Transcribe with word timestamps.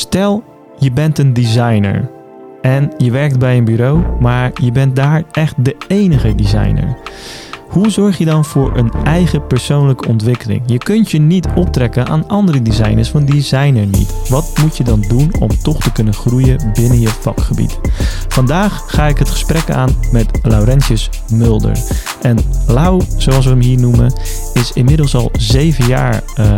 Stel, 0.00 0.44
je 0.78 0.92
bent 0.92 1.18
een 1.18 1.32
designer 1.32 2.10
en 2.62 2.92
je 2.96 3.10
werkt 3.10 3.38
bij 3.38 3.56
een 3.56 3.64
bureau, 3.64 4.02
maar 4.20 4.50
je 4.54 4.72
bent 4.72 4.96
daar 4.96 5.22
echt 5.32 5.64
de 5.64 5.76
enige 5.88 6.34
designer. 6.34 6.96
Hoe 7.68 7.90
zorg 7.90 8.18
je 8.18 8.24
dan 8.24 8.44
voor 8.44 8.76
een 8.76 8.92
eigen 9.04 9.46
persoonlijke 9.46 10.08
ontwikkeling? 10.08 10.62
Je 10.66 10.78
kunt 10.78 11.10
je 11.10 11.20
niet 11.20 11.48
optrekken 11.54 12.06
aan 12.06 12.28
andere 12.28 12.62
designers, 12.62 13.12
want 13.12 13.30
die 13.30 13.42
zijn 13.42 13.76
er 13.76 13.86
niet. 13.86 14.28
Wat 14.28 14.52
moet 14.62 14.76
je 14.76 14.84
dan 14.84 15.04
doen 15.08 15.32
om 15.40 15.48
toch 15.62 15.80
te 15.80 15.92
kunnen 15.92 16.14
groeien 16.14 16.70
binnen 16.74 17.00
je 17.00 17.08
vakgebied? 17.08 17.80
Vandaag 18.30 18.82
ga 18.86 19.06
ik 19.06 19.18
het 19.18 19.30
gesprek 19.30 19.70
aan 19.70 19.96
met 20.12 20.38
Laurentius 20.42 21.10
Mulder. 21.32 21.78
En 22.22 22.38
Lau, 22.66 23.02
zoals 23.16 23.44
we 23.44 23.50
hem 23.50 23.60
hier 23.60 23.80
noemen, 23.80 24.12
is 24.54 24.72
inmiddels 24.72 25.14
al 25.14 25.30
zeven 25.32 25.86
jaar 25.86 26.22
uh, 26.40 26.56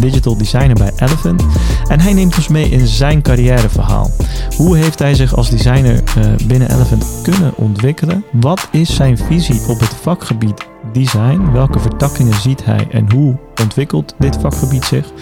digital 0.00 0.36
designer 0.36 0.74
bij 0.74 0.92
Elephant. 0.96 1.42
En 1.88 2.00
hij 2.00 2.12
neemt 2.12 2.36
ons 2.36 2.48
mee 2.48 2.68
in 2.68 2.86
zijn 2.86 3.22
carrièreverhaal. 3.22 4.10
Hoe 4.56 4.76
heeft 4.76 4.98
hij 4.98 5.14
zich 5.14 5.36
als 5.36 5.50
designer 5.50 5.94
uh, 5.94 6.24
binnen 6.46 6.70
Elephant 6.70 7.06
kunnen 7.22 7.56
ontwikkelen? 7.56 8.24
Wat 8.32 8.68
is 8.70 8.94
zijn 8.94 9.18
visie 9.18 9.60
op 9.68 9.80
het 9.80 9.94
vakgebied? 10.02 10.66
design? 10.92 11.50
Welke 11.52 11.78
vertakkingen 11.78 12.40
ziet 12.40 12.64
hij 12.64 12.86
en 12.90 13.12
hoe 13.12 13.36
ontwikkelt 13.62 14.14
dit 14.18 14.36
vakgebied 14.40 14.84
zich? 14.84 15.12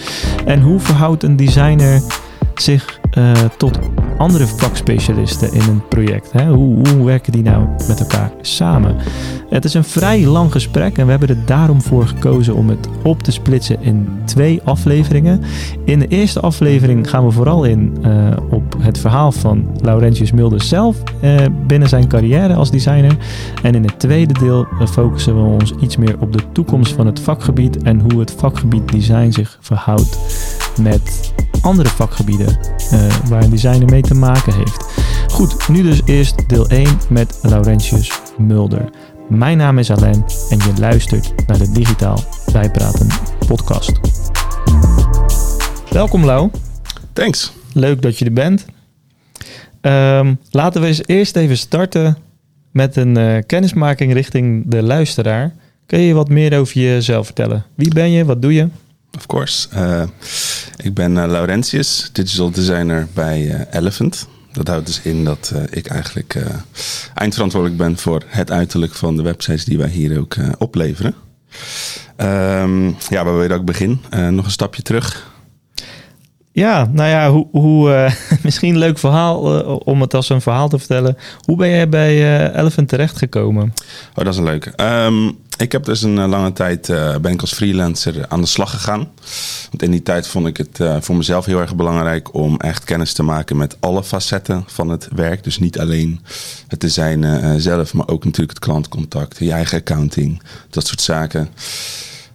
En 0.44 0.60
hoe 0.60 0.80
verhoudt 0.80 1.22
een 1.22 1.36
designer 1.36 2.02
zich 2.60 3.00
uh, 3.18 3.32
tot 3.56 3.78
andere 4.18 4.46
vakspecialisten 4.46 5.52
in 5.52 5.60
een 5.60 5.88
project? 5.88 6.32
Hè? 6.32 6.46
Hoe, 6.46 6.88
hoe 6.88 7.04
werken 7.04 7.32
die 7.32 7.42
nou 7.42 7.68
met 7.88 8.00
elkaar 8.00 8.32
samen? 8.40 8.96
Het 9.48 9.64
is 9.64 9.74
een 9.74 9.84
vrij 9.84 10.26
lang 10.26 10.52
gesprek 10.52 10.98
en 10.98 11.04
we 11.04 11.10
hebben 11.10 11.28
er 11.28 11.46
daarom 11.46 11.82
voor 11.82 12.06
gekozen 12.06 12.54
om 12.54 12.68
het 12.68 12.88
op 13.02 13.22
te 13.22 13.32
splitsen 13.32 13.82
in 13.82 14.08
twee 14.24 14.62
afleveringen. 14.62 15.42
In 15.84 15.98
de 15.98 16.08
eerste 16.08 16.40
aflevering 16.40 17.10
gaan 17.10 17.24
we 17.24 17.30
vooral 17.30 17.64
in 17.64 17.96
uh, 18.06 18.30
op 18.50 18.76
het 18.78 18.98
verhaal 18.98 19.32
van 19.32 19.66
Laurentius 19.80 20.32
Mulder 20.32 20.62
zelf 20.62 20.96
uh, 21.22 21.36
binnen 21.66 21.88
zijn 21.88 22.08
carrière 22.08 22.54
als 22.54 22.70
designer. 22.70 23.16
En 23.62 23.74
in 23.74 23.82
het 23.82 23.98
tweede 23.98 24.32
deel 24.32 24.66
focussen 24.90 25.34
we 25.36 25.42
ons 25.42 25.72
iets 25.80 25.96
meer 25.96 26.16
op 26.20 26.32
de 26.32 26.52
toekomst 26.52 26.92
van 26.92 27.06
het 27.06 27.20
vakgebied 27.20 27.82
en 27.82 28.00
hoe 28.00 28.20
het 28.20 28.34
vakgebied 28.38 28.92
design 28.92 29.30
zich 29.30 29.58
verhoudt 29.60 30.18
met 30.80 31.32
andere 31.64 31.88
vakgebieden 31.88 32.58
uh, 32.92 33.16
waar 33.28 33.42
een 33.42 33.50
designer 33.50 33.88
mee 33.88 34.02
te 34.02 34.14
maken 34.14 34.54
heeft. 34.54 34.84
Goed, 35.28 35.68
nu 35.68 35.82
dus 35.82 36.00
eerst 36.04 36.48
deel 36.48 36.68
1 36.68 36.98
met 37.08 37.38
Laurentius 37.42 38.20
Mulder. 38.38 38.90
Mijn 39.28 39.56
naam 39.56 39.78
is 39.78 39.90
Alain 39.90 40.24
en 40.50 40.58
je 40.58 40.72
luistert 40.78 41.46
naar 41.46 41.58
de 41.58 41.72
Digitaal 41.72 42.18
Bijpraten 42.52 43.06
podcast. 43.46 43.92
Welkom 45.90 46.24
Lau. 46.24 46.50
Thanks. 47.12 47.52
Leuk 47.72 48.02
dat 48.02 48.18
je 48.18 48.24
er 48.24 48.32
bent. 48.32 48.64
Um, 49.80 50.38
laten 50.50 50.80
we 50.80 50.86
eens 50.86 51.06
eerst 51.06 51.36
even 51.36 51.58
starten 51.58 52.16
met 52.70 52.96
een 52.96 53.18
uh, 53.18 53.38
kennismaking 53.46 54.12
richting 54.12 54.64
de 54.66 54.82
luisteraar. 54.82 55.54
Kun 55.86 56.00
je 56.00 56.14
wat 56.14 56.28
meer 56.28 56.58
over 56.58 56.80
jezelf 56.80 57.26
vertellen? 57.26 57.64
Wie 57.74 57.94
ben 57.94 58.10
je? 58.10 58.24
Wat 58.24 58.42
doe 58.42 58.54
je? 58.54 58.68
Of 59.16 59.26
course. 59.26 59.68
Uh, 59.74 60.02
ik 60.76 60.94
ben 60.94 61.16
uh, 61.16 61.24
Laurentius, 61.26 62.10
digital 62.12 62.50
designer 62.50 63.06
bij 63.12 63.42
uh, 63.42 63.60
Elephant. 63.70 64.28
Dat 64.52 64.68
houdt 64.68 64.86
dus 64.86 65.00
in 65.02 65.24
dat 65.24 65.52
ik 65.70 65.86
eigenlijk 65.86 66.36
eindverantwoordelijk 67.14 67.80
ben 67.80 67.98
voor 67.98 68.22
het 68.26 68.50
uiterlijk 68.50 68.94
van 68.94 69.16
de 69.16 69.22
websites 69.22 69.64
die 69.64 69.78
wij 69.78 69.88
hier 69.88 70.18
ook 70.18 70.36
opleveren. 70.58 71.14
Um, 72.16 72.96
ja, 73.08 73.24
waar 73.24 73.32
wil 73.32 73.42
je 73.42 73.48
dat 73.48 73.58
ik 73.58 73.64
begin? 73.64 74.00
nog 74.10 74.44
een 74.44 74.50
stapje 74.50 74.82
terug. 74.82 75.33
Ja, 76.54 76.88
nou 76.92 77.08
ja, 77.08 77.30
hoe, 77.30 77.46
hoe 77.50 78.10
misschien 78.42 78.72
een 78.72 78.78
leuk 78.78 78.98
verhaal 78.98 79.38
om 79.78 80.00
het 80.00 80.14
als 80.14 80.28
een 80.28 80.40
verhaal 80.40 80.68
te 80.68 80.78
vertellen. 80.78 81.16
Hoe 81.44 81.56
ben 81.56 81.68
jij 81.68 81.88
bij 81.88 82.52
Elephant 82.56 82.88
terechtgekomen? 82.88 83.72
Oh, 84.14 84.24
dat 84.24 84.34
is 84.34 84.36
een. 84.36 84.86
Um, 84.86 85.36
ik 85.56 85.72
heb 85.72 85.84
dus 85.84 86.02
een 86.02 86.28
lange 86.28 86.52
tijd 86.52 86.88
uh, 86.88 87.16
ben 87.16 87.32
ik 87.32 87.40
als 87.40 87.52
freelancer 87.52 88.28
aan 88.28 88.40
de 88.40 88.46
slag 88.46 88.70
gegaan. 88.70 89.08
Want 89.70 89.82
in 89.82 89.90
die 89.90 90.02
tijd 90.02 90.26
vond 90.26 90.46
ik 90.46 90.56
het 90.56 90.78
uh, 90.78 90.96
voor 91.00 91.16
mezelf 91.16 91.44
heel 91.44 91.60
erg 91.60 91.76
belangrijk 91.76 92.34
om 92.34 92.56
echt 92.56 92.84
kennis 92.84 93.12
te 93.12 93.22
maken 93.22 93.56
met 93.56 93.76
alle 93.80 94.04
facetten 94.04 94.64
van 94.66 94.88
het 94.88 95.08
werk. 95.14 95.44
Dus 95.44 95.58
niet 95.58 95.78
alleen 95.78 96.20
het 96.68 96.80
design 96.80 97.22
uh, 97.22 97.54
zelf, 97.56 97.94
maar 97.94 98.08
ook 98.08 98.24
natuurlijk 98.24 98.58
het 98.58 98.66
klantcontact, 98.66 99.38
je 99.38 99.52
eigen 99.52 99.78
accounting, 99.78 100.42
dat 100.70 100.86
soort 100.86 101.00
zaken. 101.00 101.48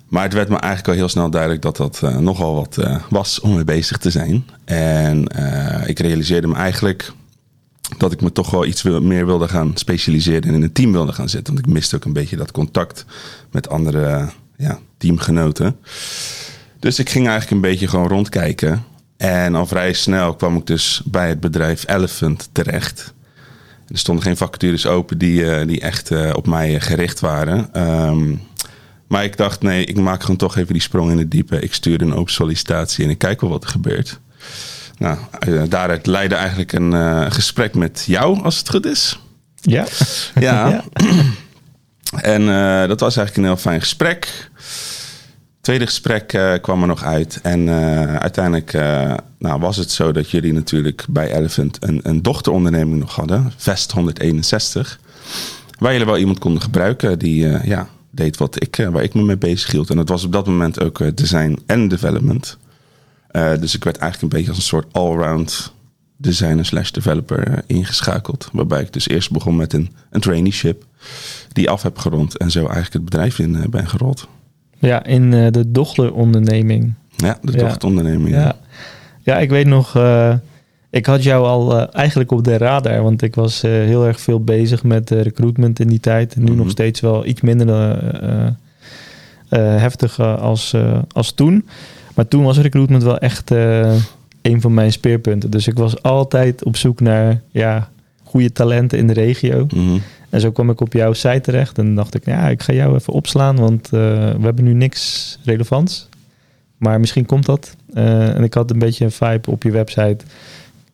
Maar 0.09 0.23
het 0.23 0.33
werd 0.33 0.49
me 0.49 0.57
eigenlijk 0.57 0.87
al 0.87 0.99
heel 0.99 1.09
snel 1.09 1.29
duidelijk 1.29 1.61
dat 1.61 1.77
dat 1.77 2.01
nogal 2.01 2.55
wat 2.55 2.77
was 3.09 3.39
om 3.39 3.55
mee 3.55 3.63
bezig 3.63 3.97
te 3.97 4.09
zijn. 4.09 4.45
En 4.65 5.23
ik 5.85 5.99
realiseerde 5.99 6.47
me 6.47 6.55
eigenlijk 6.55 7.11
dat 7.97 8.11
ik 8.11 8.21
me 8.21 8.31
toch 8.31 8.51
wel 8.51 8.65
iets 8.65 8.83
meer 8.83 9.25
wilde 9.25 9.47
gaan 9.47 9.71
specialiseren 9.75 10.43
en 10.43 10.53
in 10.53 10.63
een 10.63 10.71
team 10.71 10.91
wilde 10.91 11.11
gaan 11.11 11.29
zitten. 11.29 11.53
Want 11.53 11.65
ik 11.65 11.73
miste 11.73 11.95
ook 11.95 12.05
een 12.05 12.13
beetje 12.13 12.35
dat 12.35 12.51
contact 12.51 13.05
met 13.51 13.69
andere 13.69 14.29
ja, 14.57 14.79
teamgenoten. 14.97 15.77
Dus 16.79 16.99
ik 16.99 17.09
ging 17.09 17.27
eigenlijk 17.27 17.55
een 17.55 17.69
beetje 17.69 17.87
gewoon 17.87 18.07
rondkijken. 18.07 18.83
En 19.17 19.55
al 19.55 19.65
vrij 19.65 19.93
snel 19.93 20.35
kwam 20.35 20.57
ik 20.57 20.65
dus 20.67 21.01
bij 21.05 21.29
het 21.29 21.39
bedrijf 21.39 21.87
Elephant 21.87 22.49
terecht. 22.51 23.13
Er 23.87 23.97
stonden 23.97 24.23
geen 24.23 24.37
vacatures 24.37 24.85
open 24.85 25.17
die, 25.17 25.65
die 25.65 25.81
echt 25.81 26.11
op 26.33 26.47
mij 26.47 26.79
gericht 26.79 27.19
waren. 27.19 27.81
Um, 28.07 28.41
maar 29.09 29.23
ik 29.23 29.37
dacht, 29.37 29.61
nee, 29.61 29.85
ik 29.85 29.97
maak 29.97 30.21
gewoon 30.21 30.37
toch 30.37 30.57
even 30.57 30.73
die 30.73 30.81
sprong 30.81 31.11
in 31.11 31.17
het 31.17 31.31
diepe. 31.31 31.59
Ik 31.59 31.73
stuur 31.73 32.01
een 32.01 32.13
open 32.13 32.33
sollicitatie 32.33 33.03
en 33.03 33.09
ik 33.09 33.17
kijk 33.17 33.41
wel 33.41 33.49
wat 33.49 33.63
er 33.63 33.69
gebeurt. 33.69 34.19
Nou, 34.97 35.17
uh, 35.47 35.61
daaruit 35.69 36.05
leidde 36.05 36.35
eigenlijk 36.35 36.73
een 36.73 36.91
uh, 36.91 37.25
gesprek 37.29 37.75
met 37.75 38.03
jou, 38.07 38.43
als 38.43 38.57
het 38.57 38.69
goed 38.69 38.85
is. 38.85 39.19
Ja. 39.61 39.85
Ja. 40.39 40.67
ja. 40.69 40.83
en 42.35 42.41
uh, 42.41 42.87
dat 42.87 42.99
was 42.99 43.17
eigenlijk 43.17 43.37
een 43.37 43.53
heel 43.53 43.61
fijn 43.61 43.79
gesprek. 43.79 44.49
Tweede 45.61 45.85
gesprek 45.85 46.27
kwam 46.61 46.81
er 46.81 46.87
nog 46.87 47.03
uit. 47.03 47.39
En 47.41 47.69
uiteindelijk 48.19 48.73
nou, 49.37 49.59
was 49.59 49.77
het 49.77 49.91
zo 49.91 50.11
dat 50.11 50.29
jullie 50.31 50.53
natuurlijk 50.53 51.05
bij 51.09 51.33
Elephant 51.33 51.77
een, 51.79 51.99
een 52.03 52.21
dochteronderneming 52.21 52.99
nog 52.99 53.15
hadden. 53.15 53.53
Vest 53.57 53.91
161. 53.91 54.99
Waar 55.79 55.91
jullie 55.91 56.07
wel 56.07 56.17
iemand 56.17 56.39
konden 56.39 56.61
gebruiken 56.61 57.19
die 57.19 57.47
ja, 57.67 57.87
deed 58.19 58.37
wat 58.37 58.61
ik, 58.61 58.87
waar 58.91 59.03
ik 59.03 59.13
me 59.13 59.21
mee 59.21 59.37
bezig 59.37 59.71
hield. 59.71 59.89
En 59.89 59.95
dat 59.95 60.09
was 60.09 60.23
op 60.23 60.31
dat 60.31 60.45
moment 60.45 60.79
ook 60.79 61.17
design 61.17 61.59
en 61.65 61.87
development. 61.87 62.57
Uh, 63.31 63.51
dus 63.59 63.75
ik 63.75 63.83
werd 63.83 63.97
eigenlijk 63.97 64.33
een 64.33 64.39
beetje 64.39 64.53
als 64.53 64.57
een 64.57 64.69
soort 64.69 64.93
allround 64.93 65.73
designer 66.17 66.65
slash 66.65 66.91
developer 66.91 67.63
ingeschakeld. 67.67 68.49
Waarbij 68.53 68.81
ik 68.81 68.93
dus 68.93 69.07
eerst 69.07 69.31
begon 69.31 69.55
met 69.55 69.73
een, 69.73 69.89
een 70.09 70.21
traineeship 70.21 70.85
die 71.51 71.69
af 71.69 71.81
heb 71.81 71.97
gerond 71.97 72.37
en 72.37 72.51
zo 72.51 72.59
eigenlijk 72.59 72.93
het 72.93 73.05
bedrijf 73.05 73.39
in 73.39 73.65
ben 73.69 73.89
gerold. 73.89 74.27
Ja, 74.79 75.05
in 75.05 75.31
de 75.31 75.71
dochteronderneming. 75.71 76.93
Ja, 77.15 77.37
de 77.41 77.51
ja. 77.51 77.57
dochteronderneming. 77.57 78.35
Ja. 78.35 78.55
ja, 79.21 79.37
ik 79.37 79.49
weet 79.49 79.67
nog, 79.67 79.93
ik 80.89 81.05
had 81.05 81.23
jou 81.23 81.45
al 81.45 81.91
eigenlijk 81.91 82.31
op 82.31 82.43
de 82.43 82.57
radar, 82.57 83.03
want 83.03 83.21
ik 83.21 83.35
was 83.35 83.61
heel 83.61 84.05
erg 84.05 84.19
veel 84.21 84.43
bezig 84.43 84.83
met 84.83 85.09
recruitment 85.09 85.79
in 85.79 85.87
die 85.87 85.99
tijd. 85.99 86.35
Nu 86.35 86.41
mm 86.41 86.47
-hmm. 86.47 86.57
nog 86.57 86.69
steeds 86.69 86.99
wel 86.99 87.25
iets 87.25 87.41
minder 87.41 87.67
heftig 89.49 90.19
als, 90.19 90.75
als 91.11 91.31
toen. 91.31 91.67
Maar 92.15 92.27
toen 92.27 92.43
was 92.43 92.57
recruitment 92.57 93.03
wel 93.03 93.17
echt 93.17 93.51
een 94.41 94.61
van 94.61 94.73
mijn 94.73 94.91
speerpunten. 94.91 95.49
Dus 95.49 95.67
ik 95.67 95.77
was 95.77 96.03
altijd 96.03 96.63
op 96.63 96.75
zoek 96.75 96.99
naar 96.99 97.41
ja, 97.51 97.89
goede 98.23 98.51
talenten 98.51 98.97
in 98.97 99.07
de 99.07 99.13
regio. 99.13 99.67
Mm 99.73 99.87
-hmm. 99.87 100.01
En 100.29 100.41
zo 100.41 100.51
kwam 100.51 100.69
ik 100.69 100.81
op 100.81 100.93
jouw 100.93 101.13
site 101.13 101.41
terecht. 101.41 101.77
En 101.77 101.95
dacht 101.95 102.15
ik, 102.15 102.25
ja, 102.25 102.49
ik 102.49 102.61
ga 102.61 102.73
jou 102.73 102.95
even 102.95 103.13
opslaan, 103.13 103.55
want 103.55 103.85
uh, 103.85 103.99
we 104.31 104.41
hebben 104.41 104.63
nu 104.63 104.73
niks 104.73 105.37
relevants. 105.43 106.07
Maar 106.77 106.99
misschien 106.99 107.25
komt 107.25 107.45
dat. 107.45 107.75
Uh, 107.93 108.35
en 108.35 108.43
ik 108.43 108.53
had 108.53 108.71
een 108.71 108.79
beetje 108.79 109.05
een 109.05 109.11
vibe 109.11 109.51
op 109.51 109.63
je 109.63 109.71
website 109.71 110.17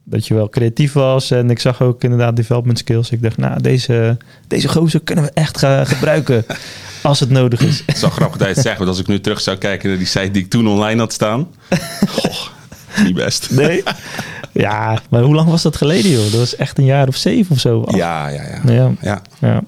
dat 0.06 0.28
je 0.28 0.34
wel 0.34 0.50
creatief 0.50 0.94
was. 0.94 1.32
En 1.32 1.50
ik 1.50 1.60
zag 1.60 1.82
ook 1.82 2.04
inderdaad 2.04 2.36
development 2.36 2.78
skills. 2.78 3.10
Ik 3.10 3.22
dacht, 3.22 3.38
nou, 3.38 3.62
deze, 3.62 4.18
deze 4.48 4.68
gozer 4.68 5.00
kunnen 5.00 5.24
we 5.24 5.32
echt 5.34 5.58
gaan 5.58 5.88
gebruiken. 5.96 6.46
als 7.02 7.20
het 7.20 7.30
nodig 7.30 7.62
is. 7.62 7.84
Het 7.86 7.96
is 7.96 8.02
wel 8.02 8.10
grappig 8.10 8.38
dat 8.38 8.48
je 8.48 8.54
het 8.54 8.64
zegt, 8.64 8.78
want 8.78 8.90
als 8.90 9.00
ik 9.00 9.08
nu 9.08 9.20
terug 9.20 9.42
zou 9.42 9.58
kijken 9.58 9.90
naar 9.90 9.98
die 9.98 10.08
site 10.08 10.32
die 10.32 10.44
ik 10.44 10.50
toen 10.50 10.68
online 10.68 11.00
had 11.00 11.14
staan. 11.14 11.48
Goh, 12.08 12.48
niet 13.04 13.16
best. 13.16 13.52
Nee? 13.52 13.84
Ja, 14.52 15.02
maar 15.10 15.22
hoe 15.22 15.36
lang 15.36 15.50
was 15.50 15.62
dat 15.62 15.76
geleden, 15.76 16.12
joh? 16.12 16.32
Dat 16.32 16.40
was 16.40 16.56
echt 16.56 16.78
een 16.78 16.86
jaar 16.86 17.08
of 17.08 17.16
zeven 17.16 17.52
of 17.52 17.60
zo. 17.60 17.84
Ja, 17.88 18.28
ja, 18.28 18.44
ja. 18.44 18.74
Ja. 18.74 18.92
ja. 19.02 19.22
ja. 19.40 19.64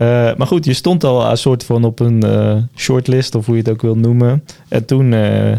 Uh, 0.00 0.36
maar 0.36 0.46
goed, 0.46 0.64
je 0.64 0.72
stond 0.72 1.04
al 1.04 1.30
een 1.30 1.36
soort 1.36 1.64
van 1.64 1.84
op 1.84 2.00
een 2.00 2.24
uh, 2.24 2.56
shortlist, 2.76 3.34
of 3.34 3.46
hoe 3.46 3.54
je 3.54 3.60
het 3.60 3.70
ook 3.70 3.82
wil 3.82 3.96
noemen. 3.96 4.44
En 4.68 4.84
toen 4.84 5.12
uh, 5.12 5.56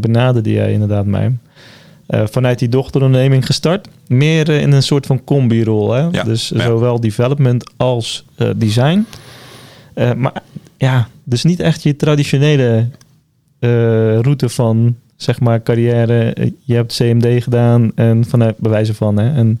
benaderde 0.00 0.52
jij 0.52 0.72
inderdaad 0.72 1.06
mij. 1.06 1.32
Vanuit 2.08 2.58
die 2.58 2.68
dochteronderneming 2.68 3.46
gestart. 3.46 3.88
Meer 4.06 4.48
in 4.48 4.72
een 4.72 4.82
soort 4.82 5.06
van 5.06 5.24
combi-rol. 5.24 5.92
Hè? 5.92 6.00
Ja, 6.10 6.22
dus 6.22 6.48
ja. 6.48 6.62
zowel 6.62 7.00
development 7.00 7.70
als 7.76 8.24
design. 8.56 9.06
Maar 10.16 10.42
ja, 10.76 11.08
dus 11.24 11.44
niet 11.44 11.60
echt 11.60 11.82
je 11.82 11.96
traditionele 11.96 12.88
route 14.20 14.48
van 14.48 14.96
zeg 15.16 15.40
maar, 15.40 15.62
carrière. 15.62 16.32
Eh, 16.32 16.50
Je 16.64 16.74
hebt 16.74 16.96
CMD 16.96 17.42
gedaan 17.42 17.92
en 17.94 18.24
vanuit 18.24 18.58
bewijzen 18.58 18.94
van, 18.94 19.18
hè. 19.18 19.34
En 19.34 19.60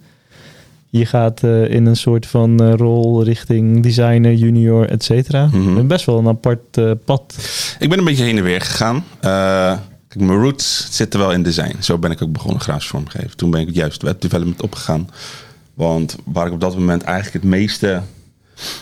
je 0.90 1.06
gaat 1.06 1.42
eh, 1.42 1.70
in 1.70 1.86
een 1.86 1.96
soort 1.96 2.26
van 2.26 2.60
eh, 2.60 2.72
rol 2.74 3.24
richting 3.24 3.82
designer, 3.82 4.34
junior, 4.34 4.88
et 4.88 5.04
cetera. 5.04 5.46
Mhm. 5.46 5.86
Best 5.86 6.04
wel 6.04 6.18
een 6.18 6.28
apart 6.28 6.76
eh, 6.76 6.90
pad. 7.04 7.34
Ik 7.78 7.88
ben 7.88 7.98
een 7.98 8.04
beetje 8.04 8.24
heen 8.24 8.38
en 8.38 8.44
weer 8.44 8.60
gegaan. 8.60 9.04
Mijn 10.18 10.38
roots 10.40 10.88
zitten 10.90 11.20
wel 11.20 11.32
in 11.32 11.42
design. 11.42 11.76
Zo 11.80 11.98
ben 11.98 12.10
ik 12.10 12.22
ook 12.22 12.32
begonnen 12.32 12.60
grafisch 12.60 12.88
vormgeven. 12.88 13.36
Toen 13.36 13.50
ben 13.50 13.60
ik 13.60 13.74
juist 13.74 14.02
web 14.02 14.20
development 14.20 14.62
opgegaan. 14.62 15.10
Want 15.74 16.16
waar 16.24 16.46
ik 16.46 16.52
op 16.52 16.60
dat 16.60 16.78
moment 16.78 17.02
eigenlijk 17.02 17.34
het 17.34 17.52
meeste 17.52 18.02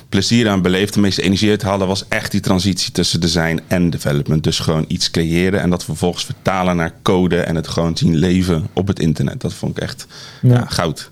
plezier 0.08 0.48
aan 0.48 0.62
beleefde, 0.62 0.94
de 0.94 1.00
meeste 1.00 1.22
energie 1.22 1.50
uit 1.50 1.62
haalde, 1.62 1.84
was 1.84 2.08
echt 2.08 2.31
die 2.31 2.40
transitie 2.40 2.92
tussen 2.92 3.20
design 3.20 3.60
en 3.66 3.90
development. 3.90 4.44
Dus 4.44 4.58
gewoon 4.58 4.84
iets 4.88 5.10
creëren 5.10 5.60
en 5.60 5.70
dat 5.70 5.84
vervolgens 5.84 6.25
vertalen 6.25 6.76
naar 6.76 6.94
code 7.02 7.40
en 7.40 7.54
het 7.54 7.69
gewoon 7.69 7.96
zien 7.96 8.16
leven 8.16 8.66
op 8.72 8.86
het 8.86 8.98
internet. 8.98 9.40
Dat 9.40 9.54
vond 9.54 9.76
ik 9.76 9.82
echt 9.82 10.06
Ja. 10.42 10.54
ja, 10.54 10.64
goud. 10.64 11.10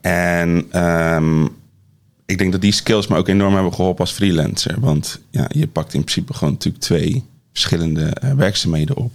En 0.00 0.66
ehm, 0.70 1.44
ik 2.26 2.38
denk 2.38 2.52
dat 2.52 2.60
die 2.60 2.72
skills 2.72 3.06
me 3.06 3.16
ook 3.16 3.28
enorm 3.28 3.54
hebben 3.54 3.74
geholpen 3.74 4.04
als 4.04 4.14
freelancer. 4.14 4.80
Want 4.80 5.20
ja, 5.30 5.48
je 5.52 5.66
pakt 5.66 5.94
in 5.94 6.00
principe 6.00 6.34
gewoon 6.34 6.52
natuurlijk 6.52 6.84
twee 6.84 7.24
verschillende 7.52 8.04
eh, 8.04 8.32
werkzaamheden 8.32 8.96
op. 8.96 9.14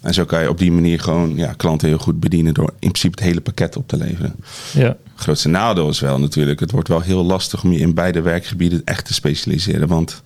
En 0.00 0.14
zo 0.14 0.24
kan 0.24 0.42
je 0.42 0.48
op 0.48 0.58
die 0.58 0.72
manier 0.72 1.00
gewoon 1.00 1.36
ja, 1.36 1.52
klanten 1.56 1.88
heel 1.88 1.98
goed 1.98 2.20
bedienen 2.20 2.54
door 2.54 2.68
in 2.78 2.88
principe 2.90 3.14
het 3.20 3.28
hele 3.28 3.40
pakket 3.40 3.76
op 3.76 3.88
te 3.88 3.96
leveren. 3.96 4.34
Ja, 4.72 4.86
Het 4.86 4.96
grootste 5.16 5.48
nadeel 5.48 5.88
is 5.88 6.00
wel 6.00 6.18
natuurlijk, 6.18 6.60
het 6.60 6.70
wordt 6.70 6.88
wel 6.88 7.00
heel 7.00 7.24
lastig 7.24 7.64
om 7.64 7.72
je 7.72 7.78
in 7.78 7.94
beide 7.94 8.20
werkgebieden 8.20 8.82
echt 8.84 9.04
te 9.06 9.14
specialiseren. 9.14 9.88
Want 9.88 10.22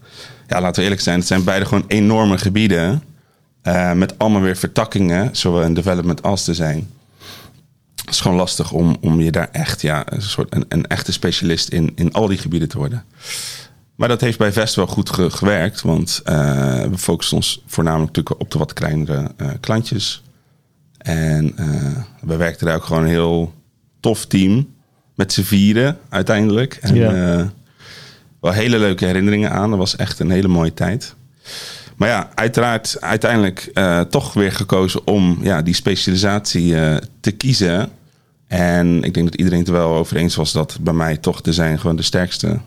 ja, 0.48 0.60
laten 0.60 0.76
we 0.76 0.82
eerlijk 0.82 1.00
zijn, 1.00 1.18
het 1.18 1.26
zijn 1.26 1.44
beide 1.44 1.64
gewoon 1.64 1.84
enorme 1.86 2.38
gebieden. 2.38 3.02
eh, 3.62 3.92
met 3.92 4.18
allemaal 4.18 4.40
weer 4.40 4.56
vertakkingen, 4.56 5.28
zowel 5.36 5.62
in 5.62 5.74
development 5.74 6.22
als 6.22 6.44
design. 6.44 6.88
Het 8.04 8.10
is 8.10 8.20
gewoon 8.20 8.36
lastig 8.36 8.72
om, 8.72 8.96
om 9.00 9.20
je 9.20 9.30
daar 9.32 9.48
echt 9.52 9.82
ja, 9.82 10.12
een, 10.12 10.22
soort, 10.22 10.54
een, 10.54 10.64
een 10.68 10.86
echte 10.86 11.12
specialist 11.12 11.68
in, 11.68 11.92
in 11.94 12.12
al 12.12 12.26
die 12.26 12.38
gebieden 12.38 12.68
te 12.68 12.78
worden. 12.78 13.04
Maar 14.02 14.10
dat 14.10 14.20
heeft 14.20 14.38
bij 14.38 14.52
Vest 14.52 14.74
wel 14.74 14.86
goed 14.86 15.10
ge- 15.10 15.30
gewerkt, 15.30 15.82
want 15.82 16.20
eh, 16.24 16.34
we 16.84 16.98
focussen 16.98 17.36
ons 17.36 17.62
voornamelijk 17.66 18.06
natuurlijk 18.16 18.40
op 18.44 18.50
de 18.50 18.58
wat 18.58 18.72
kleinere 18.72 19.30
eh, 19.36 19.48
klantjes. 19.60 20.22
En 20.98 21.52
eh, 21.56 21.66
we 22.20 22.36
werkten 22.36 22.66
daar 22.66 22.76
ook 22.76 22.84
gewoon 22.84 23.02
een 23.02 23.08
heel 23.08 23.52
tof 24.00 24.26
team 24.26 24.74
met 25.14 25.32
z'n 25.32 25.42
vieren 25.42 25.98
uiteindelijk. 26.08 26.74
En 26.80 26.94
Ja. 26.94 27.52
wel 28.40 28.52
hele 28.52 28.78
leuke 28.78 29.04
herinneringen 29.04 29.50
aan. 29.50 29.70
Dat 29.70 29.78
was 29.78 29.96
echt 29.96 30.18
een 30.18 30.30
hele 30.30 30.48
mooie 30.48 30.74
tijd. 30.74 31.14
Maar 31.96 32.08
ja, 32.08 32.30
uiteraard 32.34 32.96
uiteindelijk 33.00 33.72
toch 34.10 34.32
weer 34.32 34.52
gekozen 34.52 35.06
om 35.06 35.38
ja, 35.42 35.62
die 35.62 35.74
specialisatie 35.74 36.74
te 37.20 37.30
kiezen. 37.30 37.90
En 38.46 39.02
ik 39.02 39.14
denk 39.14 39.26
dat 39.30 39.38
iedereen 39.38 39.58
het 39.58 39.68
er 39.68 39.74
wel 39.74 39.94
over 39.94 40.16
eens 40.16 40.34
was 40.34 40.52
dat 40.52 40.78
bij 40.80 40.92
mij 40.94 41.16
toch 41.16 41.40
design 41.40 41.76
gewoon 41.76 41.96
de 41.96 42.02
sterkste 42.02 42.58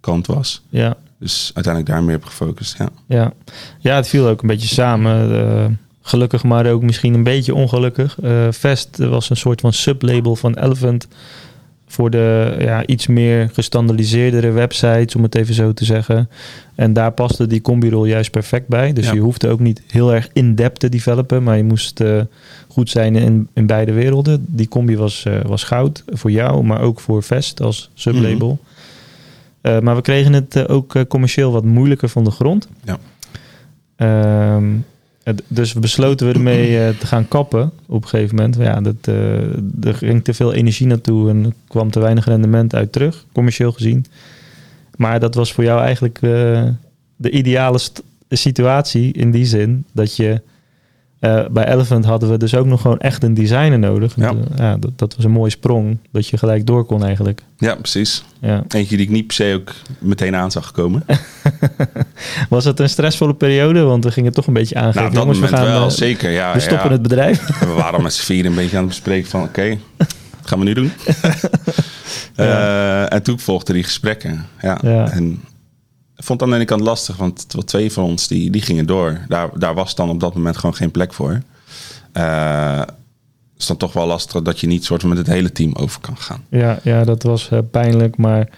kant 0.00 0.26
was. 0.26 0.62
ja. 0.68 0.96
Dus 1.18 1.50
uiteindelijk 1.54 1.94
daar 1.94 2.02
meer 2.04 2.16
op 2.16 2.24
gefocust. 2.24 2.78
Ja. 2.78 2.88
Ja. 3.06 3.32
ja, 3.78 3.96
het 3.96 4.08
viel 4.08 4.26
ook 4.28 4.42
een 4.42 4.48
beetje 4.48 4.68
samen. 4.68 5.32
Eh, 5.46 5.64
gelukkig, 6.02 6.42
maar 6.44 6.66
ook 6.66 6.82
misschien 6.82 7.14
een 7.14 7.22
beetje 7.22 7.54
ongelukkig. 7.54 8.16
Eh 8.22 8.46
Vest 8.50 8.96
was 8.98 9.30
een 9.30 9.36
soort 9.36 9.60
van 9.60 9.72
sublabel 9.72 10.36
van 10.36 10.54
Elephant. 10.58 11.08
Voor 11.86 12.10
de 12.10 12.56
ja, 12.58 12.86
iets 12.86 13.06
meer 13.06 13.50
gestandardiseerdere 13.52 14.50
websites, 14.50 15.14
om 15.14 15.22
het 15.22 15.34
even 15.34 15.54
zo 15.54 15.72
te 15.72 15.84
zeggen. 15.84 16.28
En 16.74 16.92
daar 16.92 17.12
paste 17.12 17.46
die 17.46 17.60
combirol 17.62 18.04
juist 18.04 18.30
perfect 18.30 18.68
bij. 18.68 18.92
Dus 18.92 19.06
Ja. 19.06 19.12
je 19.12 19.20
hoefde 19.20 19.48
ook 19.48 19.60
niet 19.60 19.82
heel 19.86 20.14
erg 20.14 20.28
in-depth 20.32 20.80
te 20.80 20.88
developen. 20.88 21.42
Maar 21.42 21.56
je 21.56 21.64
moest 21.64 22.00
eh, 22.00 22.20
goed 22.68 22.90
zijn 22.90 23.16
in, 23.16 23.48
in 23.54 23.66
beide 23.66 23.92
werelden. 23.92 24.44
Die 24.48 24.68
combi 24.68 24.96
was, 24.96 25.26
was 25.46 25.62
goud 25.64 26.04
voor 26.06 26.30
jou, 26.30 26.64
maar 26.64 26.80
ook 26.80 27.00
voor 27.00 27.22
Vest 27.22 27.60
als 27.62 27.90
sublabel. 27.94 28.58
Eh, 28.62 28.68
maar 29.62 29.96
we 29.96 30.02
kregen 30.02 30.32
het 30.32 30.56
eh, 30.56 30.64
ook 30.66 30.94
eh, 30.94 31.02
commercieel 31.08 31.52
wat 31.52 31.64
moeilijker 31.64 32.08
van 32.08 32.24
de 32.24 32.30
grond. 32.30 32.68
Ja. 32.84 32.98
Ehm, 33.96 34.74
dus 35.48 35.72
we 35.72 35.80
besloten 35.80 36.26
we 36.26 36.32
ermee 36.32 36.78
eh, 36.78 36.98
te 36.98 37.06
gaan 37.06 37.28
kappen 37.28 37.72
op 37.86 38.02
een 38.02 38.08
gegeven 38.08 38.36
moment. 38.36 38.56
Ja, 38.56 38.80
dat, 38.80 38.94
eh, 39.00 39.86
er 39.86 39.94
ging 39.94 40.24
te 40.24 40.34
veel 40.34 40.52
energie 40.52 40.86
naartoe 40.86 41.30
en 41.30 41.44
er 41.44 41.52
kwam 41.68 41.90
te 41.90 42.00
weinig 42.00 42.24
rendement 42.24 42.74
uit 42.74 42.92
terug, 42.92 43.26
commercieel 43.32 43.72
gezien. 43.72 44.06
Maar 44.96 45.20
dat 45.20 45.34
was 45.34 45.52
voor 45.52 45.64
jou 45.64 45.80
eigenlijk 45.80 46.18
eh, 46.22 46.68
de 47.16 47.30
ideale 47.30 47.78
situatie 48.28 49.12
in 49.12 49.30
die 49.30 49.44
zin 49.44 49.84
dat 49.92 50.16
je 50.16 50.42
eh, 51.20 51.44
bij 51.50 51.72
Elephant 51.72 52.04
hadden 52.04 52.30
we 52.30 52.36
dus 52.36 52.54
ook 52.54 52.66
nog 52.66 52.80
gewoon 52.80 52.98
echt 52.98 53.22
een 53.22 53.34
designer 53.34 53.78
nodig. 53.78 54.12
Ja. 54.16 54.32
Ja, 54.56 54.76
dat, 54.76 54.90
dat 54.96 55.16
was 55.16 55.24
een 55.24 55.30
mooie 55.30 55.50
sprong 55.50 55.98
dat 56.12 56.26
je 56.26 56.38
gelijk 56.38 56.66
door 56.66 56.84
kon 56.84 57.04
eigenlijk. 57.04 57.42
ja, 57.58 57.74
precies. 57.74 58.24
Ja. 58.40 58.64
Eentje 58.68 58.96
die 58.96 59.06
ik 59.06 59.12
niet 59.12 59.26
per 59.26 59.34
se 59.34 59.54
ook 59.60 59.72
meteen 59.98 60.36
aan 60.36 60.50
zag 60.50 60.72
komen. 60.72 61.04
Was 62.48 62.64
het 62.64 62.80
een 62.80 62.88
stressvolle 62.88 63.34
periode? 63.34 63.80
Want 63.80 64.04
we 64.04 64.10
gingen 64.10 64.32
toch 64.32 64.46
een 64.46 64.52
beetje 64.52 64.74
aangeven. 64.74 64.94
Nou, 64.94 65.08
op 65.08 65.14
dat 65.14 65.22
jongens, 65.22 65.40
moment 65.40 65.60
we 65.60 65.66
gaan, 65.66 65.74
wel, 65.80 65.88
eh, 65.88 65.94
zeker. 65.94 66.30
Ja, 66.30 66.52
we 66.52 66.60
stoppen 66.60 66.86
ja. 66.86 66.92
het 66.92 67.02
bedrijf. 67.02 67.60
En 67.60 67.68
we 67.72 67.74
waren 67.74 68.02
met 68.02 68.12
z'n 68.12 68.24
vier 68.24 68.46
een 68.46 68.54
beetje 68.54 68.76
aan 68.76 68.82
het 68.82 68.92
bespreken 68.92 69.30
van... 69.30 69.42
oké, 69.42 69.78
wat 69.96 70.08
gaan 70.42 70.58
we 70.58 70.64
nu 70.64 70.72
doen? 70.74 70.92
Eh, 72.34 73.12
en 73.12 73.22
toen 73.22 73.38
volgden 73.38 73.74
die 73.74 73.84
gesprekken. 73.84 74.46
Ja. 74.60 74.80
En 75.10 75.42
vond 76.24 76.40
het 76.40 76.42
aan 76.42 76.48
de 76.50 76.54
ene 76.56 76.64
kant 76.64 76.80
lastig, 76.80 77.16
want 77.16 77.46
twee 77.66 77.92
van 77.92 78.04
ons 78.04 78.28
die, 78.28 78.50
die 78.50 78.62
gingen 78.62 78.86
door. 78.86 79.20
Daar, 79.28 79.58
daar 79.58 79.74
was 79.74 79.94
dan 79.94 80.08
op 80.10 80.20
dat 80.20 80.34
moment 80.34 80.56
gewoon 80.56 80.74
geen 80.74 80.90
plek 80.90 81.12
voor. 81.12 81.40
Het 82.12 82.88
is 83.58 83.66
dan 83.66 83.76
toch 83.76 83.92
wel 83.92 84.06
lastig 84.06 84.42
dat 84.42 84.60
je 84.60 84.66
niet 84.66 84.84
soort 84.84 85.00
van 85.00 85.08
met 85.10 85.18
het 85.18 85.26
hele 85.26 85.52
team 85.52 85.74
over 85.74 86.00
kan 86.00 86.16
gaan. 86.16 86.44
Ja, 86.48 86.78
ja 86.82 87.04
dat 87.04 87.22
was 87.22 87.50
eh, 87.50 87.58
pijnlijk. 87.70 88.16
Maar 88.16 88.48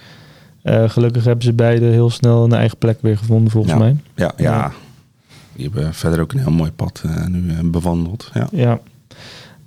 eh, 0.62 0.90
gelukkig 0.90 1.24
hebben 1.24 1.44
ze 1.44 1.52
beide 1.52 1.84
heel 1.86 2.10
snel 2.10 2.44
een 2.44 2.52
eigen 2.52 2.78
plek 2.78 2.98
weer 3.00 3.18
gevonden, 3.18 3.50
volgens 3.50 3.72
Ja. 3.72 3.78
mij. 3.78 3.96
Ja, 4.14 4.32
ja. 4.36 4.52
Ja. 4.52 4.72
Die 5.52 5.70
hebben 5.72 5.94
verder 5.94 6.20
ook 6.20 6.32
een 6.32 6.38
heel 6.38 6.50
mooi 6.52 6.70
pad 6.70 7.02
nu 7.28 7.70
bewandeld. 7.70 8.30
Ja. 8.34 8.48
Ja. 8.52 8.80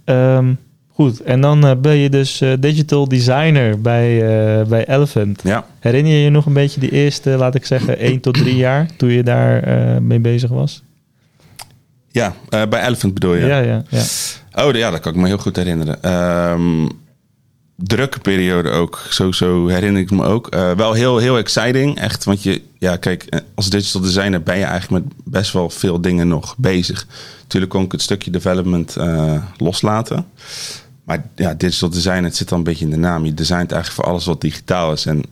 Ehm, 0.03 0.53
goed, 0.95 1.21
en 1.21 1.41
dan 1.41 1.65
eh, 1.65 1.75
ben 1.77 1.95
je 1.95 2.09
dus 2.09 2.41
eh, 2.41 2.53
digital 2.59 3.07
designer 3.07 3.81
bij, 3.81 4.21
eh, 4.21 4.65
bij 4.65 4.87
Elephant. 4.87 5.41
ja. 5.43 5.65
Herinner 5.79 6.13
je 6.13 6.19
je 6.19 6.29
nog 6.29 6.45
een 6.45 6.53
beetje 6.53 6.79
die 6.79 6.91
eerste, 6.91 7.29
laat 7.29 7.55
ik 7.55 7.65
zeggen, 7.65 7.97
1 8.09 8.19
tot 8.19 8.33
3 8.33 8.55
jaar 8.55 8.87
toen 8.97 9.09
je 9.09 9.23
daar 9.23 9.63
mee 10.01 10.19
bezig 10.19 10.49
was? 10.49 10.83
Ja, 12.11 12.35
bij 12.49 12.85
Elephant 12.85 13.13
bedoel 13.13 13.33
je? 13.33 13.45
Ja, 13.45 13.59
ja, 13.59 13.83
ja. 13.89 14.03
Oh, 14.65 14.73
ja, 14.73 14.91
dat 14.91 14.99
kan 14.99 15.13
ik 15.13 15.19
me 15.19 15.27
heel 15.27 15.37
goed 15.37 15.55
herinneren. 15.55 16.03
Ehm, 16.03 16.87
drukke 17.75 18.19
periode 18.19 18.69
ook. 18.69 19.01
Zo, 19.09 19.31
zo 19.31 19.67
herinner 19.67 20.01
ik 20.01 20.11
me 20.11 20.23
ook. 20.23 20.55
Wel 20.75 20.93
heel, 20.93 21.17
heel 21.17 21.37
exciting. 21.37 21.99
Echt, 21.99 22.23
want 22.23 22.43
je, 22.43 22.61
ja, 22.79 22.97
kijk, 22.97 23.41
als 23.55 23.69
digital 23.69 24.01
designer 24.01 24.43
ben 24.43 24.57
je 24.57 24.63
eigenlijk 24.63 25.05
met 25.05 25.13
best 25.23 25.53
wel 25.53 25.69
veel 25.69 26.01
dingen 26.01 26.27
nog 26.27 26.55
bezig. 26.57 27.07
Natuurlijk 27.41 27.71
kon 27.71 27.83
ik 27.83 27.91
het 27.91 28.01
stukje 28.01 28.31
development 28.31 28.95
loslaten. 29.57 30.25
Maar 31.05 31.25
ja, 31.35 31.53
digital 31.53 31.89
design, 31.89 32.23
het 32.23 32.35
zit 32.35 32.51
al 32.51 32.57
een 32.57 32.63
beetje 32.63 32.85
in 32.85 32.91
de 32.91 32.97
naam. 32.97 33.25
Je 33.25 33.33
designt 33.33 33.71
eigenlijk 33.71 34.01
voor 34.01 34.03
alles 34.13 34.25
wat 34.25 34.41
digitaal 34.41 34.91
is. 34.91 35.05
En 35.05 35.23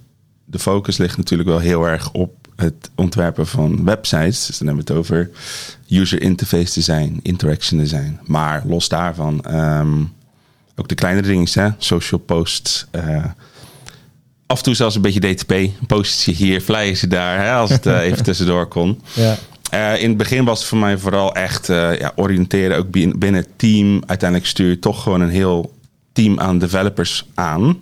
de 0.45 0.59
focus 0.59 0.97
ligt 0.97 1.17
natuurlijk 1.17 1.49
wel 1.49 1.59
heel 1.59 1.87
erg 1.87 2.11
op 2.11 2.43
het 2.55 2.89
ontwerpen 2.95 3.47
van 3.47 3.83
websites. 3.85 4.45
Dus 4.45 4.57
dan 4.57 4.67
hebben 4.67 4.85
we 4.85 4.93
het 4.93 5.01
over 5.01 5.29
user 5.89 6.21
interface 6.21 6.73
design, 6.73 7.19
interaction 7.21 7.79
design. 7.79 8.19
Maar 8.23 8.63
los 8.65 8.87
daarvan, 8.89 9.41
ehm, 9.45 10.03
ook 10.75 10.87
de 10.87 10.95
kleinere 10.95 11.27
dingen, 11.27 11.47
hè? 11.53 11.69
social 11.77 12.19
posts. 12.19 12.87
eh, 12.91 13.25
af 14.45 14.57
en 14.57 14.63
toe 14.63 14.73
zelfs 14.75 14.95
een 14.95 15.01
beetje 15.01 15.33
DTP. 15.33 15.51
Een 15.51 15.73
postje 15.87 16.31
hier, 16.31 16.61
flyertje 16.61 17.07
daar, 17.07 17.39
hè? 17.39 17.51
als 17.53 17.69
het 17.69 17.85
eh, 17.85 18.01
even 18.01 18.23
tussendoor 18.29 18.67
kon. 18.67 19.01
ja. 19.13 19.37
Eh, 19.73 20.01
in 20.01 20.07
het 20.09 20.17
begin 20.17 20.45
was 20.45 20.59
het 20.59 20.67
voor 20.67 20.77
mij 20.77 20.97
vooral 20.97 21.35
echt 21.35 21.69
eh, 21.69 21.99
ja, 21.99 22.11
oriënteren, 22.15 22.77
ook 22.77 22.91
bin- 22.91 23.19
binnen 23.19 23.41
het 23.41 23.49
team. 23.55 24.01
Uiteindelijk 24.05 24.49
stuur 24.49 24.69
je 24.69 24.79
toch 24.79 25.03
gewoon 25.03 25.21
een 25.21 25.29
heel 25.29 25.73
team 26.11 26.39
aan 26.39 26.57
developers 26.59 27.25
aan 27.33 27.77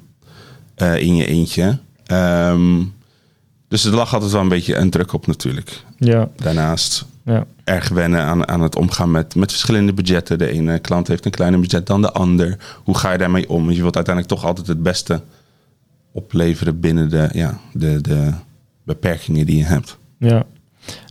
eh, 0.75 0.98
in 0.98 1.15
je 1.15 1.25
eentje. 1.25 1.79
Ehm, 2.05 2.83
dus 3.67 3.86
er 3.86 3.95
lag 3.95 4.13
altijd 4.13 4.31
wel 4.31 4.41
een 4.41 4.48
beetje 4.48 4.75
een 4.75 4.89
druk 4.89 5.13
op 5.13 5.27
natuurlijk. 5.27 5.83
ja, 5.98 6.29
Daarnaast 6.36 7.05
ja. 7.25 7.45
erg 7.63 7.89
wennen 7.89 8.21
aan, 8.24 8.48
aan 8.48 8.62
het 8.62 8.75
omgaan 8.75 9.12
met, 9.12 9.36
met 9.36 9.51
verschillende 9.51 9.93
budgetten. 9.93 10.38
De 10.38 10.51
ene 10.51 10.79
klant 10.79 11.07
heeft 11.07 11.25
een 11.25 11.31
kleiner 11.31 11.60
budget 11.60 11.88
dan 11.88 12.01
de 12.01 12.12
ander. 12.12 12.57
Hoe 12.83 12.98
ga 12.98 13.12
je 13.12 13.17
daarmee 13.17 13.50
om? 13.50 13.63
Want 13.63 13.75
je 13.75 13.81
wilt 13.81 13.95
uiteindelijk 13.95 14.36
toch 14.36 14.45
altijd 14.45 14.67
het 14.67 14.83
beste 14.83 15.21
opleveren 16.12 16.79
binnen 16.79 17.10
de, 17.10 17.29
ja, 17.33 17.60
de, 17.74 18.01
de 18.01 18.31
beperkingen 18.83 19.45
die 19.45 19.57
je 19.57 19.63
hebt. 19.63 19.98
Ja. 20.19 20.45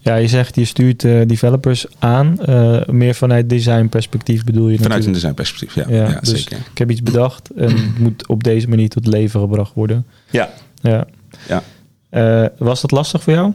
Ja, 0.03 0.15
je 0.17 0.29
zegt 0.29 0.57
je 0.57 0.65
stuurt 0.65 1.05
eh, 1.05 1.27
developers 1.27 1.87
aan. 1.99 2.39
eh, 2.41 2.87
meer 2.87 3.15
vanuit 3.15 3.49
design 3.49 3.87
perspectief 3.87 4.45
bedoel 4.45 4.69
je 4.69 4.79
Vanuit 4.79 5.05
een 5.07 5.13
natuurlijk. 5.13 5.37
designperspectief, 5.37 5.75
ja, 5.75 5.85
Ja, 6.05 6.11
ja, 6.11 6.21
dus 6.21 6.31
zeker. 6.31 6.59
ik 6.71 6.79
heb 6.79 6.91
iets 6.91 7.03
bedacht 7.03 7.51
en 7.51 7.77
het 7.77 7.99
moet 7.99 8.27
op 8.27 8.45
deze 8.45 8.69
manier 8.69 8.89
tot 8.89 9.07
leven 9.07 9.41
gebracht 9.41 9.75
worden. 9.75 10.07
Ja, 10.31 10.51
Ja. 10.83 11.07
ja. 11.49 11.63
Eh, 12.11 12.49
was 12.59 12.81
dat 12.81 12.91
lastig 12.91 13.23
voor 13.23 13.33
jou? 13.33 13.53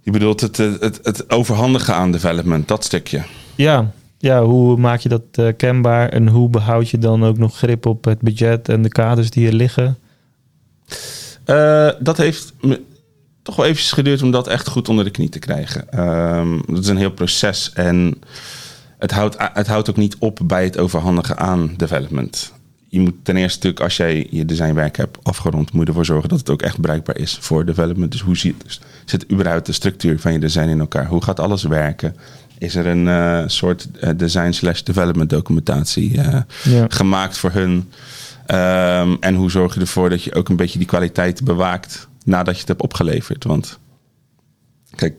Je 0.00 0.10
bedoelt 0.10 0.40
het, 0.40 0.56
het, 0.56 1.00
het, 1.02 1.30
overhandigen 1.30 1.94
aan 1.94 2.12
development, 2.12 2.68
dat 2.68 2.84
stukje. 2.84 3.22
ja, 3.54 3.90
ja, 4.18 4.42
hoe 4.44 4.76
maak 4.76 5.00
je 5.00 5.08
dat 5.08 5.54
kenbaar 5.56 6.08
en 6.08 6.28
hoe 6.28 6.48
behoud 6.48 6.90
je 6.90 6.98
dan 6.98 7.24
ook 7.24 7.38
nog 7.38 7.56
grip 7.56 7.86
op 7.86 8.04
het 8.04 8.20
budget 8.20 8.68
en 8.68 8.82
de 8.82 8.88
kaders 8.88 9.30
die 9.30 9.46
er 9.46 9.52
liggen? 9.52 9.98
Dat 12.00 12.16
heeft 12.16 12.52
me 12.60 12.80
toch 13.44 13.56
wel 13.56 13.64
eventjes 13.64 13.92
geduurd 13.92 14.22
om 14.22 14.30
dat 14.30 14.48
echt 14.48 14.68
goed 14.68 14.88
onder 14.88 15.04
de 15.04 15.10
knie 15.10 15.28
te 15.28 15.38
krijgen. 15.38 15.90
Ehm, 15.90 16.58
dat 16.66 16.82
is 16.82 16.88
een 16.88 16.96
heel 16.96 17.10
proces 17.10 17.72
en 17.72 18.14
het 18.98 19.10
houdt, 19.10 19.36
het 19.38 19.66
houdt 19.66 19.90
ook 19.90 19.96
niet 19.96 20.16
op 20.18 20.40
bij 20.44 20.64
het 20.64 20.78
overhandigen 20.78 21.38
aan 21.38 21.74
development. 21.76 22.52
Je 22.88 23.00
moet 23.00 23.14
ten 23.22 23.36
eerste 23.36 23.56
natuurlijk, 23.56 23.82
als 23.82 23.96
jij 23.96 24.26
je 24.30 24.44
designwerk 24.44 24.96
hebt 24.96 25.18
afgerond, 25.22 25.72
moet 25.72 25.82
je 25.82 25.88
ervoor 25.88 26.04
zorgen 26.04 26.28
dat 26.28 26.38
het 26.38 26.50
ook 26.50 26.62
echt 26.62 26.80
bruikbaar 26.80 27.16
is 27.16 27.38
voor 27.40 27.64
development. 27.64 28.12
Dus 28.12 28.20
hoe 28.20 28.36
zit, 28.36 28.80
zit 29.04 29.32
überhaupt 29.32 29.66
de 29.66 29.72
structuur 29.72 30.20
van 30.20 30.32
je 30.32 30.38
design 30.38 30.68
in 30.68 30.80
elkaar? 30.80 31.06
Hoe 31.06 31.22
gaat 31.22 31.40
alles 31.40 31.62
werken? 31.62 32.16
Is 32.58 32.74
er 32.74 32.86
een 32.86 33.06
uh, 33.06 33.42
soort 33.46 33.88
uh, 34.00 34.10
design 34.16 34.52
slash 34.52 34.82
development 34.82 35.30
documentatie 35.30 36.16
uh, 36.16 36.36
ja. 36.62 36.86
gemaakt 36.88 37.38
voor 37.38 37.50
hun? 37.50 37.72
Um, 38.46 39.16
en 39.20 39.34
hoe 39.34 39.50
zorg 39.50 39.74
je 39.74 39.80
ervoor 39.80 40.10
dat 40.10 40.22
je 40.22 40.34
ook 40.34 40.48
een 40.48 40.56
beetje 40.56 40.78
die 40.78 40.86
kwaliteit 40.86 41.44
bewaakt 41.44 42.08
nadat 42.24 42.54
je 42.54 42.60
het 42.60 42.68
hebt 42.68 42.82
opgeleverd? 42.82 43.44
Want 43.44 43.78
kijk, 44.90 45.14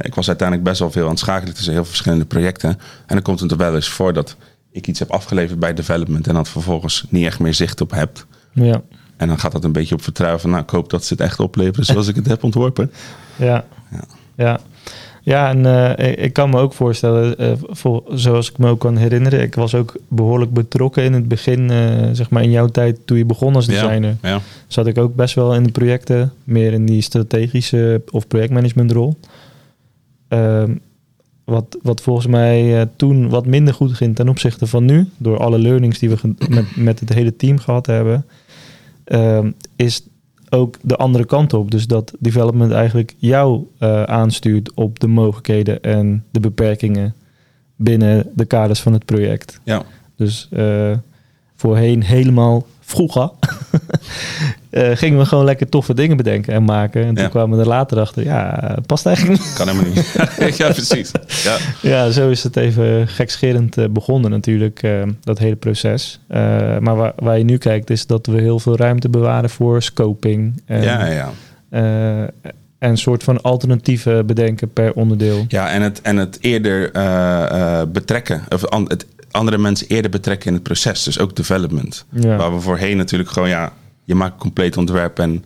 ik 0.00 0.14
was 0.14 0.28
uiteindelijk 0.28 0.68
best 0.68 0.80
wel 0.80 0.90
veel 0.90 1.04
aan 1.04 1.10
het 1.10 1.18
schakelen 1.18 1.54
tussen 1.54 1.72
heel 1.72 1.82
veel 1.82 1.90
verschillende 1.90 2.24
projecten. 2.24 2.70
En 3.06 3.14
dan 3.14 3.22
komt 3.22 3.40
het 3.40 3.50
er 3.50 3.56
wel 3.56 3.74
eens 3.74 3.88
voor 3.88 4.12
dat 4.12 4.36
ik 4.70 4.86
iets 4.86 4.98
heb 4.98 5.10
afgeleverd 5.10 5.58
bij 5.58 5.74
development 5.74 6.26
en 6.26 6.34
dat 6.34 6.48
vervolgens 6.48 7.04
niet 7.08 7.26
echt 7.26 7.38
meer 7.38 7.54
zicht 7.54 7.80
op 7.80 7.90
hebt. 7.90 8.26
Ja. 8.52 8.82
En 9.16 9.28
dan 9.28 9.38
gaat 9.38 9.52
dat 9.52 9.64
een 9.64 9.72
beetje 9.72 9.94
op 9.94 10.02
vertrouwen 10.02 10.40
van, 10.40 10.50
nou, 10.50 10.62
ik 10.62 10.70
hoop 10.70 10.90
dat 10.90 11.04
ze 11.04 11.12
het 11.12 11.22
echt 11.22 11.40
opleveren 11.40 11.84
zoals 11.84 12.08
ik 12.08 12.14
het 12.14 12.26
heb 12.26 12.42
ontworpen. 12.42 12.92
Ja, 13.36 13.64
ja. 13.90 14.04
ja. 14.36 14.60
Ja, 15.24 15.48
en 15.48 15.58
uh, 15.98 16.24
ik 16.24 16.32
kan 16.32 16.50
me 16.50 16.58
ook 16.58 16.72
voorstellen, 16.72 17.42
uh, 17.42 17.52
voor, 17.68 18.02
zoals 18.08 18.50
ik 18.50 18.58
me 18.58 18.68
ook 18.68 18.80
kan 18.80 18.96
herinneren, 18.96 19.42
ik 19.42 19.54
was 19.54 19.74
ook 19.74 19.96
behoorlijk 20.08 20.52
betrokken 20.52 21.02
in 21.02 21.12
het 21.12 21.28
begin, 21.28 21.70
uh, 21.70 22.08
zeg 22.12 22.30
maar 22.30 22.42
in 22.42 22.50
jouw 22.50 22.66
tijd 22.66 22.98
toen 23.04 23.18
je 23.18 23.24
begon 23.24 23.54
als 23.54 23.66
designer. 23.66 24.16
Ja, 24.22 24.28
ja. 24.28 24.40
Zat 24.66 24.86
ik 24.86 24.98
ook 24.98 25.14
best 25.14 25.34
wel 25.34 25.54
in 25.54 25.62
de 25.62 25.70
projecten, 25.70 26.32
meer 26.44 26.72
in 26.72 26.86
die 26.86 27.00
strategische 27.00 28.02
of 28.10 28.28
projectmanagementrol. 28.28 29.16
Ehm, 30.28 30.74
wat, 31.44 31.78
wat 31.82 32.00
volgens 32.00 32.26
mij 32.26 32.88
toen 32.96 33.28
wat 33.28 33.46
minder 33.46 33.74
goed 33.74 33.92
ging 33.92 34.14
ten 34.14 34.28
opzichte 34.28 34.66
van 34.66 34.84
nu, 34.84 35.08
door 35.16 35.38
alle 35.38 35.58
learnings 35.58 35.98
die 35.98 36.10
we 36.10 36.34
met, 36.48 36.76
met 36.76 37.00
het 37.00 37.12
hele 37.12 37.36
team 37.36 37.58
gehad 37.58 37.86
hebben, 37.86 38.26
ehm, 39.04 39.50
is 39.76 40.02
ook 40.54 40.76
de 40.82 40.96
andere 40.96 41.24
kant 41.24 41.52
op. 41.52 41.70
Dus 41.70 41.86
dat 41.86 42.12
development 42.18 42.72
eigenlijk 42.72 43.14
jou 43.16 43.66
uh, 43.80 44.02
aanstuurt 44.02 44.74
op 44.74 45.00
de 45.00 45.06
mogelijkheden 45.06 45.82
en 45.82 46.24
de 46.30 46.40
beperkingen 46.40 47.14
binnen 47.76 48.30
de 48.34 48.44
kaders 48.44 48.80
van 48.80 48.92
het 48.92 49.04
project. 49.04 49.60
Ja. 49.64 49.82
Dus 50.16 50.48
uh, 50.52 50.96
voorheen 51.56 52.02
helemaal 52.02 52.66
vroeger 52.80 53.30
uh, 54.76 54.90
gingen 54.96 55.18
we 55.18 55.24
gewoon 55.24 55.44
lekker 55.44 55.68
toffe 55.68 55.94
dingen 55.94 56.16
bedenken 56.16 56.52
en 56.54 56.64
maken. 56.64 57.04
En 57.04 57.14
toen 57.14 57.24
Ja. 57.24 57.30
kwamen 57.30 57.56
we 57.56 57.62
er 57.62 57.68
later 57.68 57.98
achter, 58.00 58.24
ja, 58.24 58.58
het 58.74 58.86
past 58.86 59.06
eigenlijk 59.06 59.40
niet. 59.40 59.52
Kan 59.52 59.68
helemaal 59.68 59.92
niet. 59.92 60.14
ja, 60.58 60.72
precies. 60.72 61.10
Ja. 61.26 61.56
Ja, 61.82 62.10
zo 62.10 62.28
is 62.30 62.42
het 62.42 62.56
even 62.56 63.08
gekscherend 63.08 63.76
eh, 63.78 63.84
begonnen 63.90 64.30
natuurlijk, 64.30 64.82
eh, 64.82 65.02
dat 65.20 65.38
hele 65.38 65.56
proces. 65.56 66.20
Eh, 66.28 66.40
maar 66.78 66.96
waar, 66.96 67.12
waar 67.16 67.38
je 67.38 67.44
nu 67.44 67.58
kijkt 67.58 67.90
is 67.90 68.06
dat 68.06 68.26
we 68.26 68.40
heel 68.40 68.58
veel 68.58 68.76
ruimte 68.76 69.08
bewaren 69.08 69.50
voor 69.50 69.82
scoping. 69.82 70.62
En, 70.66 70.82
ja, 70.82 71.06
ja. 71.06 71.30
eh, 71.70 72.20
en 72.78 72.90
een 72.90 72.98
soort 72.98 73.22
van 73.22 73.40
alternatieven 73.42 74.26
bedenken 74.26 74.72
per 74.72 74.92
onderdeel. 74.92 75.44
Ja, 75.48 75.70
en 75.70 75.82
het, 75.82 76.00
en 76.02 76.16
het 76.16 76.38
eerder 76.40 76.92
eh, 76.92 77.80
eh, 77.80 77.88
betrekken, 77.88 78.42
of 78.48 78.64
an- 78.66 78.88
het 78.88 79.06
andere 79.30 79.58
mensen 79.58 79.86
eerder 79.88 80.10
betrekken 80.10 80.46
in 80.48 80.54
het 80.54 80.62
proces. 80.62 81.02
Dus 81.02 81.18
ook 81.18 81.36
development. 81.36 82.04
Ja. 82.10 82.36
Waar 82.36 82.54
we 82.54 82.60
voorheen 82.60 82.96
natuurlijk 82.96 83.30
gewoon, 83.30 83.48
ja, 83.48 83.72
je 84.04 84.14
maakt 84.14 84.32
een 84.32 84.38
compleet 84.38 84.76
ontwerp 84.76 85.18
en 85.18 85.44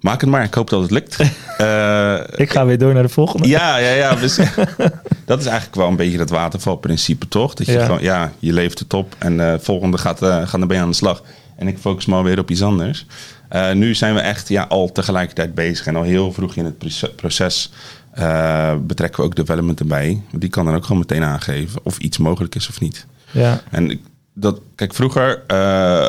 maak 0.00 0.20
het 0.20 0.30
maar. 0.30 0.42
Ik 0.44 0.54
hoop 0.54 0.70
dat 0.70 0.82
het 0.82 0.90
lukt. 0.90 1.16
Eh, 1.58 2.18
Ik 2.36 2.50
ga 2.50 2.66
weer 2.66 2.78
door 2.78 2.94
naar 2.94 3.02
de 3.02 3.08
volgende. 3.08 3.48
ja, 3.48 3.76
ja, 3.76 3.90
ja. 3.90 4.14
Dus, 4.14 4.36
dat 5.26 5.40
is 5.40 5.46
eigenlijk 5.46 5.74
wel 5.74 5.88
een 5.88 5.96
beetje 5.96 6.18
dat 6.18 6.30
watervalprincipe, 6.30 7.28
toch? 7.28 7.54
Dat 7.54 7.66
je 7.66 7.72
Ja. 7.72 7.84
gewoon, 7.84 8.02
ja, 8.02 8.32
je 8.38 8.52
levert 8.52 8.78
het 8.78 8.94
op 8.94 9.14
en 9.18 9.36
de 9.36 9.58
volgende 9.60 9.98
gaat, 9.98 10.22
eh 10.22 10.46
gaat 10.48 10.72
aan 10.72 10.88
de 10.88 10.94
slag. 10.94 11.22
En 11.56 11.68
ik 11.68 11.78
focus 11.78 12.06
me 12.06 12.14
alweer 12.14 12.38
op 12.38 12.50
iets 12.50 12.62
anders. 12.62 13.06
Eh, 13.48 13.72
nu 13.72 13.94
zijn 13.94 14.14
we 14.14 14.20
echt 14.20 14.48
ja, 14.48 14.62
al 14.68 14.92
tegelijkertijd 14.92 15.54
bezig 15.54 15.86
en 15.86 15.96
al 15.96 16.02
heel 16.02 16.32
vroeg 16.32 16.54
in 16.54 16.64
het 16.64 16.78
proce- 16.78 17.08
proces 17.14 17.72
eh, 18.12 18.74
betrekken 18.80 19.20
we 19.20 19.26
ook 19.26 19.36
development 19.36 19.80
erbij. 19.80 20.22
Die 20.32 20.48
kan 20.48 20.64
dan 20.64 20.74
ook 20.74 20.82
gewoon 20.84 20.98
meteen 20.98 21.22
aangeven 21.24 21.80
of 21.82 21.98
iets 21.98 22.18
mogelijk 22.18 22.54
is 22.54 22.68
of 22.68 22.80
niet. 22.80 23.06
Ja, 23.30 23.60
En 23.70 24.00
dat, 24.34 24.60
kijk, 24.74 24.94
vroeger 24.94 25.42
eh, 25.46 26.08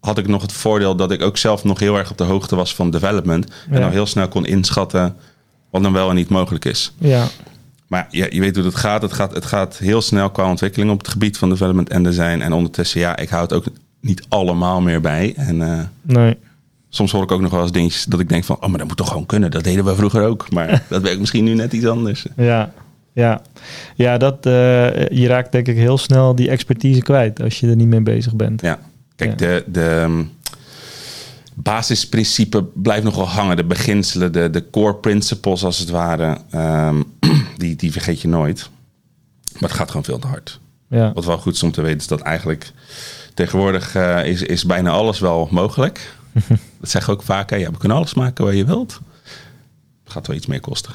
had 0.00 0.18
ik 0.18 0.26
nog 0.26 0.42
het 0.42 0.52
voordeel 0.52 0.96
dat 0.96 1.10
ik 1.10 1.22
ook 1.22 1.36
zelf 1.36 1.64
nog 1.64 1.78
heel 1.78 1.96
erg 1.98 2.10
op 2.10 2.18
de 2.18 2.24
hoogte 2.24 2.56
was 2.56 2.74
van 2.74 2.90
development. 2.90 3.46
En 3.70 3.82
al 3.82 3.90
heel 3.90 4.06
snel 4.06 4.28
kon 4.28 4.46
inschatten 4.46 5.16
wat 5.70 5.82
dan 5.82 5.92
wel 5.92 6.08
en 6.08 6.14
niet 6.14 6.28
mogelijk 6.28 6.64
is. 6.64 6.94
ja, 6.98 7.26
Maar 7.86 8.06
ja, 8.10 8.26
je 8.30 8.40
weet 8.40 8.56
hoe 8.56 8.64
het 8.64 8.74
gaat. 8.74 9.02
Het, 9.02 9.12
gaat. 9.12 9.34
het 9.34 9.44
gaat 9.44 9.78
heel 9.78 10.02
snel 10.02 10.30
qua 10.30 10.48
ontwikkeling 10.48 10.90
op 10.90 10.98
het 10.98 11.08
gebied 11.08 11.38
van 11.38 11.48
development 11.48 11.88
en 11.88 12.02
design. 12.02 12.40
En 12.40 12.52
ondertussen, 12.52 13.00
ja, 13.00 13.16
ik 13.16 13.28
hou 13.28 13.42
het 13.42 13.52
ook 13.52 13.64
niet 14.00 14.26
allemaal 14.28 14.80
meer 14.80 15.00
bij. 15.00 15.32
En 15.36 15.62
eh, 15.62 15.78
nee. 16.02 16.36
soms 16.88 17.12
hoor 17.12 17.22
ik 17.22 17.32
ook 17.32 17.40
nog 17.40 17.50
wel 17.50 17.62
eens 17.62 17.72
dingetjes 17.72 18.04
dat 18.04 18.20
ik 18.20 18.28
denk 18.28 18.44
van... 18.44 18.56
oh, 18.56 18.68
maar 18.68 18.78
dat 18.78 18.86
moet 18.86 18.96
toch 18.96 19.08
gewoon 19.08 19.26
kunnen. 19.26 19.50
Dat 19.50 19.64
deden 19.64 19.84
we 19.84 19.94
vroeger 19.94 20.22
ook. 20.22 20.50
Maar 20.52 20.82
dat 20.88 21.02
werkt 21.02 21.20
misschien 21.20 21.44
nu 21.44 21.54
net 21.54 21.72
iets 21.72 21.86
anders. 21.86 22.26
Ja, 22.36 22.72
ja. 23.12 23.42
ja 23.94 24.18
dat, 24.18 24.46
eh, 24.46 25.08
je 25.08 25.26
raakt 25.26 25.52
denk 25.52 25.68
ik 25.68 25.76
heel 25.76 25.98
snel 25.98 26.34
die 26.34 26.50
expertise 26.50 27.02
kwijt 27.02 27.42
als 27.42 27.60
je 27.60 27.68
er 27.68 27.76
niet 27.76 27.88
mee 27.88 28.00
bezig 28.00 28.34
bent. 28.34 28.60
Ja, 28.60 28.78
kijk, 29.18 29.30
Ja. 29.30 29.36
de, 29.46 29.64
de 29.66 30.00
um, 30.02 30.30
basisprincipe 31.54 32.62
blijft 32.74 33.04
nog 33.04 33.16
wel 33.16 33.28
hangen. 33.28 33.56
De 33.56 33.64
beginselen, 33.64 34.32
de, 34.32 34.50
de 34.50 34.70
core 34.70 34.94
principles 34.94 35.64
als 35.64 35.78
het 35.78 35.90
ware, 35.90 36.38
ehm, 36.50 37.02
die, 37.56 37.76
die 37.76 37.92
vergeet 37.92 38.20
je 38.20 38.28
nooit. 38.28 38.70
Maar 39.52 39.68
het 39.68 39.78
gaat 39.78 39.88
gewoon 39.88 40.04
veel 40.04 40.18
te 40.18 40.26
hard. 40.26 40.60
Ja, 40.88 41.12
Wat 41.12 41.24
wel 41.24 41.38
goed 41.38 41.54
is 41.54 41.62
om 41.62 41.70
te 41.72 41.82
weten 41.82 41.98
is 41.98 42.06
dat 42.06 42.20
eigenlijk 42.20 42.72
tegenwoordig 43.34 43.94
eh, 43.94 44.24
is, 44.24 44.42
is 44.42 44.64
bijna 44.64 44.90
alles 44.90 45.18
wel 45.18 45.48
mogelijk. 45.50 46.14
dat 46.80 46.90
zeggen 46.90 47.12
we 47.12 47.18
ook 47.20 47.24
vaak. 47.26 47.50
Hè? 47.50 47.56
Ja, 47.56 47.70
we 47.70 47.76
kunnen 47.78 47.96
alles 47.96 48.14
maken 48.14 48.44
waar 48.44 48.54
je 48.54 48.64
wilt. 48.64 49.00
Het 50.04 50.12
gaat 50.12 50.26
wel 50.26 50.36
iets 50.36 50.46
meer 50.46 50.60
kosten. 50.60 50.92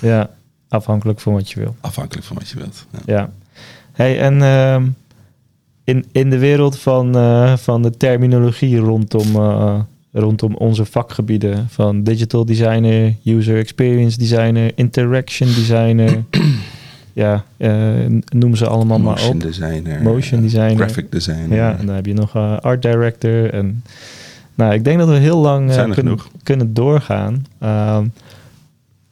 ja, 0.00 0.30
afhankelijk 0.68 1.20
van 1.20 1.32
wat 1.32 1.50
je 1.50 1.60
wil. 1.60 1.76
Afhankelijk 1.80 2.26
van 2.26 2.36
wat 2.36 2.48
je 2.48 2.56
wilt. 2.56 2.86
Ja. 2.90 3.00
Ja. 3.06 3.32
Hey, 3.92 4.20
en 4.20 4.42
ehm, 4.42 4.86
in, 5.84 6.04
in 6.12 6.30
de 6.30 6.38
wereld 6.38 6.78
van, 6.78 7.16
eh, 7.16 7.56
van 7.56 7.82
de 7.82 7.90
terminologie 7.90 8.78
rondom, 8.78 9.34
eh, 9.36 9.80
rondom 10.12 10.54
onze 10.54 10.84
vakgebieden, 10.84 11.66
van 11.68 12.02
digital 12.02 12.44
designer, 12.44 13.14
user 13.24 13.58
experience 13.58 14.18
designer, 14.18 14.72
interaction 14.74 15.48
designer, 15.48 16.24
ja, 17.12 17.44
eh, 17.56 17.70
noem 18.28 18.56
ze 18.56 18.66
allemaal 18.66 18.98
maar 18.98 19.12
Motion 19.12 19.34
op. 19.34 19.40
designer. 19.40 20.02
Motion 20.02 20.40
designer. 20.40 20.76
Graphic 20.76 21.12
designer. 21.12 21.56
Ja, 21.56 21.78
en 21.78 21.86
dan 21.86 21.94
heb 21.94 22.06
je 22.06 22.14
nog 22.14 22.36
art 22.60 22.82
director. 22.82 23.52
En, 23.52 23.82
nou, 24.54 24.74
ik 24.74 24.84
denk 24.84 24.98
dat 24.98 25.08
we 25.08 25.14
heel 25.14 25.38
lang 25.38 25.74
kunnen, 25.74 25.94
genoeg. 25.94 26.28
kunnen 26.42 26.74
doorgaan. 26.74 27.46
Ehm, 27.58 28.04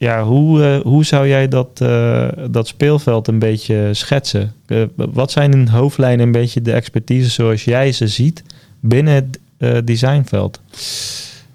ja, 0.02 0.24
hoe, 0.24 0.64
eh, 0.64 0.80
hoe 0.80 1.04
zou 1.04 1.28
jij 1.28 1.48
dat, 1.48 1.80
eh, 1.80 2.28
dat 2.50 2.66
speelveld 2.66 3.28
een 3.28 3.38
beetje 3.38 3.94
schetsen? 3.94 4.54
Eh, 4.66 4.82
wat 4.96 5.30
zijn 5.30 5.52
in 5.52 5.68
hoofdlijnen 5.68 6.26
een 6.26 6.32
beetje 6.32 6.62
de 6.62 6.72
expertise 6.72 7.30
zoals 7.30 7.64
jij 7.64 7.92
ze 7.92 8.08
ziet 8.08 8.42
binnen 8.80 9.14
het 9.14 9.38
designveld? 9.86 10.60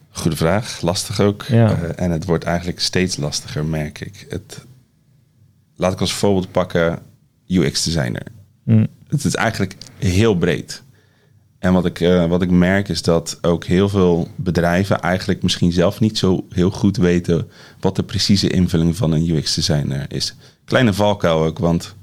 Goede 0.10 0.38
vraag, 0.38 0.82
lastig 0.82 1.20
ook. 1.20 1.44
Ja. 1.44 1.78
En 1.96 2.12
het 2.12 2.26
wordt 2.26 2.44
eigenlijk 2.44 2.80
steeds 2.80 3.18
lastiger, 3.18 3.66
merk 3.66 4.00
ik. 4.00 4.26
Het, 4.30 4.66
laat 5.76 5.94
ik 5.94 6.00
als 6.00 6.14
voorbeeld 6.14 6.52
pakken 6.52 7.00
UX 7.48 7.84
designer. 7.84 8.24
Hm, 8.64 8.86
Het 9.08 9.24
is 9.24 9.36
eigenlijk 9.36 9.76
heel 9.98 10.36
breed. 10.36 10.84
En 11.68 11.74
wat 11.74 11.86
ik, 11.86 12.02
eh, 12.02 12.26
wat 12.26 12.42
ik 12.42 12.50
merk 12.50 12.90
is 12.90 13.02
dat 13.02 13.38
ook 13.42 13.66
heel 13.66 13.90
veel 13.90 14.28
bedrijven 14.36 15.00
eigenlijk 15.00 15.42
misschien 15.44 15.72
zelf 15.72 16.00
niet 16.00 16.18
zo 16.18 16.46
heel 16.50 16.70
goed 16.70 16.98
weten 16.98 17.50
wat 17.80 17.96
de 17.96 18.04
precieze 18.04 18.50
invulling 18.50 18.96
van 18.96 19.12
een 19.12 19.30
UX 19.30 19.56
designer 19.56 20.06
is. 20.10 20.36
Kleine 20.66 20.94
valkuil 20.94 21.44
ook, 21.44 21.60
want 21.60 21.96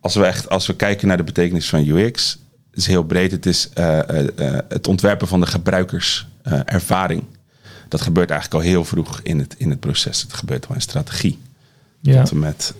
als 0.00 0.14
we 0.14 0.24
echt 0.24 0.48
als 0.48 0.66
we 0.66 0.76
kijken 0.76 1.08
naar 1.08 1.16
de 1.16 1.22
betekenis 1.22 1.68
van 1.68 1.88
UX, 1.88 2.38
het 2.70 2.78
is 2.78 2.86
heel 2.86 3.02
breed. 3.02 3.30
Het 3.30 3.46
is 3.46 3.68
eh, 3.74 4.28
eh, 4.28 4.58
het 4.68 4.86
ontwerpen 4.86 5.28
van 5.28 5.40
de 5.40 5.46
gebruikerservaring. 5.46 7.24
dat 7.88 8.00
gebeurt 8.00 8.30
eigenlijk 8.30 8.62
al 8.62 8.70
heel 8.70 8.84
vroeg 8.84 9.20
in 9.22 9.38
het, 9.38 9.54
in 9.58 9.70
het 9.70 9.80
proces. 9.80 10.22
Het 10.22 10.32
gebeurt 10.32 10.68
al 10.68 10.74
in 10.74 10.80
strategie 10.80 11.38
ja, 12.00 12.22
tot 12.22 12.30
en 12.30 12.38
met 12.38 12.74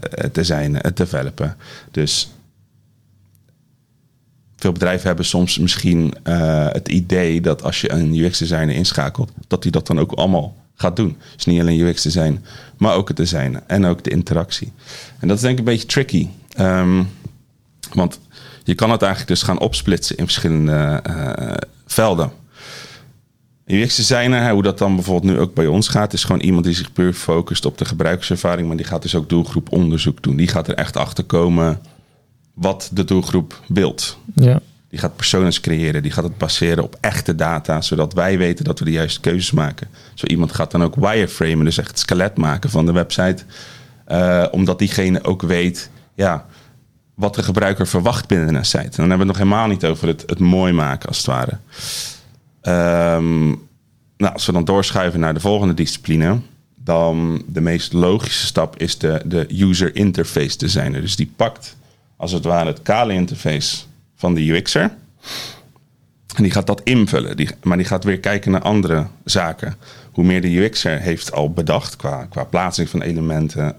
het 0.00 0.34
designen, 0.34 0.80
het 0.82 0.96
developen. 0.96 1.56
Dus 1.90 2.30
veel 4.60 4.72
bedrijven 4.72 5.06
hebben 5.06 5.24
soms 5.24 5.58
misschien 5.58 6.14
eh, 6.22 6.66
het 6.72 6.88
idee 6.88 7.40
dat 7.40 7.62
als 7.62 7.80
je 7.80 7.92
een 7.92 8.14
UX-designer 8.14 8.74
inschakelt, 8.74 9.32
dat 9.48 9.62
hij 9.62 9.72
dat 9.72 9.86
dan 9.86 10.00
ook 10.00 10.12
allemaal 10.12 10.56
gaat 10.74 10.96
doen. 10.96 11.16
Dus 11.34 11.44
niet 11.44 11.60
alleen 11.60 11.80
UX 11.80 12.02
design, 12.02 12.44
maar 12.76 12.94
ook 12.94 13.08
het 13.08 13.16
design 13.16 13.58
en 13.66 13.84
ook 13.84 14.04
de 14.04 14.10
interactie. 14.10 14.72
En 15.18 15.28
dat 15.28 15.36
is 15.36 15.42
denk 15.42 15.52
ik 15.52 15.58
een 15.58 15.72
beetje 15.72 15.86
tricky. 15.86 16.28
Ehm, 16.52 17.02
want 17.92 18.20
je 18.64 18.74
kan 18.74 18.90
het 18.90 19.02
eigenlijk 19.02 19.32
dus 19.32 19.42
gaan 19.42 19.58
opsplitsen 19.60 20.16
in 20.16 20.24
verschillende 20.24 21.02
uh, 21.10 21.54
velden. 21.86 22.30
UX-designer, 23.66 24.50
hoe 24.50 24.62
dat 24.62 24.78
dan 24.78 24.94
bijvoorbeeld 24.94 25.32
nu 25.32 25.40
ook 25.40 25.54
bij 25.54 25.66
ons 25.66 25.88
gaat, 25.88 26.12
is 26.12 26.24
gewoon 26.24 26.40
iemand 26.40 26.64
die 26.64 26.74
zich 26.74 26.92
puur 26.92 27.12
focust 27.12 27.64
op 27.64 27.78
de 27.78 27.84
gebruikerservaring, 27.84 28.68
maar 28.68 28.76
die 28.76 28.86
gaat 28.86 29.02
dus 29.02 29.14
ook 29.14 29.28
doelgroeponderzoek 29.28 30.22
doen. 30.22 30.36
Die 30.36 30.48
gaat 30.48 30.68
er 30.68 30.74
echt 30.74 30.96
achter 30.96 31.24
komen 31.24 31.80
wat 32.60 32.90
de 32.92 33.04
doelgroep 33.04 33.60
wilt. 33.66 34.18
Ja. 34.34 34.60
Die 34.88 34.98
gaat 34.98 35.16
personas 35.16 35.60
creëren, 35.60 36.02
die 36.02 36.10
gaat 36.10 36.24
het 36.24 36.38
baseren 36.38 36.84
op 36.84 36.96
echte 37.00 37.34
data, 37.34 37.80
zodat 37.80 38.12
wij 38.12 38.38
weten 38.38 38.64
dat 38.64 38.78
we 38.78 38.84
de 38.84 38.90
juiste 38.90 39.20
keuzes 39.20 39.50
maken. 39.50 39.88
Zo 40.14 40.26
iemand 40.26 40.52
gaat 40.52 40.70
dan 40.70 40.82
ook 40.82 40.94
wireframen, 40.94 41.64
dus 41.64 41.78
echt 41.78 41.88
het 41.88 41.98
skelet 41.98 42.36
maken 42.36 42.70
van 42.70 42.86
de 42.86 42.92
website, 42.92 43.42
uh, 44.08 44.46
omdat 44.50 44.78
diegene 44.78 45.24
ook 45.24 45.42
weet, 45.42 45.90
ja, 46.14 46.46
wat 47.14 47.34
de 47.34 47.42
gebruiker 47.42 47.86
verwacht 47.86 48.26
binnen 48.26 48.54
een 48.54 48.64
site. 48.64 48.78
En 48.78 48.90
dan 48.90 49.08
hebben 49.08 49.26
we 49.26 49.32
het 49.32 49.38
nog 49.38 49.48
helemaal 49.48 49.68
niet 49.68 49.84
over 49.84 50.08
het, 50.08 50.22
het 50.26 50.38
mooi 50.38 50.72
maken, 50.72 51.08
als 51.08 51.16
het 51.16 51.26
ware. 51.26 51.58
Um, 53.16 53.48
nou, 54.16 54.32
als 54.32 54.46
we 54.46 54.52
dan 54.52 54.64
doorschuiven 54.64 55.20
naar 55.20 55.34
de 55.34 55.40
volgende 55.40 55.74
discipline, 55.74 56.40
dan 56.74 57.42
de 57.46 57.60
meest 57.60 57.92
logische 57.92 58.46
stap 58.46 58.78
is 58.78 58.98
de, 58.98 59.22
de 59.24 59.46
user 59.48 59.96
interface 59.96 60.58
designer. 60.58 61.00
Dus 61.00 61.16
die 61.16 61.32
pakt 61.36 61.76
als 62.20 62.32
het 62.32 62.44
ware 62.44 62.66
het 62.66 62.82
kale 62.82 63.12
interface 63.12 63.76
van 64.16 64.34
de 64.34 64.46
UX'er. 64.46 64.90
En 66.36 66.42
die 66.42 66.50
gaat 66.50 66.66
dat 66.66 66.80
invullen. 66.84 67.36
Die, 67.36 67.48
maar 67.62 67.76
die 67.76 67.86
gaat 67.86 68.04
weer 68.04 68.18
kijken 68.18 68.50
naar 68.50 68.62
andere 68.62 69.06
zaken. 69.24 69.76
Hoe 70.12 70.24
meer 70.24 70.40
de 70.40 70.54
UX'er 70.54 71.00
heeft 71.00 71.32
al 71.32 71.52
bedacht 71.52 71.96
qua, 71.96 72.24
qua 72.24 72.44
plaatsing 72.44 72.88
van 72.88 73.02
elementen, 73.02 73.76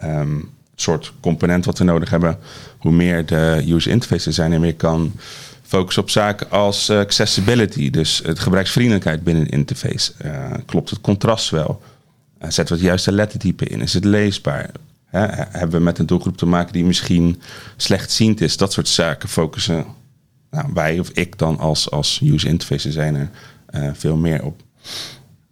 um, 0.00 0.50
soort 0.74 1.12
component 1.20 1.64
wat 1.64 1.78
we 1.78 1.84
nodig 1.84 2.10
hebben, 2.10 2.38
hoe 2.78 2.92
meer 2.92 3.26
de 3.26 3.64
user 3.66 3.92
interface 3.92 4.24
designer 4.24 4.60
meer 4.60 4.74
kan 4.74 5.12
focus 5.62 5.98
op 5.98 6.10
zaken 6.10 6.50
als 6.50 6.90
uh, 6.90 6.98
accessibility, 6.98 7.90
dus 7.90 8.22
het 8.24 8.38
gebruiksvriendelijkheid 8.38 9.24
binnen 9.24 9.42
een 9.42 9.50
interface. 9.50 10.12
Uh, 10.24 10.50
klopt 10.66 10.90
het 10.90 11.00
contrast 11.00 11.50
wel? 11.50 11.82
Uh, 12.42 12.50
zetten 12.50 12.66
we 12.66 12.80
het 12.80 12.90
juiste 12.90 13.12
lettertype 13.12 13.64
in? 13.64 13.80
Is 13.80 13.94
het 13.94 14.04
leesbaar? 14.04 14.70
Hebben 15.18 15.78
we 15.78 15.84
met 15.84 15.98
een 15.98 16.06
doelgroep 16.06 16.36
te 16.36 16.46
maken 16.46 16.72
die 16.72 16.84
misschien 16.84 17.42
slechtziend 17.76 18.40
is? 18.40 18.56
Dat 18.56 18.72
soort 18.72 18.88
zaken 18.88 19.28
focussen 19.28 19.84
nou, 20.50 20.70
wij 20.74 20.98
of 20.98 21.10
ik 21.10 21.38
dan 21.38 21.58
als, 21.58 21.90
als 21.90 22.20
user 22.24 22.48
interface 22.48 22.86
designer 22.88 23.30
veel 23.92 24.16
meer 24.16 24.44
op. 24.44 24.62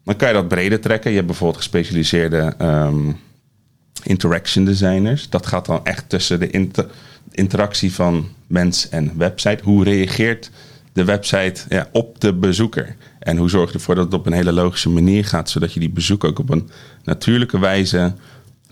Dan 0.04 0.16
kan 0.16 0.28
je 0.28 0.34
dat 0.34 0.48
breder 0.48 0.80
trekken. 0.80 1.10
Je 1.10 1.16
hebt 1.16 1.28
bijvoorbeeld 1.28 1.58
gespecialiseerde 1.58 2.54
um, 2.62 3.16
interaction 4.02 4.64
designers. 4.64 5.28
Dat 5.28 5.46
gaat 5.46 5.66
dan 5.66 5.84
echt 5.84 6.08
tussen 6.08 6.40
de 6.40 6.50
inter 6.50 6.86
interactie 7.30 7.94
van 7.94 8.28
mens 8.46 8.88
en 8.88 9.12
website. 9.16 9.64
Hoe 9.64 9.84
reageert 9.84 10.50
de 10.92 11.04
website 11.04 11.60
ja, 11.68 11.88
op 11.92 12.20
de 12.20 12.34
bezoeker? 12.34 12.96
En 13.18 13.36
hoe 13.36 13.50
zorg 13.50 13.68
je 13.68 13.74
ervoor 13.74 13.94
dat 13.94 14.04
het 14.04 14.14
op 14.14 14.26
een 14.26 14.32
hele 14.32 14.52
logische 14.52 14.88
manier 14.88 15.24
gaat, 15.24 15.50
zodat 15.50 15.72
je 15.72 15.80
die 15.80 15.90
bezoek 15.90 16.24
ook 16.24 16.38
op 16.38 16.50
een 16.50 16.70
natuurlijke 17.04 17.58
wijze 17.58 18.12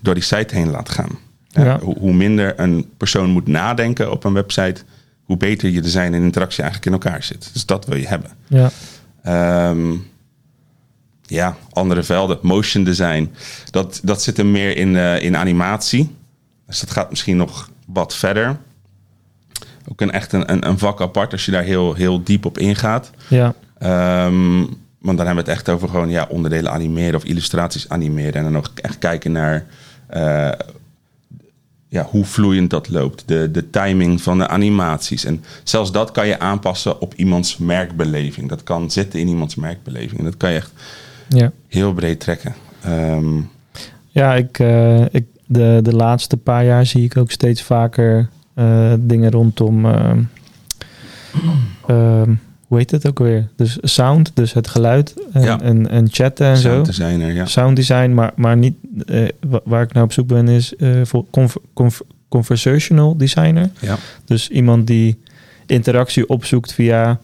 door 0.01 0.13
die 0.13 0.23
site 0.23 0.55
heen 0.55 0.69
laat 0.69 0.89
gaan. 0.89 1.19
Ja. 1.47 1.79
Hoe, 1.79 1.97
hoe, 1.99 2.13
minder 2.13 2.59
een 2.59 2.89
persoon 2.97 3.29
moet 3.29 3.47
nadenken 3.47 4.11
op 4.11 4.23
een 4.23 4.33
website, 4.33 4.81
hoe 5.23 5.37
beter 5.37 5.69
je 5.69 5.81
design 5.81 6.13
en 6.13 6.23
interactie 6.23 6.63
eigenlijk 6.63 6.85
in 6.85 7.01
elkaar 7.01 7.23
zit. 7.23 7.49
Dus 7.53 7.65
dat 7.65 7.85
wil 7.85 7.97
je 7.97 8.07
hebben. 8.07 8.31
Ja, 8.47 8.71
um, 9.69 10.07
ja 11.21 11.57
andere 11.71 12.03
velden. 12.03 12.39
Motion 12.41 12.83
design, 12.83 13.31
dat, 13.71 13.99
dat 14.03 14.21
zit 14.21 14.37
er 14.37 14.45
meer 14.45 14.77
in, 14.77 14.93
uh, 14.93 15.21
in 15.21 15.37
animatie. 15.37 16.15
Dus 16.67 16.79
dat 16.79 16.91
gaat 16.91 17.09
misschien 17.09 17.37
nog 17.37 17.69
wat 17.85 18.15
verder. 18.15 18.57
Ook 19.91 20.01
een 20.01 20.11
echt 20.11 20.33
een, 20.33 20.67
een, 20.67 20.79
vak 20.79 21.01
apart 21.01 21.31
als 21.31 21.45
je 21.45 21.51
daar 21.51 21.63
heel, 21.63 21.93
heel 21.93 22.23
diep 22.23 22.45
op 22.45 22.57
ingaat. 22.57 23.11
Ja. 23.27 23.53
Um, 24.25 24.59
want 24.99 25.17
dan 25.17 25.25
hebben 25.25 25.45
we 25.45 25.51
het 25.51 25.59
echt 25.59 25.69
over 25.69 25.89
gewoon 25.89 26.09
ja, 26.09 26.27
onderdelen 26.29 26.71
animeren 26.71 27.15
of 27.15 27.23
illustraties 27.23 27.89
animeren. 27.89 28.33
En 28.33 28.43
dan 28.43 28.57
ook 28.57 28.69
echt 28.75 28.97
kijken 28.97 29.31
naar 29.31 29.65
uh, 30.13 30.51
ja, 31.87 32.03
hoe 32.03 32.25
vloeiend 32.25 32.69
dat 32.69 32.89
loopt. 32.89 33.23
De, 33.25 33.51
de 33.51 33.69
timing 33.69 34.21
van 34.21 34.37
de 34.37 34.47
animaties. 34.47 35.25
En 35.25 35.43
zelfs 35.63 35.91
dat 35.91 36.11
kan 36.11 36.27
je 36.27 36.39
aanpassen 36.39 37.01
op 37.01 37.13
iemands 37.13 37.57
merkbeleving. 37.57 38.49
Dat 38.49 38.63
kan 38.63 38.91
zitten 38.91 39.19
in 39.19 39.27
iemands 39.27 39.55
merkbeleving. 39.55 40.19
En 40.19 40.25
dat 40.25 40.37
kan 40.37 40.51
je 40.51 40.57
echt 40.57 40.71
ja. 41.27 41.51
heel 41.67 41.93
breed 41.93 42.19
trekken. 42.19 42.55
Um, 42.87 43.49
ja, 44.07 44.35
ik, 44.35 44.59
uh, 44.59 45.05
ik 45.11 45.25
de, 45.45 45.79
de 45.83 45.95
laatste 45.95 46.37
paar 46.37 46.65
jaar 46.65 46.85
zie 46.85 47.03
ik 47.03 47.17
ook 47.17 47.31
steeds 47.31 47.61
vaker 47.61 48.29
uh, 48.55 48.93
dingen 48.99 49.31
rondom. 49.31 49.85
Uh, 49.85 50.11
uh, 51.87 52.21
hoe 52.69 52.77
heet 52.77 52.91
het 52.91 53.07
ook 53.07 53.19
weer? 53.19 53.47
Dus 53.55 53.77
sound, 53.81 54.31
dus 54.33 54.53
het 54.53 54.67
geluid 54.67 55.13
en, 55.33 55.41
Ja. 55.41 55.61
en, 55.61 55.89
en 55.89 56.07
chatten 56.11 56.47
en 56.47 56.57
sound 56.57 56.85
zo. 56.85 56.91
designer, 56.91 57.33
ja. 57.33 57.45
Sound 57.45 57.75
design, 57.75 58.13
maar, 58.13 58.31
maar 58.35 58.57
niet 58.57 58.75
eh, 59.05 59.27
wa- 59.49 59.61
waar 59.63 59.81
ik 59.83 59.93
naar 59.93 60.03
op 60.03 60.13
zoek 60.13 60.27
ben, 60.27 60.47
is 60.47 60.75
eh, 60.75 60.89
voor 61.03 61.25
conv- 61.29 61.55
conv- 61.73 61.99
conversational 62.29 63.17
designer. 63.17 63.69
Ja. 63.79 63.97
Dus 64.25 64.49
iemand 64.49 64.87
die 64.87 65.17
interactie 65.65 66.27
opzoekt 66.29 66.73
via 66.73 67.19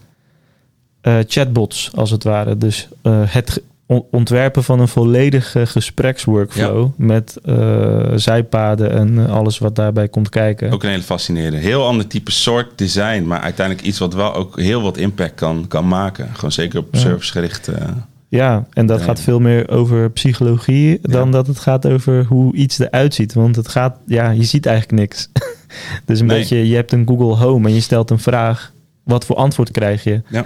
eh, 1.01 1.17
chatbots, 1.27 1.91
als 1.95 2.11
het 2.11 2.23
ware. 2.23 2.57
Dus 2.57 2.87
het 3.09 3.61
ontwerpen 3.87 4.63
van 4.63 4.79
een 4.79 4.87
volledige 4.87 5.65
gespreksworkflow 5.65 6.89
met 6.97 7.37
eh, 7.43 8.11
zijpaden 8.15 8.91
en 8.91 9.19
eh, 9.25 9.31
alles 9.35 9.57
wat 9.57 9.75
daarbij 9.75 10.07
komt 10.07 10.29
kijken. 10.29 10.71
Ook 10.71 10.83
een 10.83 10.89
hele 10.89 11.01
fascinerende. 11.03 11.57
Heel 11.57 11.85
ander 11.87 12.07
type 12.07 12.31
soort 12.31 12.77
design, 12.77 13.23
maar 13.23 13.39
uiteindelijk 13.39 13.87
iets 13.87 13.99
wat 13.99 14.13
wel 14.13 14.33
ook 14.33 14.59
heel 14.59 14.81
wat 14.81 14.97
impact 14.97 15.35
kan, 15.35 15.65
kan 15.67 15.87
maken. 15.87 16.29
Gewoon 16.33 16.51
zeker 16.51 16.79
op 16.79 16.87
Ja. 16.91 16.99
servicegericht. 16.99 17.67
eh, 17.67 17.87
Ja, 18.27 18.65
en 18.73 18.85
dat 18.85 19.01
gaat 19.01 19.19
veel 19.21 19.39
meer 19.39 19.69
over 19.69 20.11
psychologie 20.11 20.99
dan 21.01 21.25
Ja. 21.25 21.31
dat 21.31 21.47
het 21.47 21.59
gaat 21.59 21.87
over 21.87 22.25
hoe 22.25 22.53
iets 22.55 22.79
eruit 22.79 23.13
ziet. 23.13 23.33
Want 23.33 23.55
het 23.55 23.67
gaat, 23.67 23.97
ja, 24.05 24.29
je 24.29 24.43
ziet 24.43 24.65
eigenlijk 24.65 24.99
niks. 24.99 25.29
dus 26.05 26.19
een 26.19 26.25
Nee. 26.25 26.37
beetje, 26.39 26.67
je 26.67 26.75
hebt 26.75 26.91
een 26.91 27.07
Google 27.07 27.45
Home 27.45 27.67
en 27.67 27.73
je 27.73 27.81
stelt 27.81 28.09
een 28.09 28.19
vraag. 28.19 28.71
Wat 29.03 29.25
voor 29.25 29.35
antwoord 29.35 29.71
krijg 29.71 30.03
je? 30.03 30.21
Ja. 30.29 30.45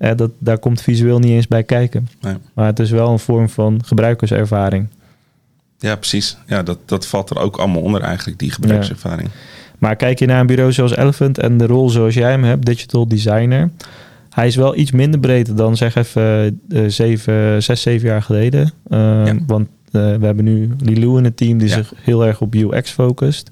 Eh, 0.00 0.16
dat, 0.16 0.30
daar 0.38 0.58
komt 0.58 0.82
visueel 0.82 1.18
niet 1.18 1.30
eens 1.30 1.48
bij 1.48 1.62
kijken. 1.62 2.08
Nee. 2.20 2.34
Maar 2.54 2.66
het 2.66 2.78
is 2.78 2.90
wel 2.90 3.08
een 3.12 3.18
vorm 3.18 3.48
van 3.48 3.80
gebruikerservaring. 3.84 4.88
ja, 5.78 5.96
precies. 5.96 6.36
Ja, 6.46 6.62
dat, 6.62 6.78
dat 6.84 7.06
valt 7.06 7.30
er 7.30 7.38
ook 7.38 7.56
allemaal 7.56 7.82
onder 7.82 8.00
eigenlijk, 8.02 8.38
die 8.38 8.50
gebruikservaring. 8.50 9.28
Maar 9.78 9.96
kijk 9.96 10.18
je 10.18 10.26
naar 10.26 10.40
een 10.40 10.46
bureau 10.46 10.72
zoals 10.72 10.96
Elephant 10.96 11.38
en 11.38 11.56
de 11.58 11.66
rol 11.66 11.88
zoals 11.90 12.14
jij 12.14 12.30
hem 12.30 12.44
hebt, 12.44 12.66
digital 12.66 13.08
designer. 13.08 13.70
Hij 14.30 14.46
is 14.46 14.56
wel 14.56 14.76
iets 14.76 14.90
minder 14.90 15.20
breed 15.20 15.56
dan 15.56 15.76
zeg 15.76 15.94
even 15.94 16.60
eh, 16.68 16.82
zeven, 16.86 17.62
zes, 17.62 17.82
zeven 17.82 18.08
jaar 18.08 18.22
geleden. 18.22 18.72
Eh, 18.88 18.98
Ja. 19.26 19.34
Want 19.46 19.68
eh, 19.90 20.14
we 20.16 20.26
hebben 20.26 20.44
nu 20.44 20.70
Lilou 20.80 21.18
in 21.18 21.24
het 21.24 21.36
team 21.36 21.58
die 21.58 21.68
Ja. 21.68 21.74
zich 21.74 21.92
heel 21.96 22.26
erg 22.26 22.40
op 22.40 22.54
UX 22.54 22.90
focust. 22.90 23.48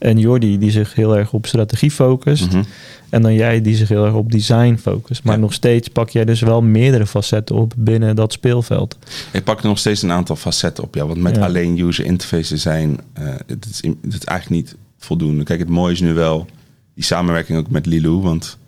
En 0.00 0.18
Jordi 0.18 0.58
die 0.58 0.70
zich 0.70 0.94
heel 0.94 1.16
erg 1.16 1.32
op 1.32 1.46
strategie 1.46 1.90
focust. 1.90 2.46
Mhm. 2.52 2.62
En 3.08 3.22
dan 3.22 3.34
jij 3.34 3.60
die 3.62 3.76
zich 3.76 3.88
heel 3.88 4.04
erg 4.04 4.14
op 4.14 4.32
design 4.32 4.76
focust. 4.76 5.24
Maar 5.24 5.34
Ja. 5.34 5.40
nog 5.40 5.52
steeds 5.52 5.88
pak 5.88 6.10
jij 6.10 6.24
dus 6.24 6.40
wel 6.40 6.62
meerdere 6.62 7.06
facetten 7.06 7.56
op 7.56 7.72
binnen 7.76 8.16
dat 8.16 8.32
speelveld. 8.32 8.96
Ik 9.32 9.44
pak 9.44 9.62
nog 9.62 9.78
steeds 9.78 10.02
een 10.02 10.12
aantal 10.12 10.36
facetten 10.36 10.84
op, 10.84 10.94
ja. 10.94 11.06
Want 11.06 11.20
met 11.20 11.36
Ja. 11.36 11.44
alleen 11.44 11.78
user 11.78 12.04
interface 12.04 12.56
zijn, 12.56 13.00
eh 13.12 13.24
het, 13.46 13.66
is, 13.70 13.80
het 13.82 14.12
is 14.14 14.24
eigenlijk 14.24 14.62
niet 14.62 14.76
voldoende. 14.98 15.44
Kijk, 15.44 15.58
het 15.60 15.68
mooie 15.68 15.92
is 15.92 16.00
nu 16.00 16.12
wel 16.14 16.46
die 16.94 17.04
samenwerking 17.04 17.58
ook 17.58 17.70
met 17.70 17.86
Lilou. 17.86 18.20
Want 18.20 18.58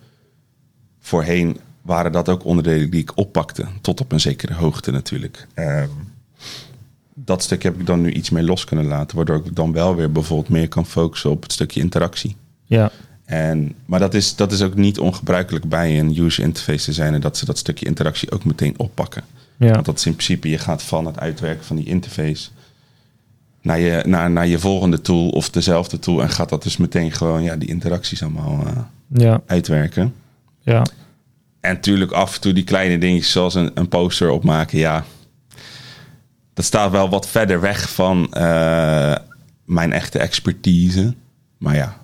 voorheen 0.99 1.57
waren 1.81 2.11
dat 2.11 2.29
ook 2.29 2.45
onderdelen 2.45 2.89
die 2.89 3.01
ik 3.01 3.11
oppakte. 3.17 3.65
Tot 3.81 4.01
op 4.01 4.11
een 4.11 4.19
zekere 4.19 4.53
hoogte 4.53 4.91
natuurlijk. 4.91 5.47
Ehm, 5.53 5.87
dat 7.15 7.43
stuk 7.43 7.63
heb 7.63 7.79
ik 7.79 7.85
dan 7.85 8.01
nu 8.01 8.11
iets 8.11 8.29
meer 8.29 8.43
los 8.43 8.65
kunnen 8.65 8.85
laten. 8.85 9.15
Waardoor 9.15 9.35
ik 9.45 9.55
dan 9.55 9.71
wel 9.71 9.95
weer 9.95 10.11
bijvoorbeeld 10.11 10.49
meer 10.49 10.67
kan 10.67 10.85
focussen 10.85 11.29
op 11.29 11.43
het 11.43 11.51
stukje 11.51 11.79
interactie. 11.79 12.35
Ja, 12.65 12.91
En, 13.25 13.75
maar 13.85 13.99
dat 13.99 14.13
is, 14.13 14.35
dat 14.35 14.51
is 14.51 14.61
ook 14.61 14.75
niet 14.75 14.99
ongebruikelijk 14.99 15.69
bij 15.69 15.99
een 15.99 16.17
user 16.17 16.43
interface 16.43 16.85
designer. 16.85 17.19
Dat 17.19 17.37
ze 17.37 17.45
dat 17.45 17.57
stukje 17.57 17.85
interactie 17.85 18.31
ook 18.31 18.45
meteen 18.45 18.73
oppakken. 18.79 19.23
ja, 19.57 19.71
Want 19.71 19.85
dat 19.85 19.97
is 19.97 20.05
in 20.05 20.15
principe, 20.15 20.49
je 20.49 20.57
gaat 20.57 20.83
van 20.83 21.05
het 21.05 21.19
uitwerken 21.19 21.65
van 21.65 21.75
die 21.75 21.85
interface 21.85 22.49
naar 23.61 23.79
je, 23.79 24.03
naar, 24.05 24.31
naar 24.31 24.47
je 24.47 24.59
volgende 24.59 25.01
tool 25.01 25.29
of 25.29 25.49
dezelfde 25.49 25.99
tool. 25.99 26.21
En 26.21 26.29
gaat 26.29 26.49
dat 26.49 26.63
dus 26.63 26.77
meteen 26.77 27.11
gewoon 27.11 27.43
ja, 27.43 27.55
die 27.55 27.69
interacties 27.69 28.21
allemaal 28.23 28.65
eh, 28.65 28.77
ja, 29.07 29.41
uitwerken. 29.45 30.13
ja. 30.61 30.85
En 31.59 31.73
natuurlijk 31.73 32.11
af 32.11 32.35
en 32.35 32.41
toe 32.41 32.53
die 32.53 32.63
kleine 32.63 32.97
dingetjes 32.97 33.31
zoals 33.31 33.55
een, 33.55 33.71
een 33.73 33.87
poster 33.87 34.29
opmaken. 34.29 34.77
Ja, 34.77 35.05
dat 36.53 36.65
staat 36.65 36.91
wel 36.91 37.09
wat 37.09 37.27
verder 37.27 37.61
weg 37.61 37.89
van 37.93 38.33
eh, 38.33 39.15
mijn 39.65 39.91
echte 39.93 40.19
expertise. 40.19 41.13
Maar 41.57 41.75
ja, 41.75 41.97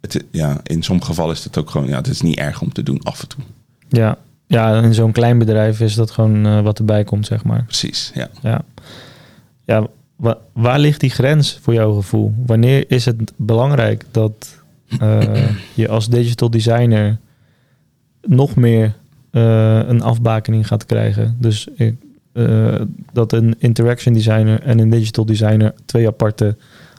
het, 0.00 0.24
ja, 0.30 0.60
in 0.62 0.82
sommige 0.82 1.06
gevallen 1.08 1.34
is 1.34 1.44
het 1.44 1.58
ook 1.58 1.70
gewoon, 1.70 1.88
ja, 1.88 1.96
het 1.96 2.06
is 2.06 2.20
niet 2.20 2.38
erg 2.38 2.60
om 2.62 2.72
te 2.72 2.82
doen 2.82 3.02
af 3.02 3.22
en 3.22 3.28
toe. 3.28 3.42
Ja, 3.88 4.16
Ja, 4.46 4.82
in 4.82 4.94
zo'n 4.94 5.12
klein 5.12 5.38
bedrijf 5.38 5.80
is 5.80 5.94
dat 5.94 6.10
gewoon 6.10 6.46
eh, 6.46 6.60
wat 6.60 6.78
erbij 6.78 7.04
komt, 7.04 7.26
zeg 7.26 7.44
maar. 7.44 7.64
Precies, 7.64 8.10
ja. 8.14 8.28
Ja, 8.42 8.62
ja 9.64 9.86
wa- 10.16 10.38
waar 10.52 10.78
ligt 10.78 11.00
die 11.00 11.10
grens 11.10 11.58
voor 11.62 11.74
jouw 11.74 11.94
gevoel? 11.94 12.34
Wanneer 12.46 12.90
is 12.90 13.04
het 13.04 13.32
belangrijk 13.36 14.04
dat 14.10 14.54
eh, 14.98 15.48
je 15.74 15.88
als 15.88 16.08
digital 16.08 16.50
designer 16.50 17.18
nog 18.22 18.54
meer 18.56 18.94
een 19.30 20.02
afbakening 20.02 20.66
gaat 20.66 20.86
krijgen? 20.86 21.36
Dus 21.38 21.66
ik- 21.76 21.96
eh, 22.32 22.80
dat 23.12 23.32
een 23.32 23.54
interaction 23.58 24.14
designer 24.14 24.60
en 24.62 24.78
een 24.78 24.90
digital 24.90 25.24
designer 25.24 25.74
twee 25.84 26.06
aparte 26.06 26.56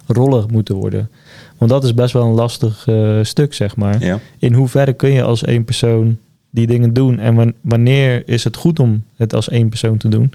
rollen 0.08 0.46
moeten 0.52 0.76
worden. 0.76 1.10
Want 1.58 1.72
dat 1.72 1.84
is 1.84 1.94
best 1.94 2.14
wel 2.14 2.26
een 2.26 2.34
lastig 2.34 2.88
eh, 2.88 3.20
stuk, 3.22 3.54
zeg 3.54 3.76
maar 3.76 4.04
ja. 4.04 4.20
in 4.40 4.54
hoeverre 4.54 4.94
kun 4.94 5.12
je 5.12 5.24
als 5.24 5.44
één 5.44 5.64
persoon 5.66 6.18
die 6.50 6.68
dingen 6.68 6.94
doen 6.94 7.20
en 7.20 7.36
wan- 7.36 7.54
wanneer 7.62 8.28
is 8.28 8.44
het 8.44 8.56
goed 8.56 8.80
om 8.80 9.04
het 9.16 9.34
als 9.34 9.50
één 9.50 9.70
persoon 9.70 9.98
te 9.98 10.08
doen, 10.08 10.32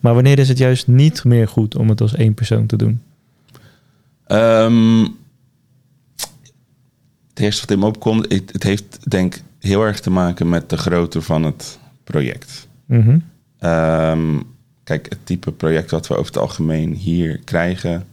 maar 0.00 0.14
wanneer 0.14 0.38
is 0.38 0.48
het 0.48 0.58
juist 0.58 0.86
niet 0.86 1.24
meer 1.24 1.48
goed 1.48 1.76
om 1.76 1.88
het 1.88 2.00
als 2.00 2.14
één 2.14 2.34
persoon 2.34 2.66
te 2.66 2.76
doen? 2.76 3.00
Ehm, 4.26 5.00
het 7.28 7.40
eerste 7.40 7.60
wat 7.60 7.70
in 7.70 7.78
me 7.78 7.86
opkomt, 7.86 8.32
het, 8.32 8.52
het 8.52 8.62
heeft 8.62 9.10
denk 9.10 9.34
ik 9.34 9.42
heel 9.58 9.82
erg 9.82 10.00
te 10.00 10.10
maken 10.10 10.48
met 10.48 10.70
de 10.70 10.76
grootte 10.76 11.22
van 11.22 11.42
het 11.44 11.78
project. 12.04 12.68
Mhm. 12.86 13.18
Ehm, 13.58 14.40
kijk, 14.84 15.06
het 15.08 15.26
type 15.26 15.52
project 15.52 15.90
wat 15.90 16.06
we 16.06 16.14
over 16.14 16.32
het 16.32 16.42
algemeen 16.42 16.92
hier 16.92 17.40
krijgen, 17.44 18.06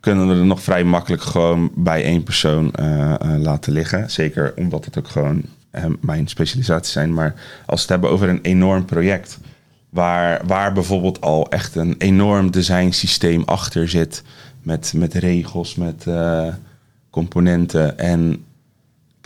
kunnen 0.00 0.28
we 0.28 0.34
er 0.34 0.46
nog 0.46 0.62
vrij 0.62 0.84
makkelijk 0.84 1.22
gewoon 1.22 1.70
bij 1.74 2.04
één 2.04 2.22
persoon 2.22 2.72
eh, 2.72 3.14
eh, 3.14 3.40
laten 3.40 3.72
liggen. 3.72 4.10
Zeker 4.10 4.52
omdat 4.56 4.84
het 4.84 4.98
ook 4.98 5.08
gewoon 5.08 5.42
eh, 5.70 5.84
mijn 6.00 6.28
specialisatie 6.28 6.92
zijn. 6.92 7.14
Maar 7.14 7.34
als 7.66 7.76
we 7.76 7.80
het 7.80 7.88
hebben 7.88 8.10
over 8.10 8.28
een 8.28 8.42
enorm 8.42 8.84
project, 8.84 9.38
waar, 9.90 10.46
waar 10.46 10.72
bijvoorbeeld 10.72 11.20
al 11.20 11.48
echt 11.50 11.74
een 11.74 11.94
enorm 11.98 12.50
design 12.50 12.90
systeem 12.90 13.42
achter 13.44 13.88
zit, 13.88 14.22
met, 14.62 14.92
met 14.96 15.14
regels, 15.14 15.74
met 15.74 16.06
componenten 17.10 17.98
en 17.98 18.44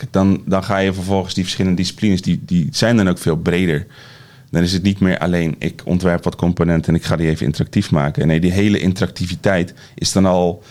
dan, 0.09 0.41
dan 0.45 0.63
ga 0.63 0.77
je 0.77 0.93
vervolgens 0.93 1.33
die 1.33 1.43
verschillende 1.43 1.77
disciplines, 1.77 2.21
die, 2.21 2.41
die 2.45 2.67
zijn 2.71 2.97
dan 2.97 3.09
ook 3.09 3.17
veel 3.17 3.37
breder. 3.37 3.87
Dan 4.53 4.63
is 4.63 4.73
het 4.73 4.83
niet 4.83 4.99
meer 4.99 5.17
alleen 5.17 5.55
ik 5.59 5.81
ontwerp 5.85 6.23
wat 6.23 6.35
componenten 6.35 6.93
en 6.93 6.99
ik 6.99 7.05
ga 7.05 7.15
die 7.15 7.27
even 7.27 7.45
interactief 7.45 7.91
maken. 7.91 8.27
Nee, 8.27 8.39
die 8.39 8.51
hele 8.51 8.79
interactiviteit 8.79 9.73
is 9.95 10.11
dan 10.11 10.25
al 10.25 10.63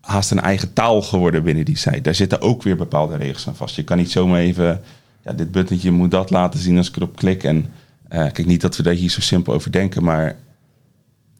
haast 0.00 0.30
een 0.30 0.40
eigen 0.40 0.72
taal 0.72 1.02
geworden 1.02 1.42
binnen 1.42 1.64
die 1.64 1.76
site. 1.76 2.00
Daar 2.00 2.14
zitten 2.14 2.40
ook 2.40 2.62
weer 2.62 2.76
bepaalde 2.76 3.16
regels 3.16 3.48
aan 3.48 3.56
vast. 3.56 3.76
Je 3.76 3.84
kan 3.84 3.96
niet 3.96 4.10
zomaar 4.10 4.40
even, 4.40 4.80
ja, 5.24 5.32
dit 5.32 5.50
buttentje 5.50 5.90
moet 5.90 6.10
dat 6.10 6.30
laten 6.30 6.60
zien 6.60 6.76
als 6.76 6.88
ik 6.88 6.96
erop 6.96 7.16
klik. 7.16 7.44
En 7.44 7.66
eh, 8.08 8.18
kijk, 8.18 8.46
niet 8.46 8.60
dat 8.60 8.76
we 8.76 8.82
daar 8.82 8.94
hier 8.94 9.10
zo 9.10 9.20
simpel 9.20 9.52
over 9.54 9.72
denken, 9.72 10.04
maar 10.04 10.36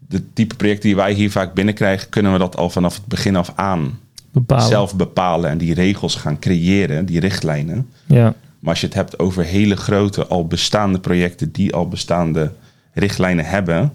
de 0.09 0.33
type 0.33 0.55
projecten 0.55 0.88
die 0.88 0.96
wij 0.96 1.12
hier 1.12 1.31
vaak 1.31 1.55
binnenkrijgen, 1.55 2.09
kunnen 2.09 2.33
we 2.33 2.38
dat 2.38 2.57
al 2.57 2.70
vanaf 2.70 2.94
het 2.94 3.07
begin 3.07 3.37
af 3.37 3.52
aan 3.55 3.98
Bepalen. 4.33 4.68
zelf 4.68 4.96
bepalen 4.96 5.50
en 5.50 5.59
die 5.59 5.74
regels 5.74 6.14
gaan 6.14 6.38
creëren, 6.38 7.07
die 7.07 7.20
richtlijnen. 7.20 7.88
Ja, 8.07 8.35
Maar 8.62 8.70
als 8.70 8.81
je 8.81 8.87
het 8.87 8.94
hebt 8.94 9.18
over 9.18 9.44
hele 9.44 9.77
grote, 9.77 10.27
al 10.27 10.46
bestaande 10.46 11.01
projecten 11.01 11.53
die 11.53 11.75
al 11.75 11.88
bestaande 11.88 12.53
richtlijnen 12.92 13.44
hebben, 13.44 13.92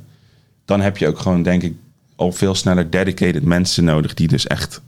dan 0.66 0.82
heb 0.82 0.98
je 0.98 1.08
ook 1.08 1.20
gewoon, 1.20 1.44
denk 1.44 1.64
ik, 1.64 1.76
al 2.16 2.32
veel 2.32 2.56
sneller 2.56 2.90
dedicated 2.90 3.44
mensen 3.44 3.84
nodig 3.84 4.14
die 4.14 4.28
dus 4.28 4.48
echt 4.48 4.82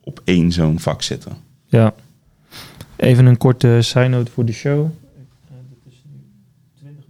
op 0.00 0.20
één 0.24 0.52
zo'n 0.52 0.80
vak 0.80 1.02
zitten. 1.02 1.32
ja. 1.66 1.94
Even 2.96 3.26
een 3.26 3.36
korte 3.36 3.78
side 3.80 4.08
note 4.08 4.30
voor 4.30 4.44
de 4.44 4.52
show. 4.52 4.90
is 5.88 6.02
nu 6.10 6.20
20 6.78 7.04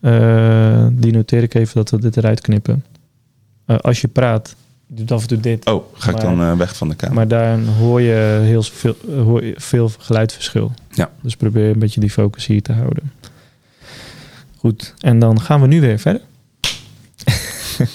minuten. 0.00 1.00
Die 1.00 1.12
noteer 1.12 1.42
ik 1.42 1.54
even 1.54 1.74
dat 1.74 1.90
we 1.90 2.00
dit 2.00 2.16
eruit 2.16 2.40
knippen. 2.40 2.84
Eh, 3.64 3.78
als 3.78 4.00
je 4.00 4.08
praat, 4.08 4.56
doet 4.94 5.12
af 5.12 5.22
en 5.22 5.28
toe 5.28 5.40
dit. 5.40 5.66
Oh, 5.66 5.84
ga 5.94 6.10
ik 6.10 6.20
dan 6.20 6.40
eh, 6.40 6.56
weg 6.56 6.76
van 6.76 6.88
de 6.88 6.94
kamer? 6.94 7.14
Maar 7.14 7.28
daar 7.28 7.60
hoor 7.60 8.00
je 8.00 8.40
heel 8.42 8.62
veel, 8.62 8.96
eh, 9.08 9.22
hoor 9.22 9.44
je 9.44 9.54
veel 9.56 9.90
geluidverschil. 9.98 10.72
Ja. 10.90 11.10
Dus 11.20 11.36
probeer 11.36 11.70
een 11.70 11.78
beetje 11.78 12.00
die 12.00 12.10
focus 12.10 12.46
hier 12.46 12.62
te 12.62 12.72
houden. 12.72 13.12
Goed, 14.56 14.94
en 14.98 15.18
dan 15.18 15.40
gaan 15.40 15.60
we 15.60 15.66
nu 15.66 15.80
weer 15.80 15.98
verder. 15.98 16.22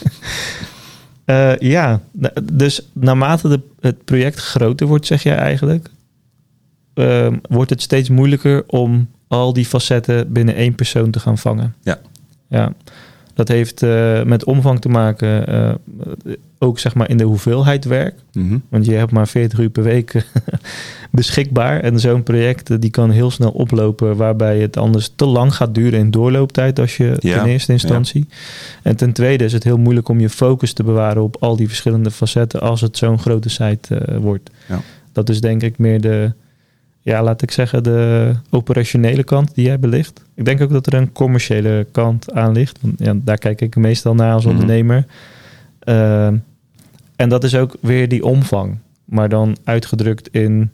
Eh, 1.30 1.58
ja, 1.58 2.02
dus 2.44 2.82
naarmate 2.94 3.48
de, 3.48 3.60
het 3.80 4.06
project 4.06 4.40
groter 4.40 4.88
wordt, 4.88 5.06
zeg 5.06 5.24
jij 5.24 5.36
eigenlijk, 5.36 5.90
ehm, 6.94 7.38
wordt 7.42 7.70
het 7.70 7.82
steeds 7.82 8.10
moeilijker 8.10 8.64
om 8.68 9.10
al 9.28 9.54
die 9.54 9.66
facetten 9.66 10.32
binnen 10.34 10.56
één 10.56 10.76
persoon 10.76 11.12
te 11.12 11.20
gaan 11.20 11.38
vangen. 11.38 11.76
Ja. 11.84 12.00
Ja, 12.48 12.74
dat 13.40 13.48
heeft 13.48 13.84
eh, 13.84 14.24
met 14.24 14.44
omvang 14.44 14.82
te 14.82 14.90
maken, 14.90 15.48
eh, 15.48 15.74
ook 16.58 16.80
zeg 16.80 16.96
maar 16.96 17.10
in 17.10 17.18
de 17.18 17.24
hoeveelheid 17.24 17.86
werk. 17.86 18.16
Mhm. 18.34 18.58
Want 18.70 18.86
je 18.86 18.94
hebt 18.94 19.12
maar 19.12 19.28
40 19.28 19.60
uur 19.60 19.70
per 19.70 19.84
week 19.84 20.26
beschikbaar. 21.12 21.80
En 21.80 22.00
zo'n 22.00 22.24
project 22.24 22.70
eh, 22.70 22.78
die 22.80 22.90
kan 22.90 23.12
heel 23.12 23.32
snel 23.32 23.52
oplopen, 23.52 24.16
waarbij 24.16 24.60
het 24.60 24.78
anders 24.78 25.12
te 25.16 25.26
lang 25.26 25.56
gaat 25.56 25.76
duren 25.76 26.00
in 26.00 26.12
doorlooptijd 26.12 26.80
als 26.80 26.98
je 26.98 27.16
Ja, 27.20 27.42
in 27.42 27.50
eerste 27.50 27.72
instantie. 27.72 28.26
En 28.84 28.96
ten 28.96 29.14
tweede 29.14 29.44
is 29.44 29.54
het 29.54 29.64
heel 29.64 29.78
moeilijk 29.78 30.10
om 30.10 30.20
je 30.20 30.30
focus 30.30 30.74
te 30.74 30.84
bewaren 30.84 31.24
op 31.24 31.38
al 31.40 31.56
die 31.56 31.68
verschillende 31.68 32.12
facetten 32.12 32.62
als 32.62 32.82
het 32.82 32.98
zo'n 32.98 33.20
grote 33.20 33.50
site 33.50 34.18
wordt. 34.22 34.50
Ja. 34.68 34.82
Dat 35.12 35.30
is 35.30 35.42
denk 35.42 35.64
ik 35.64 35.78
meer 35.78 36.02
de, 36.02 36.34
ja, 37.02 37.24
laat 37.24 37.42
ik 37.42 37.52
zeggen, 37.52 37.84
de 37.84 38.34
operationele 38.50 39.24
kant 39.24 39.56
die 39.56 39.66
jij 39.66 39.80
belicht. 39.80 40.24
Ik 40.36 40.46
denk 40.46 40.62
ook 40.62 40.70
dat 40.72 40.88
er 40.88 40.94
een 40.94 41.12
commerciële 41.12 41.88
kant 41.92 42.32
aan 42.34 42.52
ligt. 42.54 42.78
Want 42.82 43.00
ja, 43.00 43.14
daar 43.16 43.38
kijk 43.38 43.62
ik 43.62 43.76
meestal 43.76 44.16
naar 44.16 44.34
als 44.34 44.44
Mhm. 44.46 44.54
ondernemer. 44.54 45.06
Ehm, 45.80 46.36
en 47.16 47.30
dat 47.30 47.44
is 47.44 47.56
ook 47.56 47.76
weer 47.82 48.08
die 48.10 48.26
omvang. 48.26 48.78
Maar 49.06 49.30
dan 49.30 49.58
uitgedrukt 49.64 50.28
in 50.32 50.70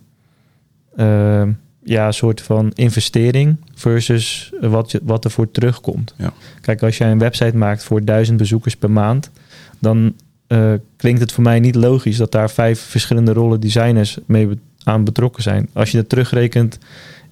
ehm, 0.95 1.51
ja, 1.83 2.07
een 2.07 2.13
soort 2.13 2.41
van 2.41 2.71
investering 2.73 3.57
versus 3.73 4.51
wat, 4.61 4.91
je, 4.91 4.99
wat 5.03 5.23
er 5.25 5.31
voor 5.31 5.51
terugkomt. 5.51 6.13
Ja. 6.17 6.33
Kijk, 6.61 6.83
als 6.83 6.97
jij 6.97 7.11
een 7.11 7.19
website 7.19 7.57
maakt 7.57 7.83
voor 7.83 8.05
duizend 8.05 8.37
bezoekers 8.37 8.75
per 8.75 8.91
maand, 8.91 9.31
dan 9.79 10.13
eh, 10.47 10.73
klinkt 10.95 11.19
het 11.19 11.31
voor 11.31 11.43
mij 11.43 11.59
niet 11.59 11.75
logisch 11.75 12.17
dat 12.17 12.31
daar 12.31 12.49
vijf 12.49 12.79
verschillende 12.79 13.33
rollen 13.33 13.59
designers 13.59 14.17
mee 14.25 14.59
aan 14.85 15.03
betrokken 15.03 15.43
zijn. 15.43 15.69
Als 15.73 15.91
je 15.91 15.97
dat 15.97 16.09
terugrekent 16.09 16.77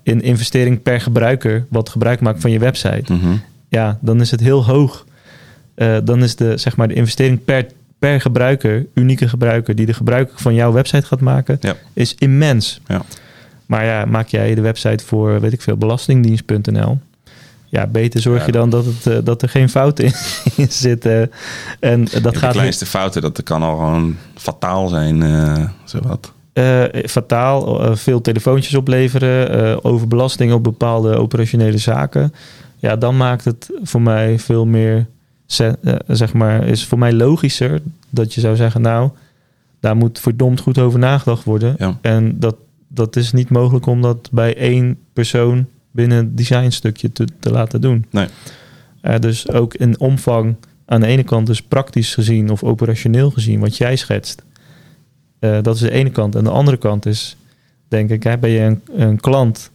in 0.03 0.21
investering 0.21 0.81
per 0.81 1.01
gebruiker, 1.01 1.65
wat 1.69 1.89
gebruik 1.89 2.19
maakt 2.21 2.41
van 2.41 2.51
je 2.51 2.59
website, 2.59 3.13
Mhm. 3.13 3.33
ja, 3.67 3.97
dan 4.01 4.21
is 4.21 4.31
het 4.31 4.39
heel 4.39 4.65
hoog. 4.65 5.05
Eh, 5.75 5.97
dan 6.03 6.23
is 6.23 6.35
de, 6.35 6.57
zeg 6.57 6.75
maar, 6.75 6.87
de 6.87 6.93
investering 6.93 7.43
per, 7.43 7.65
per 7.99 8.21
gebruiker, 8.21 8.85
unieke 8.93 9.29
gebruiker, 9.29 9.75
die 9.75 9.85
de 9.85 9.93
gebruiker 9.93 10.33
van 10.39 10.53
jouw 10.53 10.71
website 10.71 11.05
gaat 11.05 11.19
maken, 11.19 11.57
Ja. 11.61 11.75
is 11.93 12.15
immens. 12.15 12.81
Ja. 12.87 13.01
Maar 13.65 13.85
ja, 13.85 14.05
maak 14.05 14.27
jij 14.27 14.55
de 14.55 14.61
website 14.61 15.05
voor, 15.05 15.39
weet 15.41 15.53
ik 15.53 15.61
veel, 15.61 15.77
belastingdienst.nl. 15.77 16.99
Ja, 17.65 17.87
beter 17.87 18.21
zorg 18.21 18.39
Ja. 18.39 18.45
je 18.45 18.51
dan 18.51 18.69
dat, 18.69 18.85
het, 18.85 19.07
eh, 19.07 19.17
dat 19.23 19.41
er 19.41 19.49
geen 19.49 19.69
fouten 19.69 20.05
in, 20.05 20.13
in 20.55 20.71
zitten. 20.71 21.31
En 21.79 22.03
dat 22.03 22.11
Ja, 22.23 22.29
de 22.31 22.37
gaat 22.37 22.51
kleinste 22.53 22.85
fouten, 22.85 23.21
dat 23.21 23.43
kan 23.43 23.61
al 23.61 23.75
gewoon 23.75 24.17
fataal 24.35 24.87
zijn, 24.87 25.23
eh 25.23 25.63
zowat. 25.85 26.33
Eh, 26.53 26.83
fataal. 27.05 27.83
eh, 27.83 27.95
veel 27.95 28.21
telefoontjes 28.21 28.75
opleveren. 28.75 29.49
eh, 29.49 29.77
overbelasting 29.81 30.53
op 30.53 30.63
bepaalde 30.63 31.15
operationele 31.17 31.77
zaken. 31.77 32.33
Ja, 32.77 32.95
dan 32.95 33.17
maakt 33.17 33.45
het 33.45 33.69
voor 33.83 34.01
mij 34.01 34.39
veel 34.39 34.65
meer, 34.65 35.07
ze- 35.45 35.77
zeg 36.07 36.33
maar, 36.33 36.67
is 36.67 36.85
voor 36.85 36.97
mij 36.99 37.13
logischer 37.13 37.81
dat 38.09 38.33
je 38.33 38.41
zou 38.41 38.55
zeggen, 38.55 38.81
nou, 38.81 39.09
daar 39.79 39.95
moet 39.95 40.19
verdomd 40.19 40.59
goed 40.59 40.77
over 40.77 40.99
nagedacht 40.99 41.43
worden. 41.43 41.75
Ja. 41.77 41.97
En 42.01 42.39
dat, 42.39 42.55
dat 42.87 43.15
is 43.15 43.31
niet 43.31 43.49
mogelijk 43.49 43.85
om 43.85 44.01
dat 44.01 44.29
bij 44.31 44.57
één 44.57 44.97
persoon 45.13 45.65
binnen 45.91 46.17
een 46.17 46.35
designstukje 46.35 47.11
te, 47.11 47.27
te 47.39 47.51
laten 47.51 47.81
doen. 47.81 48.05
Nee. 48.09 48.27
Dus 49.19 49.49
ook 49.51 49.73
in 49.73 49.99
omvang 49.99 50.55
aan 50.85 51.01
de 51.01 51.07
ene 51.07 51.23
kant 51.23 51.47
dus 51.47 51.61
praktisch 51.61 52.13
gezien 52.13 52.49
of 52.49 52.63
operationeel 52.63 53.29
gezien 53.31 53.59
wat 53.59 53.77
jij 53.77 53.95
schetst. 53.95 54.43
Eh, 55.43 55.57
dat 55.61 55.75
is 55.75 55.81
de 55.81 55.91
ene 55.91 56.09
kant. 56.09 56.35
En 56.35 56.43
de 56.43 56.49
andere 56.49 56.77
kant 56.77 57.05
is, 57.05 57.37
denk 57.87 58.09
ik, 58.09 58.23
hè, 58.23 58.37
ben 58.37 58.49
je 58.49 58.59
een, 58.59 58.81
een 58.95 59.19
klant 59.19 59.71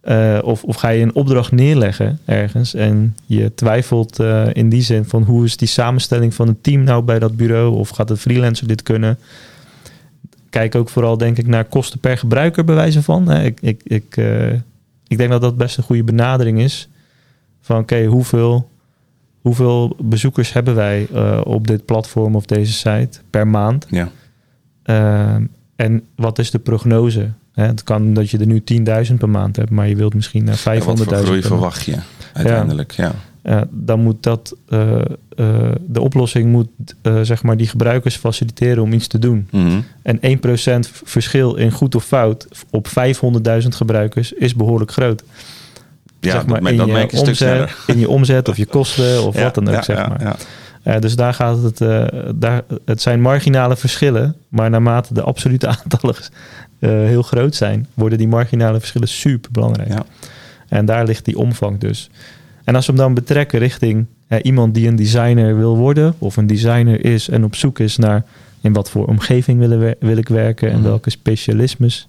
eh, 0.00 0.38
of, 0.42 0.64
of 0.64 0.76
ga 0.76 0.88
je 0.88 1.02
een 1.02 1.14
opdracht 1.14 1.52
neerleggen 1.52 2.18
ergens 2.24 2.74
en 2.74 3.16
je 3.24 3.54
twijfelt 3.54 4.18
eh, 4.18 4.46
in 4.52 4.68
die 4.68 4.82
zin 4.82 5.04
van 5.04 5.22
hoe 5.22 5.44
is 5.44 5.56
die 5.56 5.68
samenstelling 5.68 6.34
van 6.34 6.48
het 6.48 6.62
team 6.62 6.82
nou 6.82 7.02
bij 7.02 7.18
dat 7.18 7.36
bureau 7.36 7.76
of 7.76 7.88
gaat 7.88 8.08
de 8.08 8.16
freelancer 8.16 8.66
dit 8.66 8.82
kunnen? 8.82 9.18
Kijk 10.50 10.74
ook 10.74 10.88
vooral 10.88 11.16
denk 11.16 11.38
ik 11.38 11.46
naar 11.46 11.64
kosten 11.64 11.98
per 11.98 12.18
gebruiker 12.18 12.64
bij 12.64 12.74
wijze 12.74 13.02
van. 13.02 13.28
Hè. 13.28 13.44
Ik, 13.44 13.60
ik, 13.62 14.16
ik, 15.06 15.18
denk 15.18 15.30
dat 15.30 15.40
dat 15.40 15.56
best 15.56 15.76
een 15.76 15.84
goede 15.84 16.04
benadering 16.04 16.60
is. 16.60 16.88
Van 17.60 17.78
oké, 17.78 18.04
hoeveel, 18.04 18.70
hoeveel 19.40 19.96
bezoekers 20.00 20.52
hebben 20.52 20.74
wij 20.74 21.08
op 21.42 21.66
dit 21.66 21.84
platform 21.84 22.36
of 22.36 22.46
deze 22.46 22.72
site 22.72 23.20
per 23.30 23.46
maand? 23.46 23.86
Ja. 23.90 24.10
Ehm, 24.86 25.42
en 25.76 26.02
wat 26.14 26.38
is 26.38 26.50
de 26.50 26.58
prognose? 26.58 27.30
Hè, 27.52 27.64
het 27.64 27.82
kan 27.82 28.14
dat 28.14 28.30
je 28.30 28.38
er 28.38 28.46
nu 28.46 28.62
10.000 29.08 29.14
per 29.18 29.28
maand 29.28 29.56
hebt, 29.56 29.70
maar 29.70 29.88
je 29.88 29.96
wilt 29.96 30.14
misschien 30.14 30.44
naar 30.44 30.56
500.000 30.56 30.64
Ja, 30.64 30.84
wat 30.84 31.08
voor 31.08 31.16
groei 31.16 31.42
verwacht 31.42 31.84
je 31.84 31.96
uiteindelijk? 32.32 32.92
Ja. 32.92 33.14
Ja, 33.46 33.66
dan 33.70 34.00
moet 34.00 34.22
dat, 34.22 34.56
eh, 34.68 34.98
eh, 34.98 35.04
de 35.80 36.00
oplossing 36.00 36.50
moet 36.50 36.68
eh, 37.02 37.20
zeg 37.22 37.42
maar 37.42 37.56
die 37.56 37.66
gebruikers 37.66 38.16
faciliteren 38.16 38.82
om 38.82 38.92
iets 38.92 39.06
te 39.06 39.18
doen. 39.18 39.48
Mhm. 39.50 39.80
En 40.02 40.18
1% 40.20 40.90
verschil 41.04 41.54
in 41.54 41.70
goed 41.70 41.94
of 41.94 42.04
fout 42.04 42.48
op 42.70 42.88
500.000 42.88 43.74
gebruikers 43.74 44.32
is 44.32 44.54
behoorlijk 44.54 44.90
groot. 44.90 45.22
Ja, 46.20 46.30
zeg 46.32 46.46
maar, 46.46 46.60
dat, 46.60 46.70
in 46.70 46.76
dat 46.76 46.86
je 46.86 46.92
merk 46.92 47.10
je 47.10 47.16
stuk 47.16 47.28
omzet, 47.28 47.48
sneller. 47.48 47.76
In 47.86 47.98
je 47.98 48.08
omzet 48.08 48.48
of 48.48 48.56
je 48.56 48.66
kosten 48.66 49.22
of 49.22 49.34
Ja, 49.36 49.42
wat 49.42 49.54
dan 49.54 49.68
ook, 49.68 49.74
ja, 49.74 49.82
zeg 49.82 49.96
ja, 49.96 50.08
maar. 50.08 50.36
Eh, 50.86 50.98
dus 51.00 51.16
daar 51.16 51.34
gaat 51.34 51.62
het, 51.62 51.80
eh, 51.80 52.04
daar, 52.34 52.62
het 52.84 53.00
zijn 53.02 53.20
marginale 53.20 53.76
verschillen, 53.76 54.36
maar 54.48 54.70
naarmate 54.70 55.14
de 55.14 55.22
absolute 55.22 55.66
aantallen 55.82 56.14
eh, 56.78 56.90
heel 56.90 57.22
groot 57.22 57.54
zijn, 57.54 57.86
worden 57.94 58.18
die 58.18 58.28
marginale 58.28 58.78
verschillen 58.78 59.08
super 59.08 59.50
belangrijk. 59.52 59.88
Ja. 59.88 60.04
En 60.68 60.84
daar 60.84 61.04
ligt 61.06 61.24
die 61.24 61.38
omvang 61.38 61.78
dus. 61.78 62.10
En 62.64 62.74
als 62.74 62.86
we 62.86 62.92
hem 62.92 63.00
dan 63.00 63.14
betrekken 63.14 63.58
richting 63.58 64.06
iemand 64.42 64.74
die 64.74 64.88
een 64.88 64.96
designer 64.96 65.56
wil 65.56 65.76
worden, 65.76 66.14
of 66.18 66.36
een 66.36 66.46
designer 66.46 67.04
is 67.04 67.28
en 67.28 67.44
op 67.44 67.54
zoek 67.54 67.78
is 67.78 67.96
naar 67.96 68.24
in 68.60 68.72
wat 68.72 68.90
voor 68.90 69.06
omgeving 69.06 69.58
willen 69.58 69.78
we- 69.80 69.96
wil 70.00 70.16
ik 70.16 70.28
werken 70.28 70.68
en 70.70 70.78
Mhm. 70.78 70.86
welke 70.86 71.10
specialismes 71.10 72.08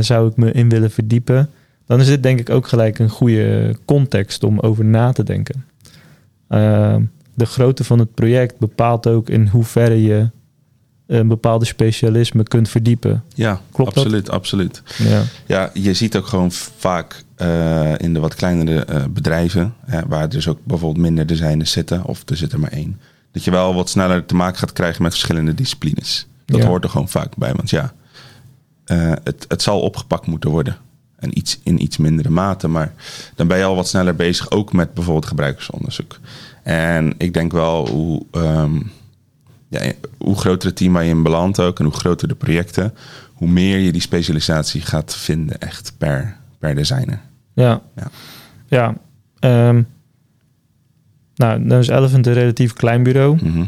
zou 0.00 0.28
ik 0.28 0.36
me 0.36 0.52
in 0.52 0.68
willen 0.68 0.90
verdiepen, 0.90 1.50
dan 1.86 2.00
is 2.00 2.06
dit 2.06 2.22
denk 2.22 2.40
ik 2.40 2.50
ook 2.50 2.66
gelijk 2.68 2.98
een 2.98 3.08
goede 3.08 3.76
context 3.84 4.44
om 4.44 4.60
over 4.60 4.84
na 4.84 5.12
te 5.12 5.22
denken. 5.24 5.64
De 7.36 7.46
grootte 7.46 7.84
van 7.84 7.98
het 7.98 8.14
project 8.14 8.58
bepaalt 8.58 9.06
ook 9.06 9.28
in 9.28 9.46
hoeverre 9.48 10.02
je 10.02 10.30
een 11.06 11.28
bepaalde 11.28 11.64
specialisme 11.64 12.42
kunt 12.42 12.68
verdiepen. 12.68 13.24
Ja, 13.34 13.60
Klopt 13.72 13.94
dat? 13.94 14.04
absoluut, 14.04 14.30
absoluut. 14.30 14.82
Ja, 14.98 15.22
Ja, 15.46 15.70
je 15.74 15.94
ziet 15.94 16.16
ook 16.16 16.26
gewoon 16.26 16.52
vaak 16.52 17.24
eh, 17.36 17.92
in 17.98 18.14
de 18.14 18.20
wat 18.20 18.34
kleinere 18.34 18.84
eh, 18.84 19.04
bedrijven, 19.10 19.74
hè, 19.86 20.00
waar 20.08 20.28
dus 20.28 20.48
ook 20.48 20.58
bijvoorbeeld 20.64 21.04
minder 21.04 21.26
designers 21.26 21.70
zitten, 21.70 22.04
of 22.04 22.22
er 22.28 22.36
zit 22.36 22.52
er 22.52 22.60
maar 22.60 22.70
één, 22.72 23.00
dat 23.32 23.44
je 23.44 23.50
wel 23.50 23.74
wat 23.74 23.88
sneller 23.88 24.26
te 24.26 24.34
maken 24.34 24.58
gaat 24.58 24.72
krijgen 24.72 25.02
met 25.02 25.12
verschillende 25.12 25.54
disciplines. 25.54 26.26
Dat 26.46 26.60
Ja. 26.60 26.66
hoort 26.66 26.84
er 26.84 26.90
gewoon 26.90 27.08
vaak 27.08 27.36
bij, 27.36 27.54
want 27.54 27.70
ja, 27.70 27.92
eh, 28.84 29.12
het, 29.24 29.44
het 29.48 29.62
zal 29.62 29.80
opgepakt 29.80 30.26
moeten 30.26 30.50
worden. 30.50 30.76
En 31.16 31.38
iets 31.38 31.60
in 31.62 31.82
iets 31.82 31.96
mindere 31.96 32.30
mate, 32.30 32.68
maar 32.68 32.92
dan 33.34 33.46
ben 33.46 33.58
je 33.58 33.64
al 33.64 33.74
wat 33.76 33.88
sneller 33.88 34.16
bezig, 34.16 34.50
ook 34.50 34.72
met 34.72 34.94
bijvoorbeeld 34.94 35.26
gebruikersonderzoek. 35.26 36.18
En 36.66 37.14
ik 37.18 37.34
denk 37.34 37.52
wel 37.52 37.88
hoe, 37.88 38.22
ehm, 38.30 38.80
ja, 39.68 39.92
hoe 40.18 40.36
groter 40.36 40.68
het 40.68 40.76
team 40.76 40.92
waar 40.92 41.04
je 41.04 41.10
in 41.10 41.22
belandt 41.22 41.60
ook 41.60 41.78
en 41.78 41.84
hoe 41.84 41.94
groter 41.94 42.28
de 42.28 42.34
projecten, 42.34 42.94
hoe 43.32 43.48
meer 43.48 43.78
je 43.78 43.92
die 43.92 44.00
specialisatie 44.00 44.80
gaat 44.80 45.16
vinden 45.16 45.58
echt 45.60 45.92
per, 45.98 46.36
per 46.58 46.74
designer. 46.74 47.20
ja. 47.54 47.82
Ja. 47.96 48.10
ja. 48.68 48.94
ehm, 49.38 49.82
nou, 51.34 51.66
dan 51.66 51.78
is 51.78 51.88
Elephant 51.88 52.26
een 52.26 52.32
relatief 52.32 52.72
klein 52.72 53.02
bureau. 53.02 53.38
Mhm. 53.42 53.64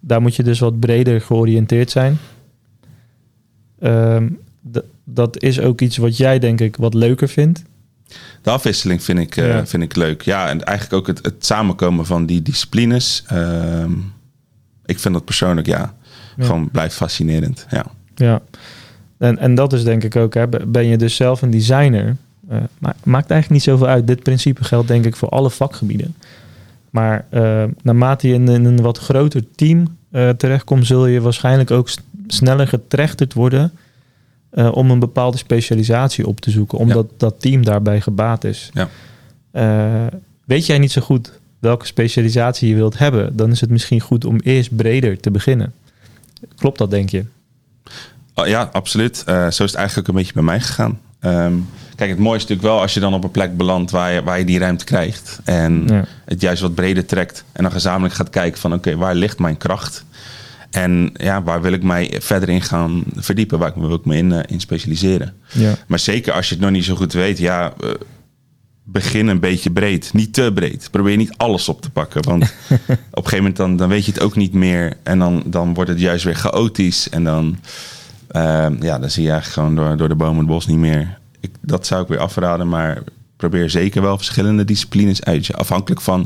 Daar 0.00 0.22
moet 0.22 0.36
je 0.36 0.42
dus 0.42 0.58
wat 0.58 0.80
breder 0.80 1.20
georiënteerd 1.20 1.90
zijn. 1.90 2.18
Ehm, 3.78 4.28
dat 5.04 5.42
is 5.42 5.60
ook 5.60 5.80
iets 5.80 5.96
wat 5.96 6.16
jij 6.16 6.38
denk 6.38 6.60
ik 6.60 6.76
wat 6.76 6.94
leuker 6.94 7.28
vindt. 7.28 7.62
De 8.42 8.50
afwisseling 8.50 9.02
vind 9.02 9.18
ik, 9.18 9.36
eh, 9.36 9.48
Ja. 9.48 9.66
vind 9.66 9.82
ik 9.82 9.96
leuk. 9.96 10.22
Ja, 10.22 10.48
en 10.48 10.64
eigenlijk 10.64 10.98
ook 11.00 11.06
het, 11.16 11.24
het 11.24 11.46
samenkomen 11.46 12.06
van 12.06 12.26
die 12.26 12.42
disciplines. 12.42 13.24
ehm, 13.26 13.92
ik 14.84 14.98
vind 14.98 15.14
dat 15.14 15.24
persoonlijk, 15.24 15.66
ja, 15.66 15.94
Ja. 16.36 16.44
gewoon 16.44 16.70
blijft 16.70 16.94
fascinerend. 16.94 17.66
Ja. 17.70 17.84
Ja, 18.14 18.40
en, 19.18 19.38
en 19.38 19.54
dat 19.54 19.72
is 19.72 19.84
denk 19.84 20.04
ik 20.04 20.16
ook, 20.16 20.34
hè, 20.34 20.48
ben 20.66 20.86
je 20.86 20.96
dus 20.96 21.16
zelf 21.16 21.42
een 21.42 21.50
designer, 21.50 22.16
eh, 22.48 22.58
maar 22.78 22.94
maakt 23.04 23.30
eigenlijk 23.30 23.50
niet 23.50 23.62
zoveel 23.62 23.86
uit. 23.94 24.06
Dit 24.06 24.22
principe 24.22 24.64
geldt 24.64 24.88
denk 24.88 25.04
ik 25.04 25.16
voor 25.16 25.28
alle 25.28 25.50
vakgebieden. 25.50 26.14
Maar 26.90 27.24
eh, 27.30 27.64
naarmate 27.82 28.28
je 28.28 28.34
in, 28.34 28.48
in 28.48 28.64
een 28.64 28.80
wat 28.82 28.98
groter 28.98 29.44
team 29.54 29.96
terechtkomt, 30.36 30.86
zul 30.86 31.06
je 31.06 31.20
waarschijnlijk 31.20 31.70
ook 31.70 31.88
sneller 32.26 32.68
getrechterd 32.68 33.32
worden 33.32 33.72
eh, 34.54 34.76
om 34.76 34.90
een 34.90 34.98
bepaalde 34.98 35.36
specialisatie 35.36 36.26
op 36.26 36.40
te 36.40 36.50
zoeken, 36.50 36.78
omdat 36.78 37.06
dat 37.16 37.40
team 37.40 37.64
daarbij 37.64 38.00
gebaat 38.00 38.44
is. 38.44 38.70
Ja. 38.72 38.88
Eh, 39.50 40.06
weet 40.44 40.66
jij 40.66 40.78
niet 40.78 40.92
zo 40.92 41.00
goed 41.00 41.32
welke 41.58 41.86
specialisatie 41.86 42.68
je 42.68 42.74
wilt 42.74 42.98
hebben, 42.98 43.36
dan 43.36 43.50
is 43.50 43.60
het 43.60 43.70
misschien 43.70 44.00
goed 44.00 44.24
om 44.24 44.40
eerst 44.40 44.76
breder 44.76 45.20
te 45.20 45.30
beginnen. 45.30 45.72
Klopt 46.56 46.78
dat, 46.78 46.90
denk 46.90 47.10
je? 47.10 47.24
Oh, 48.34 48.46
ja, 48.46 48.68
absoluut. 48.72 49.22
Eh, 49.26 49.34
zo 49.34 49.62
is 49.64 49.70
het 49.70 49.74
eigenlijk 49.74 50.08
een 50.08 50.14
beetje 50.14 50.32
bij 50.32 50.42
mij 50.42 50.60
gegaan. 50.60 51.00
Ehm, 51.20 51.52
kijk, 51.96 52.10
het 52.10 52.18
mooie 52.18 52.36
is 52.36 52.42
natuurlijk 52.42 52.68
wel 52.68 52.80
als 52.80 52.94
je 52.94 53.00
dan 53.00 53.14
op 53.14 53.24
een 53.24 53.30
plek 53.30 53.56
belandt 53.56 53.90
waar 53.90 54.12
je, 54.12 54.22
waar 54.22 54.38
je 54.38 54.44
die 54.44 54.58
ruimte 54.58 54.84
krijgt. 54.84 55.40
En 55.44 55.84
Ja. 55.86 56.04
het 56.24 56.40
juist 56.40 56.62
wat 56.62 56.74
breder 56.74 57.06
trekt. 57.06 57.44
En 57.52 57.62
dan 57.62 57.72
gezamenlijk 57.72 58.14
gaat 58.14 58.30
kijken 58.30 58.60
van 58.60 58.72
oké, 58.72 58.96
waar 58.96 59.14
ligt 59.14 59.38
mijn 59.38 59.56
kracht? 59.56 60.04
En 60.74 61.10
ja, 61.14 61.42
waar 61.42 61.62
wil 61.62 61.72
ik 61.72 61.82
mij 61.82 62.16
verder 62.20 62.48
in 62.48 62.62
gaan 62.62 63.02
verdiepen? 63.16 63.58
Waar 63.58 63.72
wil 63.76 63.94
ik 63.94 64.04
me 64.04 64.16
in, 64.16 64.32
eh, 64.32 64.40
in 64.46 64.60
specialiseren? 64.60 65.34
Ja. 65.52 65.74
Maar 65.86 65.98
zeker 65.98 66.32
als 66.32 66.48
je 66.48 66.54
het 66.54 66.64
nog 66.64 66.72
niet 66.72 66.84
zo 66.84 66.94
goed 66.94 67.12
weet, 67.12 67.38
ja, 67.38 67.74
eh, 67.80 67.90
begin 68.84 69.26
een 69.26 69.40
beetje 69.40 69.70
breed. 69.70 70.12
Niet 70.12 70.32
te 70.32 70.50
breed. 70.54 70.88
Probeer 70.90 71.16
niet 71.16 71.34
alles 71.36 71.68
op 71.68 71.80
te 71.82 71.90
pakken. 71.90 72.22
Want 72.24 72.42
op 72.70 72.78
een 72.88 72.96
gegeven 73.14 73.36
moment 73.36 73.56
dan, 73.56 73.76
dan 73.76 73.88
weet 73.88 74.04
je 74.04 74.12
het 74.12 74.20
ook 74.20 74.36
niet 74.36 74.52
meer. 74.52 74.96
En 75.02 75.18
dan, 75.18 75.42
dan 75.46 75.74
wordt 75.74 75.90
het 75.90 76.00
juist 76.00 76.24
weer 76.24 76.34
chaotisch. 76.34 77.08
En 77.08 77.24
dan, 77.24 77.58
eh, 78.28 78.66
ja, 78.80 78.98
dan 78.98 79.10
zie 79.10 79.22
je 79.24 79.30
eigenlijk 79.30 79.60
gewoon 79.68 79.74
door, 79.86 79.96
door 79.96 80.08
de 80.08 80.14
bomen 80.14 80.38
het 80.38 80.46
bos 80.46 80.66
niet 80.66 80.78
meer. 80.78 81.18
Ik, 81.40 81.50
dat 81.60 81.86
zou 81.86 82.02
ik 82.02 82.08
weer 82.08 82.18
afraden. 82.18 82.68
Maar 82.68 83.02
probeer 83.36 83.70
zeker 83.70 84.02
wel 84.02 84.16
verschillende 84.16 84.64
disciplines 84.64 85.24
uit. 85.24 85.46
je- 85.46 85.54
Afhankelijk 85.56 86.00
van 86.00 86.20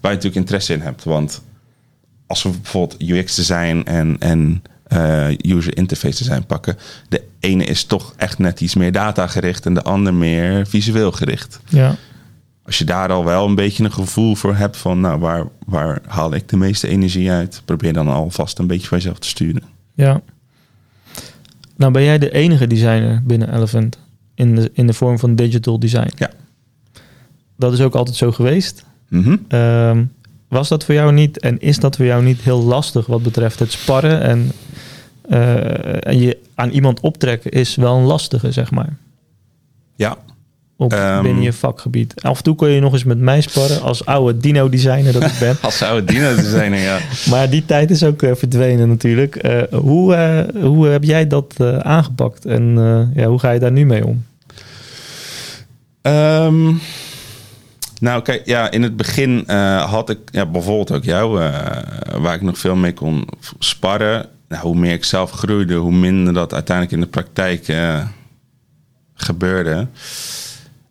waar 0.00 0.10
je 0.10 0.16
natuurlijk 0.16 0.34
interesse 0.36 0.72
in 0.72 0.80
hebt. 0.80 1.04
Want 1.04 1.42
als 2.28 2.42
we 2.42 2.50
bijvoorbeeld 2.50 3.02
UX 3.02 3.34
design 3.34 3.82
en, 3.84 4.16
en 4.18 4.62
eh, 4.84 5.28
user 5.38 5.76
interface 5.76 6.24
design 6.24 6.42
pakken. 6.46 6.76
De 7.08 7.22
ene 7.40 7.64
is 7.64 7.84
toch 7.84 8.14
echt 8.16 8.38
net 8.38 8.60
iets 8.60 8.74
meer 8.74 8.92
data 8.92 9.26
gericht 9.26 9.66
en 9.66 9.74
de 9.74 9.82
ander 9.82 10.14
meer 10.14 10.66
visueel 10.66 11.12
gericht. 11.12 11.60
Ja. 11.68 11.94
Als 12.62 12.78
je 12.78 12.84
daar 12.84 13.12
al 13.12 13.24
wel 13.24 13.46
een 13.46 13.54
beetje 13.54 13.84
een 13.84 13.92
gevoel 13.92 14.34
voor 14.34 14.56
hebt 14.56 14.76
van 14.76 15.00
nou, 15.00 15.18
waar, 15.18 15.44
waar 15.66 16.00
haal 16.06 16.34
ik 16.34 16.48
de 16.48 16.56
meeste 16.56 16.88
energie 16.88 17.30
uit, 17.30 17.62
probeer 17.64 17.92
dan 17.92 18.08
alvast 18.08 18.58
een 18.58 18.66
beetje 18.66 18.88
van 18.88 18.98
jezelf 18.98 19.18
te 19.18 19.28
sturen. 19.28 19.62
ja. 19.94 20.20
Nou 21.76 21.92
ben 21.92 22.02
jij 22.02 22.18
de 22.18 22.30
enige 22.30 22.66
designer 22.66 23.22
binnen 23.24 23.54
Elephant 23.54 23.98
in 24.34 24.54
de, 24.54 24.70
in 24.74 24.86
de 24.86 24.92
vorm 24.92 25.18
van 25.18 25.34
digital 25.34 25.78
design. 25.78 26.12
Ja. 26.16 26.30
Dat 27.56 27.72
is 27.72 27.80
ook 27.80 27.94
altijd 27.94 28.16
zo 28.16 28.32
geweest. 28.32 28.84
Ehm, 29.48 30.04
was 30.48 30.68
dat 30.68 30.84
voor 30.84 30.94
jou 30.94 31.12
niet 31.12 31.40
en 31.40 31.60
is 31.60 31.78
dat 31.78 31.96
voor 31.96 32.04
jou 32.04 32.22
niet 32.22 32.40
heel 32.40 32.62
lastig 32.62 33.06
wat 33.06 33.22
betreft 33.22 33.58
het 33.58 33.72
sparren 33.72 34.20
en, 34.22 34.52
eh, 35.28 36.06
en 36.08 36.20
je 36.20 36.38
aan 36.54 36.70
iemand 36.70 37.00
optrekken 37.00 37.50
is 37.50 37.74
wel 37.76 37.96
een 37.96 38.04
lastige, 38.04 38.52
zeg 38.52 38.70
maar, 38.70 38.96
Ja, 39.96 40.16
op, 40.76 40.92
Ehm. 40.92 41.22
binnen 41.22 41.42
je 41.42 41.52
vakgebied. 41.52 42.22
Af 42.22 42.36
en 42.36 42.42
toe 42.42 42.54
kon 42.54 42.68
je 42.70 42.80
nog 42.80 42.92
eens 42.92 43.04
met 43.04 43.18
mij 43.18 43.40
sparren 43.40 43.82
als 43.82 44.04
oude 44.04 44.38
dino-designer 44.38 45.12
dat 45.12 45.22
ik 45.22 45.38
ben. 45.40 45.56
als 45.62 45.76
zou 45.78 45.96
het 45.96 46.08
dienen 46.08 46.36
designer, 46.36 46.78
ja. 46.78 46.98
Maar 47.30 47.50
die 47.50 47.64
tijd 47.64 47.90
is 47.90 48.04
ook 48.04 48.22
eh, 48.22 48.34
verdwenen 48.34 48.88
natuurlijk. 48.88 49.36
Eh, 49.36 49.62
hoe, 49.72 50.46
hoe 50.62 50.86
heb 50.86 51.04
jij 51.04 51.26
dat 51.26 51.54
aangepakt 51.82 52.44
en 52.44 52.74
ja, 53.14 53.26
hoe 53.26 53.38
ga 53.38 53.50
je 53.50 53.60
daar 53.60 53.72
nu 53.72 53.86
mee 53.86 54.06
om? 54.06 54.24
Ehm, 56.02 56.74
nou, 58.00 58.22
kijk, 58.22 58.46
ja, 58.46 58.70
in 58.70 58.82
het 58.82 58.96
begin 58.96 59.46
eh, 59.46 59.90
had 59.90 60.10
ik 60.10 60.18
ja, 60.30 60.46
bijvoorbeeld 60.46 60.92
ook 60.92 61.04
jou, 61.04 61.42
eh, 61.42 62.20
waar 62.20 62.34
ik 62.34 62.42
nog 62.42 62.58
veel 62.58 62.76
mee 62.76 62.92
kon 62.92 63.28
sparren. 63.58 64.28
Nou, 64.48 64.62
hoe 64.62 64.76
meer 64.76 64.92
ik 64.92 65.04
zelf 65.04 65.30
groeide, 65.30 65.74
hoe 65.74 65.92
minder 65.92 66.34
dat 66.34 66.52
uiteindelijk 66.54 66.96
in 66.96 67.02
de 67.02 67.10
praktijk 67.10 67.68
eh, 67.68 68.06
gebeurde. 69.14 69.86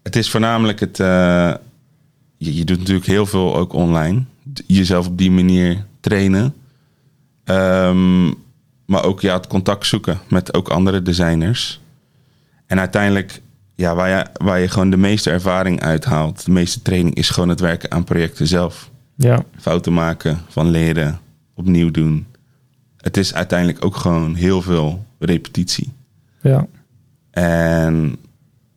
Het 0.03 0.15
is 0.15 0.29
voornamelijk 0.29 0.79
het. 0.79 0.97
je, 0.97 2.55
je 2.55 2.63
doet 2.63 2.77
natuurlijk 2.77 3.05
heel 3.05 3.25
veel 3.25 3.55
ook 3.55 3.73
online. 3.73 4.23
Jezelf 4.67 5.07
op 5.07 5.17
die 5.17 5.31
manier 5.31 5.85
trainen. 5.99 6.53
Ehm, 7.43 8.25
maar 8.85 9.03
ook 9.03 9.21
ja, 9.21 9.33
het 9.33 9.47
contact 9.47 9.85
zoeken 9.85 10.19
met 10.27 10.53
ook 10.53 10.69
andere 10.69 11.01
designers. 11.01 11.79
En 12.65 12.79
uiteindelijk, 12.79 13.41
ja, 13.77 13.95
waar 13.95 14.09
je, 14.09 14.25
waar 14.33 14.59
je 14.59 14.67
gewoon 14.67 14.89
de 14.89 14.97
meeste 14.97 15.29
ervaring 15.29 15.81
uithaalt, 15.81 16.45
de 16.45 16.51
meeste 16.51 16.81
training, 16.81 17.15
is 17.15 17.29
gewoon 17.29 17.49
het 17.49 17.59
werken 17.59 17.91
aan 17.91 18.03
projecten 18.03 18.47
zelf. 18.47 18.89
Ja, 19.15 19.43
Fouten 19.59 19.93
maken, 19.93 20.39
van 20.49 20.69
leren, 20.69 21.19
opnieuw 21.55 21.91
doen. 21.91 22.25
Het 22.97 23.17
is 23.17 23.33
uiteindelijk 23.33 23.85
ook 23.85 23.95
gewoon 23.95 24.35
heel 24.35 24.61
veel 24.61 25.05
repetitie. 25.19 25.93
ja, 26.41 26.67
En, 27.31 28.15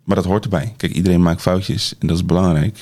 maar 0.04 0.16
dat 0.16 0.24
hoort 0.24 0.44
erbij. 0.44 0.74
Kijk, 0.76 0.92
iedereen 0.92 1.22
maakt 1.22 1.40
foutjes 1.40 1.94
en 1.98 2.06
dat 2.06 2.16
is 2.16 2.24
belangrijk. 2.24 2.78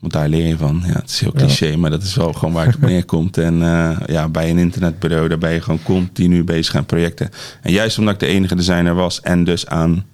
Want 0.00 0.12
daar 0.12 0.28
leer 0.28 0.46
je 0.46 0.56
van. 0.56 0.82
Ja, 0.86 0.92
het 0.92 1.10
is 1.10 1.20
heel 1.20 1.32
cliché, 1.32 1.76
maar 1.76 1.90
dat 1.90 2.02
is 2.02 2.14
wel 2.14 2.32
gewoon 2.32 2.54
waar 2.54 2.66
het 2.66 2.74
op 2.74 2.80
neerkomt. 2.94 3.38
En 3.38 3.62
eh, 3.62 3.96
ja, 4.06 4.28
bij 4.28 4.50
een 4.50 4.58
internetbureau, 4.58 5.28
daar 5.28 5.38
ben 5.38 5.52
je 5.52 5.60
gewoon 5.60 5.82
continu 5.82 6.44
bezig 6.44 6.74
aan 6.74 6.86
projecten. 6.86 7.30
En 7.62 7.72
juist 7.72 7.98
omdat 7.98 8.14
ik 8.14 8.20
de 8.20 8.26
enige 8.26 8.54
designer 8.54 8.94
was 8.94 9.20
en 9.20 9.44
dus 9.44 9.66
aan 9.66 10.04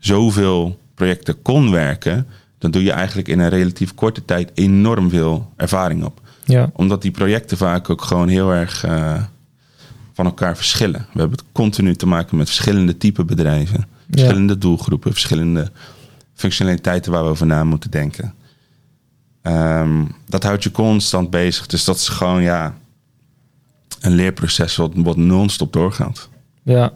zoveel 0.00 0.78
projecten 0.94 1.42
kon 1.42 1.70
werken, 1.70 2.26
dan 2.58 2.70
doe 2.70 2.82
je 2.82 2.92
eigenlijk 2.92 3.28
in 3.28 3.38
een 3.38 3.48
relatief 3.48 3.94
korte 3.94 4.24
tijd 4.24 4.50
enorm 4.54 5.10
veel 5.10 5.52
ervaring 5.56 6.04
op. 6.04 6.20
Ja. 6.44 6.70
Omdat 6.72 7.02
die 7.02 7.10
projecten 7.10 7.56
vaak 7.56 7.90
ook 7.90 8.02
gewoon 8.02 8.28
heel 8.28 8.50
erg 8.52 8.84
eh, 8.84 9.22
van 10.12 10.26
elkaar 10.26 10.56
verschillen. 10.56 11.06
We 11.12 11.20
hebben 11.20 11.38
het 11.38 11.46
continu 11.52 11.94
te 11.94 12.06
maken 12.06 12.36
met 12.36 12.46
verschillende 12.46 12.96
type 12.96 13.24
bedrijven, 13.24 13.86
verschillende 14.10 14.58
doelgroepen, 14.58 15.12
verschillende 15.12 15.70
functionaliteiten 16.34 17.12
waar 17.12 17.22
we 17.22 17.30
over 17.30 17.46
na 17.46 17.64
moeten 17.64 17.90
denken. 17.90 18.34
Ehm, 19.42 20.04
dat 20.28 20.42
houdt 20.42 20.62
je 20.62 20.70
constant 20.70 21.30
bezig. 21.30 21.66
Dus 21.66 21.84
dat 21.84 21.96
is 21.96 22.08
gewoon 22.08 22.42
ja, 22.42 22.74
een 24.00 24.12
leerproces 24.12 24.76
wat, 24.76 24.92
wat 24.94 25.16
non-stop 25.16 25.72
doorgaat. 25.72 26.28
Ja. 26.62 26.92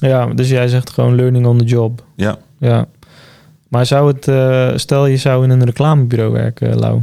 Ja, 0.00 0.26
dus 0.26 0.48
jij 0.48 0.68
zegt 0.68 0.90
gewoon 0.90 1.14
learning 1.14 1.46
on 1.46 1.58
the 1.58 1.64
job. 1.64 2.04
Ja. 2.16 2.38
Ja. 2.58 2.86
Maar 3.68 3.86
zou 3.86 4.12
het, 4.12 4.26
uh, 4.28 4.70
stel 4.76 5.06
je 5.06 5.16
zou 5.16 5.44
in 5.44 5.50
een 5.50 5.64
reclamebureau 5.64 6.32
werken, 6.32 6.78
Lau. 6.78 7.00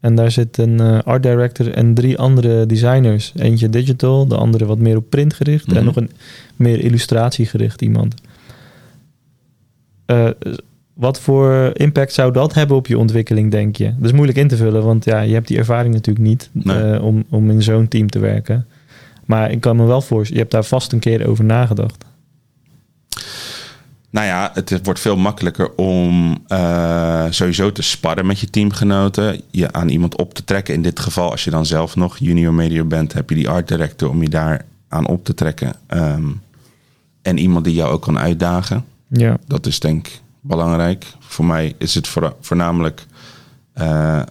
En 0.00 0.14
daar 0.14 0.30
zit 0.30 0.58
een 0.58 0.80
uh, 0.80 0.98
art 0.98 1.22
director 1.22 1.72
en 1.72 1.94
drie 1.94 2.18
andere 2.18 2.66
designers. 2.66 3.32
Eentje 3.36 3.68
digital, 3.70 4.26
de 4.26 4.36
andere 4.36 4.66
wat 4.66 4.78
meer 4.78 4.96
op 4.96 5.10
print 5.10 5.34
gericht. 5.34 5.66
En 5.66 5.74
Mhm. 5.74 5.84
nog 5.84 5.96
een 5.96 6.10
meer 6.56 6.80
illustratiegericht 6.80 7.82
iemand. 7.82 8.14
Uh, 10.06 10.28
wat 10.94 11.20
voor 11.20 11.70
impact 11.72 12.12
zou 12.12 12.32
dat 12.32 12.54
hebben 12.54 12.76
op 12.76 12.86
je 12.86 12.98
ontwikkeling, 12.98 13.50
denk 13.50 13.76
je? 13.76 13.84
Dat 13.84 14.04
is 14.04 14.12
moeilijk 14.12 14.38
in 14.38 14.48
te 14.48 14.56
vullen, 14.56 14.82
want 14.84 15.04
ja, 15.04 15.20
je 15.20 15.34
hebt 15.34 15.48
die 15.48 15.58
ervaring 15.58 15.94
natuurlijk 15.94 16.26
niet 16.26 16.50
Nee. 16.52 16.92
uh, 16.94 17.04
om, 17.04 17.24
om 17.30 17.50
in 17.50 17.62
zo'n 17.62 17.88
team 17.88 18.08
te 18.10 18.18
werken. 18.18 18.66
Maar 19.24 19.50
ik 19.50 19.60
kan 19.60 19.76
me 19.76 19.84
wel 19.84 20.00
voorstellen, 20.00 20.32
je 20.32 20.38
hebt 20.38 20.50
daar 20.50 20.64
vast 20.64 20.92
een 20.92 20.98
keer 20.98 21.26
over 21.28 21.44
nagedacht. 21.44 22.04
Nou 24.10 24.26
ja, 24.26 24.50
het 24.54 24.80
wordt 24.82 25.00
veel 25.00 25.16
makkelijker 25.16 25.74
om 25.74 26.38
uh, 26.48 27.24
sowieso 27.30 27.72
te 27.72 27.82
sparren 27.82 28.26
met 28.26 28.40
je 28.40 28.50
teamgenoten. 28.50 29.40
Je 29.50 29.72
aan 29.72 29.88
iemand 29.88 30.16
op 30.16 30.34
te 30.34 30.44
trekken. 30.44 30.74
In 30.74 30.82
dit 30.82 31.00
geval, 31.00 31.30
als 31.30 31.44
je 31.44 31.50
dan 31.50 31.66
zelf 31.66 31.96
nog 31.96 32.18
junior 32.18 32.54
media 32.54 32.84
bent, 32.84 33.12
heb 33.12 33.28
je 33.28 33.34
die 33.34 33.48
art 33.48 33.68
director 33.68 34.08
om 34.08 34.22
je 34.22 34.28
daar 34.28 34.64
aan 34.88 35.06
op 35.06 35.24
te 35.24 35.34
trekken. 35.34 35.72
Um, 35.88 36.42
en 37.22 37.38
iemand 37.38 37.64
die 37.64 37.74
jou 37.74 37.92
ook 37.92 38.02
kan 38.02 38.18
uitdagen. 38.18 38.84
Ja. 39.08 39.36
Dat 39.46 39.66
is 39.66 39.80
denk 39.80 40.06
ik 40.06 40.20
belangrijk. 40.40 41.06
Voor 41.18 41.44
mij 41.44 41.74
is 41.78 41.94
het 41.94 42.08
voor, 42.08 42.36
voornamelijk 42.40 43.06
uh, 43.80 44.22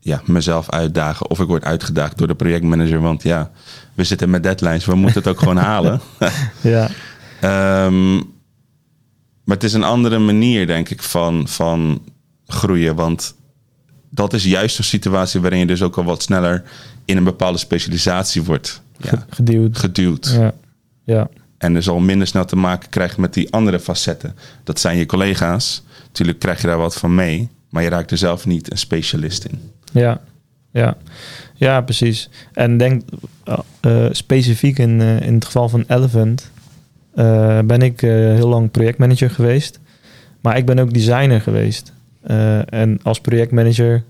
ja, 0.00 0.22
mezelf 0.24 0.70
uitdagen. 0.70 1.30
Of 1.30 1.40
ik 1.40 1.46
word 1.46 1.64
uitgedaagd 1.64 2.18
door 2.18 2.26
de 2.26 2.34
projectmanager. 2.34 3.00
Want 3.00 3.22
ja, 3.22 3.50
we 3.94 4.04
zitten 4.04 4.30
met 4.30 4.42
deadlines. 4.42 4.84
We 4.84 4.94
moeten 4.94 5.18
het 5.18 5.28
ook 5.28 5.38
gewoon 5.38 5.56
halen. 5.72 6.00
ja. 6.60 6.88
Um, 7.84 8.34
maar 9.46 9.56
het 9.56 9.64
is 9.64 9.72
een 9.72 9.84
andere 9.84 10.18
manier, 10.18 10.66
denk 10.66 10.88
ik, 10.88 11.02
van, 11.02 11.48
van 11.48 12.02
groeien. 12.46 12.94
Want 12.94 13.34
dat 14.10 14.32
is 14.32 14.44
juist 14.44 14.78
een 14.78 14.84
situatie 14.84 15.40
waarin 15.40 15.58
je 15.58 15.66
dus 15.66 15.82
ook 15.82 15.96
al 15.96 16.04
wat 16.04 16.22
sneller 16.22 16.62
in 17.04 17.16
een 17.16 17.24
bepaalde 17.24 17.58
specialisatie 17.58 18.42
wordt 18.42 18.82
ja, 18.96 19.26
geduwd. 19.30 19.78
geduwd. 19.78 20.34
Ja. 20.38 20.54
ja. 21.04 21.28
En 21.58 21.74
dus 21.74 21.88
al 21.88 21.98
minder 21.98 22.26
snel 22.26 22.44
te 22.44 22.56
maken 22.56 22.88
krijgt 22.88 23.16
met 23.16 23.34
die 23.34 23.52
andere 23.52 23.80
facetten. 23.80 24.36
Dat 24.64 24.80
zijn 24.80 24.98
je 24.98 25.06
collega's. 25.06 25.82
Natuurlijk 26.06 26.38
krijg 26.38 26.60
je 26.60 26.66
daar 26.66 26.78
wat 26.78 26.96
van 26.96 27.14
mee. 27.14 27.48
Maar 27.70 27.82
je 27.82 27.88
raakt 27.88 28.10
er 28.10 28.18
zelf 28.18 28.46
niet 28.46 28.70
een 28.70 28.78
specialist 28.78 29.44
in. 29.44 29.60
Ja, 29.92 30.20
ja. 30.70 30.96
ja 31.54 31.80
precies. 31.80 32.28
En 32.52 32.76
denk 32.76 33.02
uh, 33.86 34.06
specifiek 34.10 34.78
in, 34.78 35.00
uh, 35.00 35.20
in 35.20 35.34
het 35.34 35.44
geval 35.44 35.68
van 35.68 35.84
Elephant... 35.86 36.50
Uh, 37.16 37.58
ben 37.60 37.82
ik 37.82 38.02
uh, 38.02 38.10
heel 38.10 38.48
lang 38.48 38.70
projectmanager 38.70 39.30
geweest. 39.30 39.80
Maar 40.40 40.56
ik 40.56 40.66
ben 40.66 40.78
ook 40.78 40.92
designer 40.92 41.40
geweest. 41.40 41.92
Uh, 42.26 42.72
en 42.72 42.98
als 43.02 43.20
projectmanager 43.20 44.02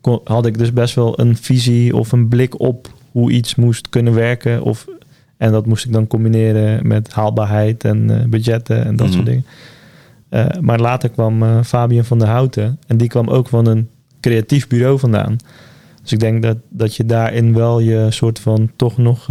kon, 0.00 0.20
had 0.24 0.46
ik 0.46 0.58
dus 0.58 0.72
best 0.72 0.94
wel 0.94 1.20
een 1.20 1.36
visie 1.36 1.96
of 1.96 2.12
een 2.12 2.28
blik 2.28 2.60
op 2.60 2.88
hoe 3.10 3.30
iets 3.30 3.54
moest 3.54 3.88
kunnen 3.88 4.14
werken. 4.14 4.62
Of, 4.62 4.86
en 5.36 5.52
dat 5.52 5.66
moest 5.66 5.84
ik 5.84 5.92
dan 5.92 6.06
combineren 6.06 6.86
met 6.86 7.12
haalbaarheid 7.12 7.84
en 7.84 8.10
uh, 8.10 8.24
budgetten 8.24 8.84
en 8.84 8.96
dat 8.96 9.06
Mhm. 9.08 9.18
mm 9.18 9.24
-hmm. 9.24 9.42
soort 9.42 9.44
dingen. 10.30 10.64
maar 10.64 10.80
later 10.80 11.08
kwam 11.08 11.64
Fabian 11.64 12.04
van 12.04 12.18
der 12.18 12.28
Houten. 12.28 12.78
En 12.86 12.96
die 12.96 13.08
kwam 13.08 13.28
ook 13.28 13.48
van 13.48 13.66
een 13.66 13.88
creatief 14.20 14.66
bureau 14.68 14.98
vandaan. 14.98 15.36
Dus 16.02 16.12
ik 16.12 16.20
denk 16.20 16.42
dat, 16.42 16.56
dat 16.68 16.96
je 16.96 17.04
daarin 17.04 17.54
wel 17.54 17.80
je 17.80 18.06
soort 18.10 18.38
van 18.38 18.70
toch 18.76 18.98
nog 18.98 19.26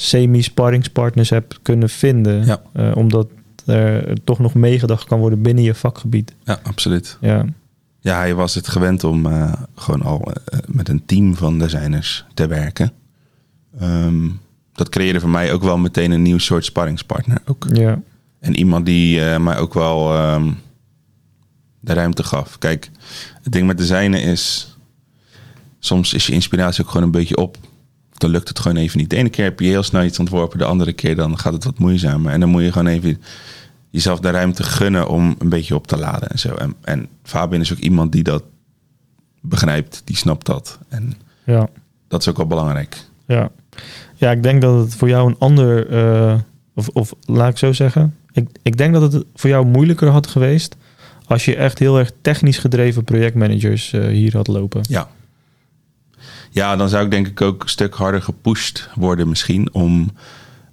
semi-sparringspartners 0.00 1.30
hebt 1.30 1.58
kunnen 1.62 1.88
vinden. 1.88 2.46
Ja. 2.46 2.62
Uh, 2.74 2.96
omdat 2.96 3.28
er 3.66 4.24
toch 4.24 4.38
nog 4.38 4.54
meegedacht 4.54 5.04
kan 5.04 5.18
worden 5.18 5.42
binnen 5.42 5.64
je 5.64 5.74
vakgebied. 5.74 6.34
Ja, 6.44 6.60
absoluut. 6.62 7.18
Ja, 7.20 7.44
ja 8.00 8.16
hij 8.16 8.34
was 8.34 8.54
het 8.54 8.68
gewend 8.68 9.04
om 9.04 9.26
uh, 9.26 9.52
gewoon 9.74 10.02
al 10.02 10.28
uh, 10.28 10.58
met 10.66 10.88
een 10.88 11.04
team 11.06 11.36
van 11.36 11.58
designers 11.58 12.24
te 12.34 12.46
werken. 12.46 12.92
Um, 13.82 14.40
dat 14.72 14.88
creëerde 14.88 15.20
voor 15.20 15.30
mij 15.30 15.52
ook 15.52 15.62
wel 15.62 15.78
meteen 15.78 16.10
een 16.10 16.22
nieuw 16.22 16.38
soort 16.38 16.64
sparringspartner. 16.64 17.38
Ook. 17.46 17.66
Ja. 17.72 18.02
En 18.40 18.56
iemand 18.56 18.86
die 18.86 19.38
mij 19.38 19.58
ook 19.58 19.74
wel 19.74 20.32
um, 20.34 20.58
de 21.80 21.92
ruimte 21.92 22.22
gaf. 22.22 22.58
Kijk, 22.58 22.90
het 23.42 23.52
ding 23.52 23.66
met 23.66 23.78
designen 23.78 24.22
is... 24.22 24.74
Soms 25.82 26.14
is 26.14 26.26
je 26.26 26.32
inspiratie 26.32 26.84
ook 26.84 26.90
gewoon 26.90 27.06
een 27.06 27.12
beetje 27.12 27.36
op 27.36 27.56
dan 28.20 28.30
lukt 28.30 28.48
het 28.48 28.58
gewoon 28.58 28.76
even 28.76 28.98
niet. 28.98 29.10
De 29.10 29.16
ene 29.16 29.28
keer 29.28 29.44
heb 29.44 29.60
je 29.60 29.66
heel 29.66 29.82
snel 29.82 30.04
iets 30.04 30.18
ontworpen, 30.18 30.58
de 30.58 30.64
andere 30.64 30.92
keer 30.92 31.16
dan 31.16 31.38
gaat 31.38 31.52
het 31.52 31.64
wat 31.64 31.78
moeizamer. 31.78 32.32
En 32.32 32.40
dan 32.40 32.48
moet 32.48 32.62
je 32.62 32.72
gewoon 32.72 32.86
even 32.86 33.22
jezelf 33.90 34.20
de 34.20 34.30
ruimte 34.30 34.62
gunnen 34.62 35.08
om 35.08 35.34
een 35.38 35.48
beetje 35.48 35.74
op 35.74 35.86
te 35.86 35.96
laden 35.96 36.28
en 36.28 36.38
zo. 36.38 36.54
En, 36.54 36.74
en 36.80 37.08
Fabian 37.22 37.60
is 37.60 37.72
ook 37.72 37.78
iemand 37.78 38.12
die 38.12 38.22
dat 38.22 38.42
begrijpt, 39.40 40.02
die 40.04 40.16
snapt 40.16 40.46
dat. 40.46 40.78
En 40.88 41.12
ja. 41.44 41.68
dat 42.08 42.20
is 42.20 42.28
ook 42.28 42.36
wel 42.36 42.46
belangrijk. 42.46 42.96
Ja, 43.26 43.50
ja 44.14 44.30
ik 44.30 44.42
denk 44.42 44.62
dat 44.62 44.78
het 44.78 44.94
voor 44.94 45.08
jou 45.08 45.28
een 45.28 45.38
ander, 45.38 45.90
uh, 45.90 46.38
of, 46.74 46.88
of 46.88 47.12
laat 47.24 47.50
ik 47.50 47.58
zo 47.58 47.72
zeggen, 47.72 48.16
ik, 48.32 48.48
ik 48.62 48.76
denk 48.76 48.92
dat 48.92 49.12
het 49.12 49.24
voor 49.34 49.50
jou 49.50 49.66
moeilijker 49.66 50.08
had 50.08 50.26
geweest 50.26 50.76
als 51.26 51.44
je 51.44 51.56
echt 51.56 51.78
heel 51.78 51.98
erg 51.98 52.12
technisch 52.20 52.58
gedreven 52.58 53.04
projectmanagers 53.04 53.92
uh, 53.92 54.06
hier 54.06 54.36
had 54.36 54.46
lopen. 54.46 54.82
Ja, 54.88 55.08
ja, 56.50 56.76
dan 56.76 56.88
zou 56.88 57.04
ik 57.04 57.10
denk 57.10 57.26
ik 57.26 57.40
ook 57.40 57.62
een 57.62 57.68
stuk 57.68 57.94
harder 57.94 58.22
gepusht 58.22 58.88
worden 58.94 59.28
misschien 59.28 59.68
om... 59.72 60.10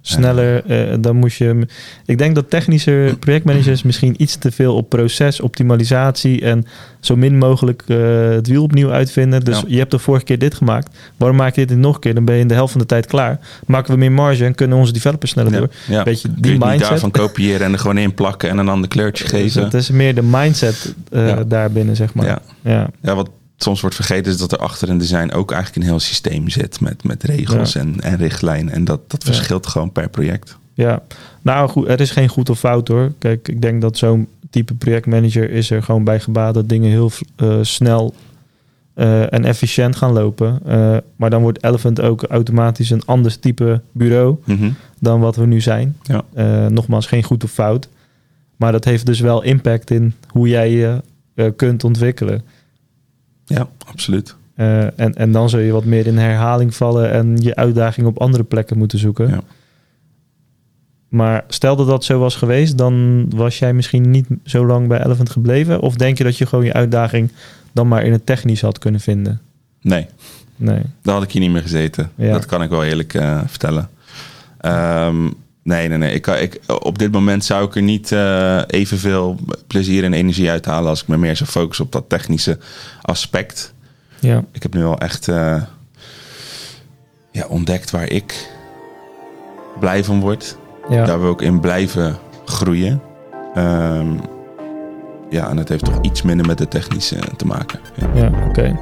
Sneller, 0.00 0.62
uh, 0.90 0.94
dan 1.00 1.16
moest 1.16 1.38
je... 1.38 1.66
Ik 2.06 2.18
denk 2.18 2.34
dat 2.34 2.50
technische 2.50 3.16
projectmanagers 3.20 3.82
misschien 3.82 4.14
iets 4.22 4.36
te 4.36 4.50
veel 4.50 4.74
op 4.76 4.88
proces, 4.88 5.40
optimalisatie 5.40 6.40
en 6.42 6.64
zo 7.00 7.16
min 7.16 7.38
mogelijk 7.38 7.82
uh, 7.86 8.28
het 8.30 8.46
wiel 8.46 8.62
opnieuw 8.62 8.90
uitvinden. 8.90 9.44
Dus 9.44 9.56
Ja. 9.58 9.64
je 9.66 9.78
hebt 9.78 9.90
de 9.90 9.98
vorige 9.98 10.24
keer 10.24 10.38
dit 10.38 10.54
gemaakt. 10.54 10.96
Waarom 11.16 11.36
maak 11.36 11.54
je 11.54 11.66
dit 11.66 11.76
nog 11.78 11.94
een 11.94 12.00
keer? 12.00 12.14
Dan 12.14 12.24
ben 12.24 12.34
je 12.34 12.40
in 12.40 12.48
de 12.48 12.54
helft 12.54 12.72
van 12.72 12.80
de 12.80 12.86
tijd 12.86 13.06
klaar. 13.06 13.38
Maken 13.66 13.92
we 13.92 13.98
meer 13.98 14.12
marge 14.12 14.44
en 14.44 14.54
kunnen 14.54 14.78
onze 14.78 14.92
developers 14.92 15.30
sneller 15.30 15.52
Ja, 15.52 15.58
door. 15.58 15.68
ja. 15.88 16.02
Beetje 16.02 16.28
die 16.28 16.52
het 16.52 16.60
niet 16.60 16.68
mindset. 16.70 16.88
daarvan 16.88 17.10
kopiëren 17.10 17.66
en 17.66 17.72
er 17.72 17.78
gewoon 17.78 17.98
in 17.98 18.14
plakken 18.14 18.48
en 18.50 18.58
een 18.58 18.68
ander 18.68 18.88
kleurtje 18.88 19.24
Dus 19.28 19.32
geven. 19.32 19.62
het 19.62 19.74
is 19.74 19.90
meer 19.90 20.14
de 20.14 20.22
mindset 20.22 20.94
uh, 21.12 21.36
daarbinnen, 21.46 21.96
zeg 21.96 22.14
maar. 22.14 22.26
Ja. 22.26 22.38
ja. 22.62 22.88
Ja, 23.02 23.14
wat 23.14 23.30
soms 23.58 23.80
wordt 23.80 23.96
vergeten 23.96 24.32
is 24.32 24.38
dat 24.38 24.52
er 24.52 24.58
achter 24.58 24.88
een 24.88 24.98
design 24.98 25.32
ook 25.32 25.52
eigenlijk 25.52 25.82
een 25.82 25.90
heel 25.90 26.00
systeem 26.00 26.48
zit 26.48 26.80
met, 26.80 27.04
met 27.04 27.22
regels 27.22 27.72
Ja. 27.72 27.80
en, 27.80 28.00
en 28.00 28.16
richtlijnen. 28.16 28.72
En 28.74 28.84
dat, 28.84 29.10
dat 29.10 29.22
Ja. 29.26 29.32
verschilt 29.32 29.66
gewoon 29.66 29.92
per 29.92 30.08
project. 30.08 30.56
Ja, 30.74 31.02
nou 31.42 31.68
goed, 31.68 31.88
er 31.88 32.00
is 32.00 32.10
geen 32.10 32.28
goed 32.28 32.50
of 32.50 32.58
fout 32.58 32.88
hoor. 32.88 33.12
Kijk, 33.18 33.48
ik 33.48 33.62
denk 33.62 33.80
dat 33.80 33.98
zo'n 33.98 34.28
type 34.50 34.74
projectmanager 34.74 35.50
is 35.50 35.70
er 35.70 35.82
gewoon 35.82 36.04
bij 36.04 36.20
gebaat 36.20 36.54
dat 36.54 36.68
dingen 36.68 36.90
heel 36.90 37.10
uh, 37.36 37.58
snel 37.62 38.14
uh, 38.96 39.32
en 39.32 39.44
efficiënt 39.44 39.96
gaan 39.96 40.12
lopen. 40.12 40.60
Uh, 40.66 40.96
maar 41.16 41.30
dan 41.30 41.42
wordt 41.42 41.64
Elephant 41.64 42.00
ook 42.00 42.22
automatisch 42.22 42.90
een 42.90 43.04
ander 43.04 43.38
type 43.40 43.80
bureau 43.92 44.36
Mhm. 44.44 44.70
dan 44.98 45.20
wat 45.20 45.36
we 45.36 45.46
nu 45.46 45.60
zijn. 45.60 45.96
Ja. 46.02 46.68
Nogmaals, 46.68 47.06
geen 47.06 47.22
goed 47.22 47.44
of 47.44 47.50
fout. 47.50 47.88
Maar 48.56 48.72
dat 48.72 48.84
heeft 48.84 49.06
dus 49.06 49.20
wel 49.20 49.42
impact 49.42 49.90
in 49.90 50.14
hoe 50.28 50.48
jij 50.48 50.70
je 50.70 51.02
kunt 51.56 51.84
ontwikkelen. 51.84 52.42
Ja, 53.48 53.68
absoluut. 53.86 54.36
Uh, 54.56 54.82
en, 55.00 55.14
en 55.14 55.32
dan 55.32 55.48
zul 55.50 55.60
je 55.60 55.72
wat 55.72 55.84
meer 55.84 56.06
in 56.06 56.18
herhaling 56.18 56.74
vallen 56.74 57.10
en 57.10 57.36
je 57.36 57.54
uitdaging 57.54 58.06
op 58.06 58.18
andere 58.20 58.44
plekken 58.44 58.78
moeten 58.78 58.98
zoeken. 58.98 59.28
Ja. 59.28 59.40
Maar 61.08 61.44
stel 61.48 61.76
dat 61.76 61.86
dat 61.86 62.04
zo 62.04 62.18
was 62.18 62.36
geweest, 62.36 62.78
dan 62.78 63.26
was 63.30 63.58
jij 63.58 63.72
misschien 63.72 64.10
niet 64.10 64.26
zo 64.44 64.66
lang 64.66 64.88
bij 64.88 65.04
Elephant 65.04 65.30
gebleven? 65.30 65.80
Of 65.80 65.94
denk 65.94 66.18
je 66.18 66.24
dat 66.24 66.36
je 66.38 66.46
gewoon 66.46 66.64
je 66.64 66.72
uitdaging 66.72 67.30
dan 67.72 67.88
maar 67.88 68.02
in 68.02 68.12
het 68.12 68.26
technisch 68.26 68.60
had 68.60 68.78
kunnen 68.78 69.00
vinden? 69.00 69.40
Nee, 69.80 70.06
Nee. 70.56 70.82
dan 71.02 71.14
had 71.14 71.22
ik 71.22 71.30
hier 71.30 71.42
niet 71.42 71.50
meer 71.50 71.62
gezeten. 71.62 72.10
Ja. 72.14 72.32
Dat 72.32 72.46
kan 72.46 72.62
ik 72.62 72.70
wel 72.70 72.84
eerlijk 72.84 73.14
uh, 73.14 73.40
vertellen. 73.46 73.88
Um, 74.60 75.34
Nee, 75.68 75.88
nee, 75.88 75.98
nee. 75.98 76.14
Ik, 76.14 76.22
kan- 76.22 76.36
ik, 76.38 76.60
op 76.82 76.98
dit 76.98 77.12
moment 77.12 77.44
zou 77.44 77.66
ik 77.66 77.74
er 77.76 77.82
niet 77.82 78.12
eh, 78.12 78.60
evenveel 78.66 79.36
plezier 79.66 80.04
en 80.04 80.12
energie 80.12 80.50
uit 80.50 80.64
halen 80.64 80.88
als 80.88 81.02
ik 81.02 81.08
me 81.08 81.16
meer 81.18 81.36
zou 81.36 81.50
focussen 81.50 81.84
op 81.84 81.92
dat 81.92 82.04
technische 82.08 82.58
aspect. 83.02 83.74
Ja, 84.20 84.44
Ik 84.52 84.62
heb 84.62 84.74
nu 84.74 84.84
al 84.84 84.98
echt 84.98 85.28
eh, 85.28 85.62
ja, 87.32 87.46
ontdekt 87.48 87.90
waar 87.90 88.10
ik 88.10 88.48
blij 89.80 90.04
van 90.04 90.20
word. 90.20 90.56
ja. 90.88 91.04
Daar 91.04 91.20
wil 91.20 91.32
ik 91.32 91.40
in 91.40 91.60
blijven 91.60 92.18
groeien. 92.44 93.00
Ehm, 93.54 94.08
ja, 95.30 95.48
en 95.50 95.56
het 95.56 95.68
heeft 95.68 95.84
toch 95.84 95.98
iets 96.02 96.22
minder 96.22 96.46
met 96.46 96.58
de 96.58 96.68
technische 96.68 97.16
te 97.36 97.46
maken. 97.46 97.80
Ja. 97.94 98.08
Ja, 98.14 98.30
oké. 98.48 98.78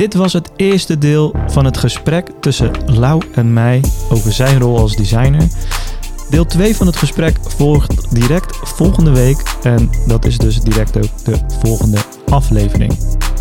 Dit 0.00 0.14
was 0.14 0.32
het 0.32 0.50
eerste 0.56 0.98
deel 0.98 1.34
van 1.46 1.64
het 1.64 1.78
gesprek 1.78 2.30
tussen 2.40 2.70
Lau 2.86 3.22
en 3.34 3.52
mij 3.52 3.80
over 4.10 4.32
zijn 4.32 4.58
rol 4.58 4.78
als 4.78 4.96
designer. 4.96 5.48
Deel 6.30 6.46
2 6.46 6.76
van 6.76 6.86
het 6.86 6.96
gesprek 6.96 7.36
volgt 7.56 8.14
direct 8.14 8.56
volgende 8.62 9.10
week 9.10 9.56
en 9.62 9.90
dat 10.06 10.24
is 10.24 10.38
dus 10.38 10.60
direct 10.60 10.96
ook 10.96 11.24
de 11.24 11.38
volgende 11.62 11.98
aflevering. 12.28 12.98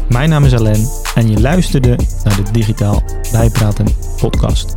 Mijn 0.10 0.30
naam 0.30 0.46
is 0.46 0.54
Alain 0.54 0.88
en 1.16 1.30
je 1.30 1.42
luisterde 1.42 1.96
naar 2.24 2.36
de 2.36 2.52
Digitaal 2.52 3.04
Bijpraten 3.32 3.88
podcast. 4.18 4.76